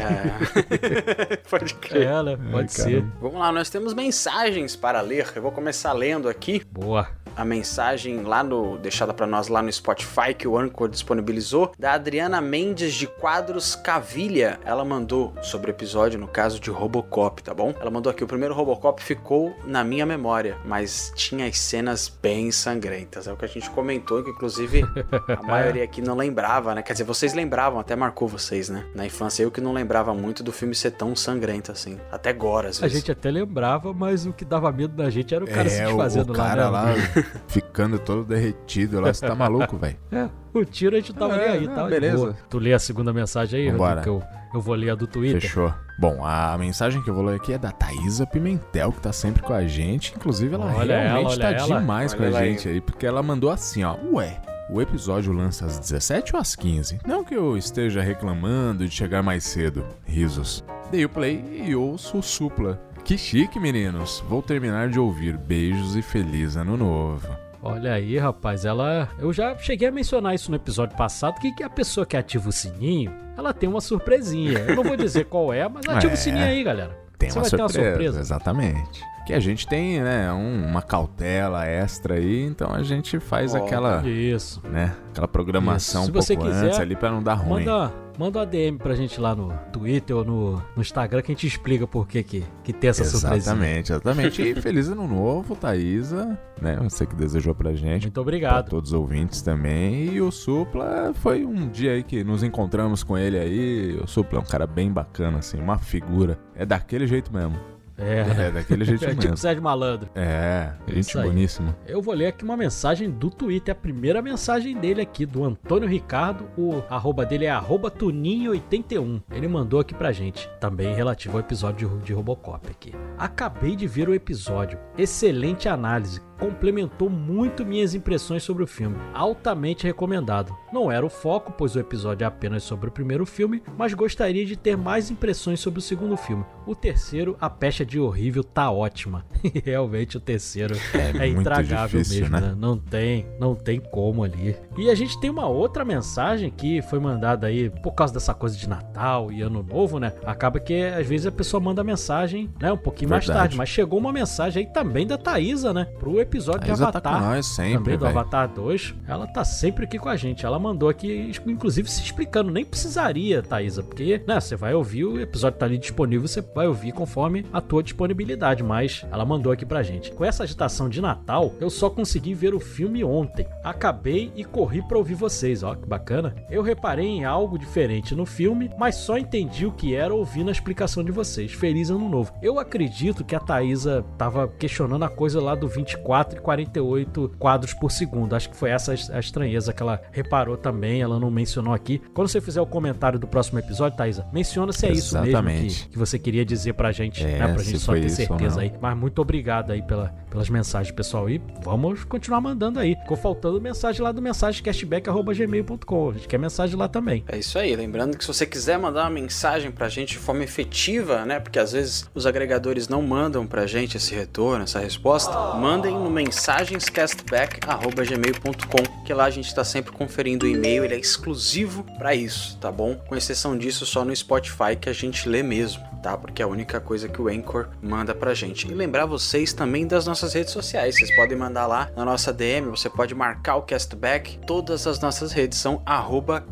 [1.49, 2.07] Pode crer.
[2.09, 2.39] É, né?
[2.51, 2.83] Pode ser.
[3.01, 3.13] caramba.
[3.23, 5.27] Vamos lá, nós temos mensagens para ler.
[5.35, 7.09] Eu vou começar lendo aqui Boa.
[7.37, 11.93] A mensagem lá no deixada para nós lá no Spotify que o Anchor disponibilizou da
[11.93, 14.59] Adriana Mendes de Quadros Cavilha.
[14.65, 17.75] Ela mandou sobre o episódio no caso de Robocop, tá bom?
[17.81, 22.51] Ela mandou aqui o primeiro Robocop ficou na minha memória, mas tinha as cenas bem
[22.51, 23.27] sangrentas.
[23.27, 24.85] É o que a gente comentou, que inclusive
[25.29, 26.83] a maioria aqui não lembrava, né?
[26.83, 28.85] Quer dizer, vocês lembravam, até marcou vocês, né?
[28.95, 31.99] Na infância eu que não lembrava muito do filme ser tão sangrento assim.
[32.11, 32.99] Até agora, às A vezes.
[32.99, 35.85] gente até lembrava, mas o que dava medo da gente era o cara se é,
[35.85, 37.26] o, desfazendo o cara lá, lá né?
[37.49, 39.13] ficando todo derretido lá.
[39.13, 39.97] Você tá maluco, velho?
[40.13, 41.85] É, o tiro a gente tava É, nem aí, não, tá?
[41.85, 42.17] beleza.
[42.17, 42.37] boa.
[42.49, 43.97] Tu lê a segunda mensagem aí, Vambora.
[44.01, 45.41] Rodrigo, que eu, eu vou ler a do Twitter.
[45.41, 45.73] Fechou.
[45.99, 49.43] Bom, a mensagem que eu vou ler aqui é da Thaisa Pimentel, que tá sempre
[49.43, 50.15] com a gente.
[50.15, 51.81] Inclusive, ela Olha ela, realmente olha tá ela.
[51.81, 52.51] demais Olha com a ela aí.
[52.53, 53.97] gente aí, porque ela mandou assim, ó.
[54.13, 54.39] Ué,
[54.71, 56.99] o episódio lança às 17 ou às 15?
[57.07, 59.87] Não que eu esteja reclamando de chegar mais cedo.
[60.05, 60.63] Risos.
[60.91, 62.79] Dei o play e ouço o supla.
[63.07, 64.23] Que chique, meninos.
[64.29, 65.37] Vou terminar de ouvir.
[65.37, 67.29] Beijos e feliz ano novo.
[67.63, 69.09] Olha aí, rapaz, ela.
[69.19, 72.49] Eu já cheguei a mencionar isso no episódio passado, que, que a pessoa que ativa
[72.49, 74.59] o sininho, ela tem uma surpresinha.
[74.59, 76.15] Eu não vou dizer qual é, mas ativa É.
[76.15, 76.99] o sininho aí, galera.
[77.19, 78.21] Tem Você uma vai ter uma surpresa, surpresa.
[78.21, 79.01] exatamente.
[79.27, 83.57] Que a gente tem, né, um- uma cautela extra aí, então a gente faz Ó,
[83.65, 84.61] aquela, Isso.
[84.69, 86.11] né, aquela programação Isso.
[86.13, 87.65] um Se você pouco quiser, antes ali pra não dar ruim.
[87.65, 91.35] Manda, manda uma DM pra gente lá no Twitter ou no, no Instagram que a
[91.35, 93.37] gente explica por que, que, que tem essa surpresa.
[93.37, 94.43] Exatamente, exatamente.
[94.43, 98.03] E feliz ano novo, Thaisa, né, você que desejou pra gente.
[98.03, 98.69] Muito Pra obrigado.
[98.71, 100.15] todos os ouvintes também.
[100.15, 103.99] E o Supla foi um dia aí que nos encontramos com ele aí.
[104.03, 106.39] O Supla é um cara bem bacana, assim, uma figura.
[106.55, 107.57] É daquele jeito mesmo.
[107.99, 109.37] É, É daquele jeito é tipo mesmo.
[109.37, 110.09] Sérgio Malandro.
[110.15, 111.27] É, gente Isso aí.
[111.29, 111.77] boníssima.
[111.87, 115.89] Eu vou ler aqui uma mensagem do Twitter, a primeira mensagem dele aqui, do Antônio
[115.89, 116.49] Ricardo.
[116.57, 119.23] O arroba dele é arroba Tuninho81.
[119.31, 122.93] Ele mandou aqui pra gente, também relativo ao episódio de, de Robocop aqui.
[123.19, 124.79] Acabei de ver o episódio.
[124.97, 126.21] Excelente análise.
[126.39, 128.97] Complementou muito minhas impressões sobre o filme.
[129.15, 130.55] Altamente recomendado.
[130.73, 134.45] Não era o foco, pois o episódio é apenas sobre o primeiro filme, mas gostaria
[134.45, 136.45] de ter mais impressões sobre o segundo filme.
[136.67, 139.25] O terceiro, A Pecha de Horrível, tá ótima.
[139.57, 142.49] E realmente o terceiro é, muito intragável difícil, mesmo, né?
[142.49, 142.57] né?
[142.59, 144.57] Não tem, não tem como ali.
[144.77, 148.57] E a gente tem uma outra mensagem que foi mandada aí por causa dessa coisa
[148.57, 150.13] de Natal e Ano Novo, né?
[150.25, 152.73] Acaba que às vezes a pessoa manda mensagem, né?
[152.73, 153.43] Um pouquinho mais Verdade.
[153.43, 153.57] tarde.
[153.57, 155.85] Mas chegou uma mensagem aí também da Thaisa, né?
[155.99, 157.15] Pro episódio de Thaisa tá Avatar.
[157.15, 158.19] com nós sempre, também do velho.
[158.19, 158.95] Avatar 2.
[159.09, 160.45] Ela tá sempre aqui com a gente.
[160.45, 162.51] Ela mandou aqui, inclusive, se explicando.
[162.51, 164.41] Nem precisaria, Thaisa, porque, né?
[164.41, 168.63] Você vai ouvir, o episódio tá ali disponível, você vai ouvir conforme a tua disponibilidade.
[168.63, 170.13] Mas ela mandou aqui pra gente.
[170.13, 173.47] Com essa agitação de Natal, eu só consegui ver o filme ontem.
[173.63, 176.35] Acabei e corri pra ouvir vocês, ó, que bacana.
[176.51, 180.53] Eu reparei em algo diferente no filme, mas só entendi o que era ouvindo a
[180.53, 181.53] explicação de vocês.
[181.53, 182.33] Feliz ano novo.
[182.43, 187.75] Eu acredito que a Thaisa tava questionando a coisa lá do 24 e 48 quadros
[187.75, 188.35] por segundo.
[188.35, 192.01] Acho que foi essa a estranheza que ela reparou também, ela não mencionou aqui.
[192.15, 195.85] Quando você fizer o comentário do próximo episódio, Thaisa, menciona se é isso mesmo Exatamente.
[195.85, 197.53] que, que você queria dizer pra gente, É, né?
[197.53, 198.73] Pra gente só ter certeza aí.
[198.81, 201.29] Mas muito obrigado aí pela, pelas mensagens, pessoal.
[201.29, 202.95] E vamos continuar mandando aí.
[202.97, 206.11] Ficou faltando mensagem lá do mensagecastback.gmail.com.
[206.11, 207.25] A gente quer mensagem lá também.
[207.29, 210.45] É isso aí, lembrando que se você quiser mandar uma mensagem pra gente de forma
[210.45, 211.41] efetiva, né?
[211.41, 216.13] Porque às vezes os agregadores não mandam pra gente esse retorno, essa resposta, mandem no
[216.13, 222.57] mensagenscastback@gmail.com, que lá a gente tá sempre conferindo o e-mail, ele é exclusivo pra isso,
[222.59, 222.95] tá bom?
[222.95, 226.17] Com exceção disso, só no Spotify que a gente lê mesmo, tá?
[226.17, 228.69] Porque é a única coisa que o Anchor manda pra gente.
[228.69, 232.71] E lembrar vocês também das nossas redes sociais, vocês podem mandar lá na nossa DM,
[232.71, 235.83] você pode marcar o Castback, todas as nossas redes são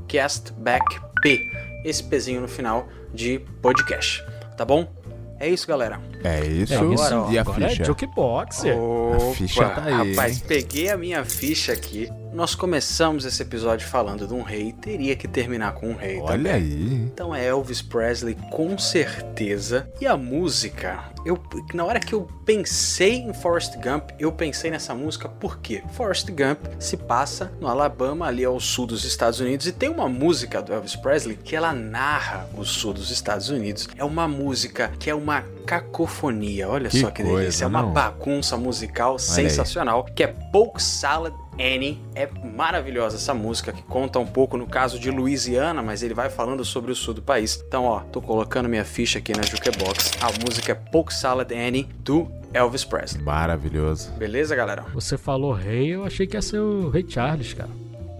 [0.08, 1.48] castbackp,
[1.84, 4.20] esse pezinho no final de podcast,
[4.56, 5.03] tá bom?
[5.44, 6.00] É isso, galera.
[6.24, 6.72] É isso.
[6.72, 7.26] É isso.
[7.30, 7.82] e a Agora ficha?
[7.82, 8.64] é Jukebox.
[8.64, 10.42] Opa, ficha tá aí, Rapaz, hein?
[10.48, 12.08] peguei a minha ficha aqui.
[12.34, 16.36] Nós começamos esse episódio falando de um rei, teria que terminar com um rei Olha
[16.36, 16.52] também.
[16.52, 16.94] aí.
[17.14, 19.88] Então é Elvis Presley com certeza.
[20.00, 21.40] E a música, eu
[21.72, 26.58] na hora que eu pensei em Forrest Gump, eu pensei nessa música porque Forrest Gump
[26.80, 30.72] se passa no Alabama, ali ao sul dos Estados Unidos, e tem uma música do
[30.72, 33.88] Elvis Presley que ela narra o sul dos Estados Unidos.
[33.96, 37.82] É uma música que é uma cacofonia, olha Que só que coisa, delícia, é uma
[37.82, 37.92] não?
[37.92, 39.20] bagunça musical aí.
[39.20, 42.00] sensacional, que é Polk Salad Annie.
[42.14, 46.30] É maravilhosa essa música que conta um pouco no caso de Louisiana, mas ele vai
[46.30, 47.62] falando sobre o sul do país.
[47.66, 50.12] Então, ó, tô colocando minha ficha aqui na Jukebox.
[50.20, 53.22] A música é Polk Salad Annie do Elvis Presley.
[53.22, 54.12] Maravilhoso.
[54.12, 54.84] Beleza, galera?
[54.94, 57.70] Você falou rei, eu achei que ia ser o Rei Charles, cara.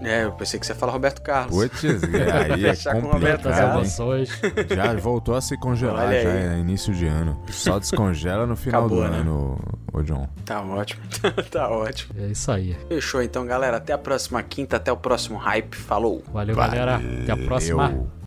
[0.04, 1.56] É, eu pensei que você ia falar Roberto Carlos.
[1.56, 4.66] Putz, aí é Fechar com Roberto Das complicado.
[4.68, 7.40] Já voltou a se congelar, já é início de ano.
[7.50, 9.18] Só descongela no final Acabou, do né?
[9.18, 9.58] ano,
[9.92, 10.28] ô John.
[10.44, 11.02] Tá ótimo.
[11.50, 12.14] tá ótimo.
[12.18, 12.76] É isso aí.
[12.88, 13.76] Fechou então, galera.
[13.76, 15.74] Até a próxima quinta, até o próximo hype.
[15.74, 16.22] Falou.
[16.32, 17.00] Valeu, galera.
[17.22, 18.23] Até a próxima.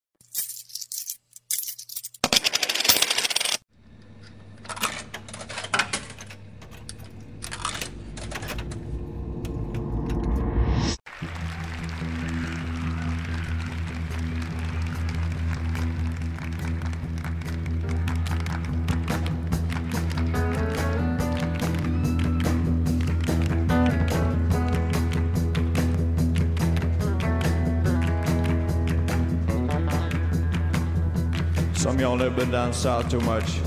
[31.98, 33.60] Some y'all never been down south too much.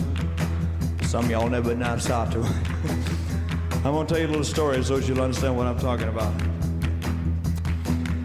[1.02, 2.44] Some y'all never been down south too.
[3.78, 6.32] I'm gonna tell you a little story so you'll understand what I'm talking about.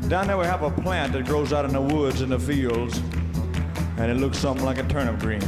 [0.07, 3.01] Down there we have a plant that grows out in the woods in the fields,
[3.97, 5.41] and it looks something like a turnip green.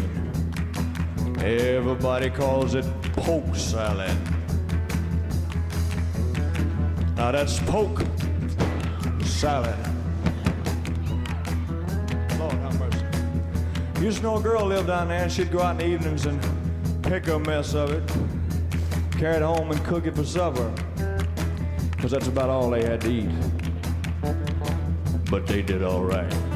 [1.38, 4.18] Everybody calls it poke salad.
[7.16, 8.02] Now that's poke
[9.24, 9.87] salad.
[14.08, 16.28] Used to know a girl lived down there, and she'd go out in the evenings
[16.28, 16.42] and
[17.04, 18.10] pick a mess of it,
[19.20, 20.72] carry it home and cook it for supper.
[21.92, 23.30] Because that's about all they had to eat.
[25.30, 26.47] But they did all right.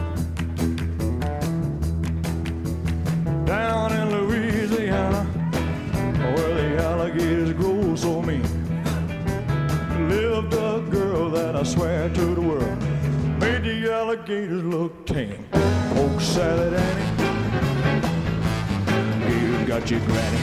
[19.91, 20.38] You granny.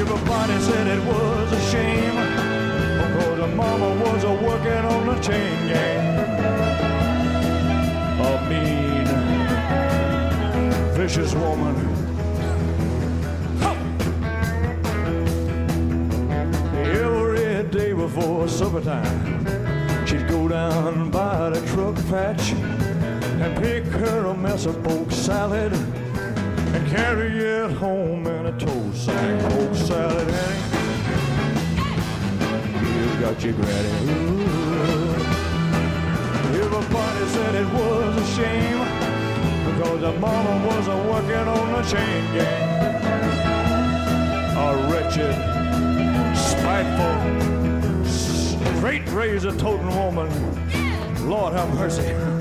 [0.00, 2.16] Everybody said it was a shame
[2.98, 6.18] because the mama was a working on the chain gang.
[8.18, 9.06] A mean,
[10.96, 11.76] vicious woman.
[16.84, 19.46] Every day before supper time,
[20.04, 25.72] she'd go down by the truck patch and pick her a mess of poke salad
[26.92, 29.06] carry it home in a toast.
[29.06, 30.60] sack, poke salad, Annie.
[32.86, 33.92] You got your granny.
[34.10, 34.52] Ooh.
[36.62, 38.80] Everybody said it was a shame
[39.64, 42.70] because the mama was a working on the chain gang.
[44.54, 45.34] A wretched,
[46.36, 47.16] spiteful,
[48.04, 50.28] straight razor toting woman.
[51.26, 52.31] Lord have mercy.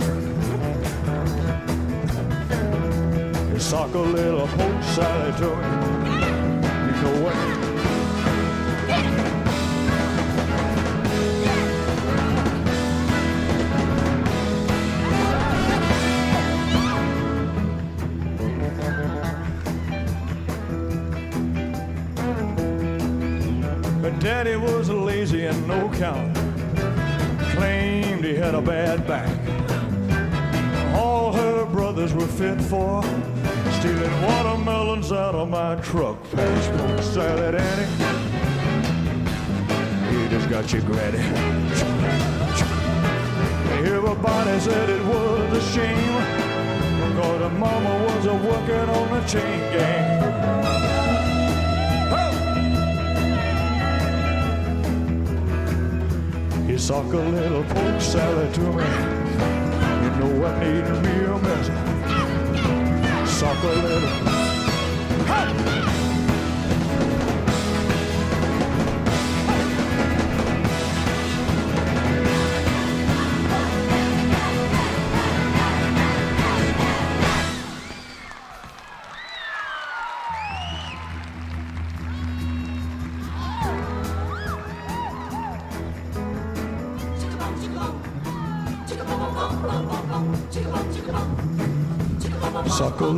[3.71, 5.63] Sock a little poke salad to me.
[6.99, 7.31] You?
[24.01, 26.35] But Daddy was lazy and no count.
[27.55, 29.29] Claimed he had a bad back.
[30.93, 33.01] All her brothers were fit for
[33.81, 36.21] stealing watermelons out of my truck.
[36.33, 37.89] Poke salad, Annie.
[40.11, 41.17] You just got your granny.
[43.83, 46.13] Everybody said it was a shame
[47.07, 50.21] because the mama was a working on the chain gang.
[56.69, 58.85] You sock a little poke salad to me.
[60.03, 61.20] You know I need a mess.
[63.41, 64.01] Sock a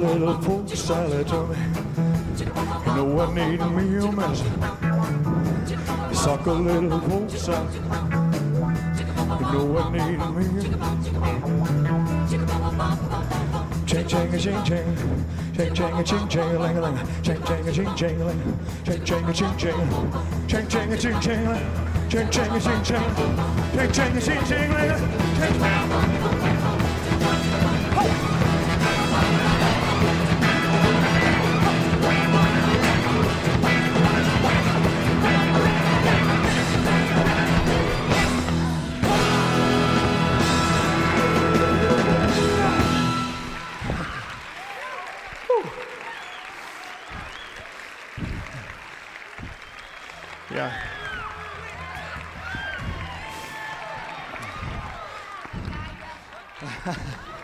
[0.03, 0.29] little.
[0.29, 1.57] A pork salad to me.
[2.85, 4.39] You know I need me a mess.
[6.17, 7.73] Suck a little pork salad.
[9.39, 10.45] You know I need me
[13.85, 14.97] Ching ching a ching ching,
[15.55, 18.25] ching ching a ching ching a ling a ling, ching ching a ching ching a
[18.25, 19.75] ling, ching ching a ching ching,
[20.47, 21.65] ching ching a ching ching a ling,
[22.09, 23.03] ching ching a ching ching,
[23.75, 25.03] ching ching a ching ching a ling,
[25.37, 26.22] ching ching.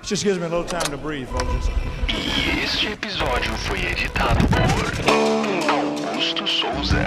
[0.09, 1.69] Just gives me a little time to breathe, folks.
[2.07, 5.13] E este episódio foi editado por
[6.07, 7.05] Augusto Souza.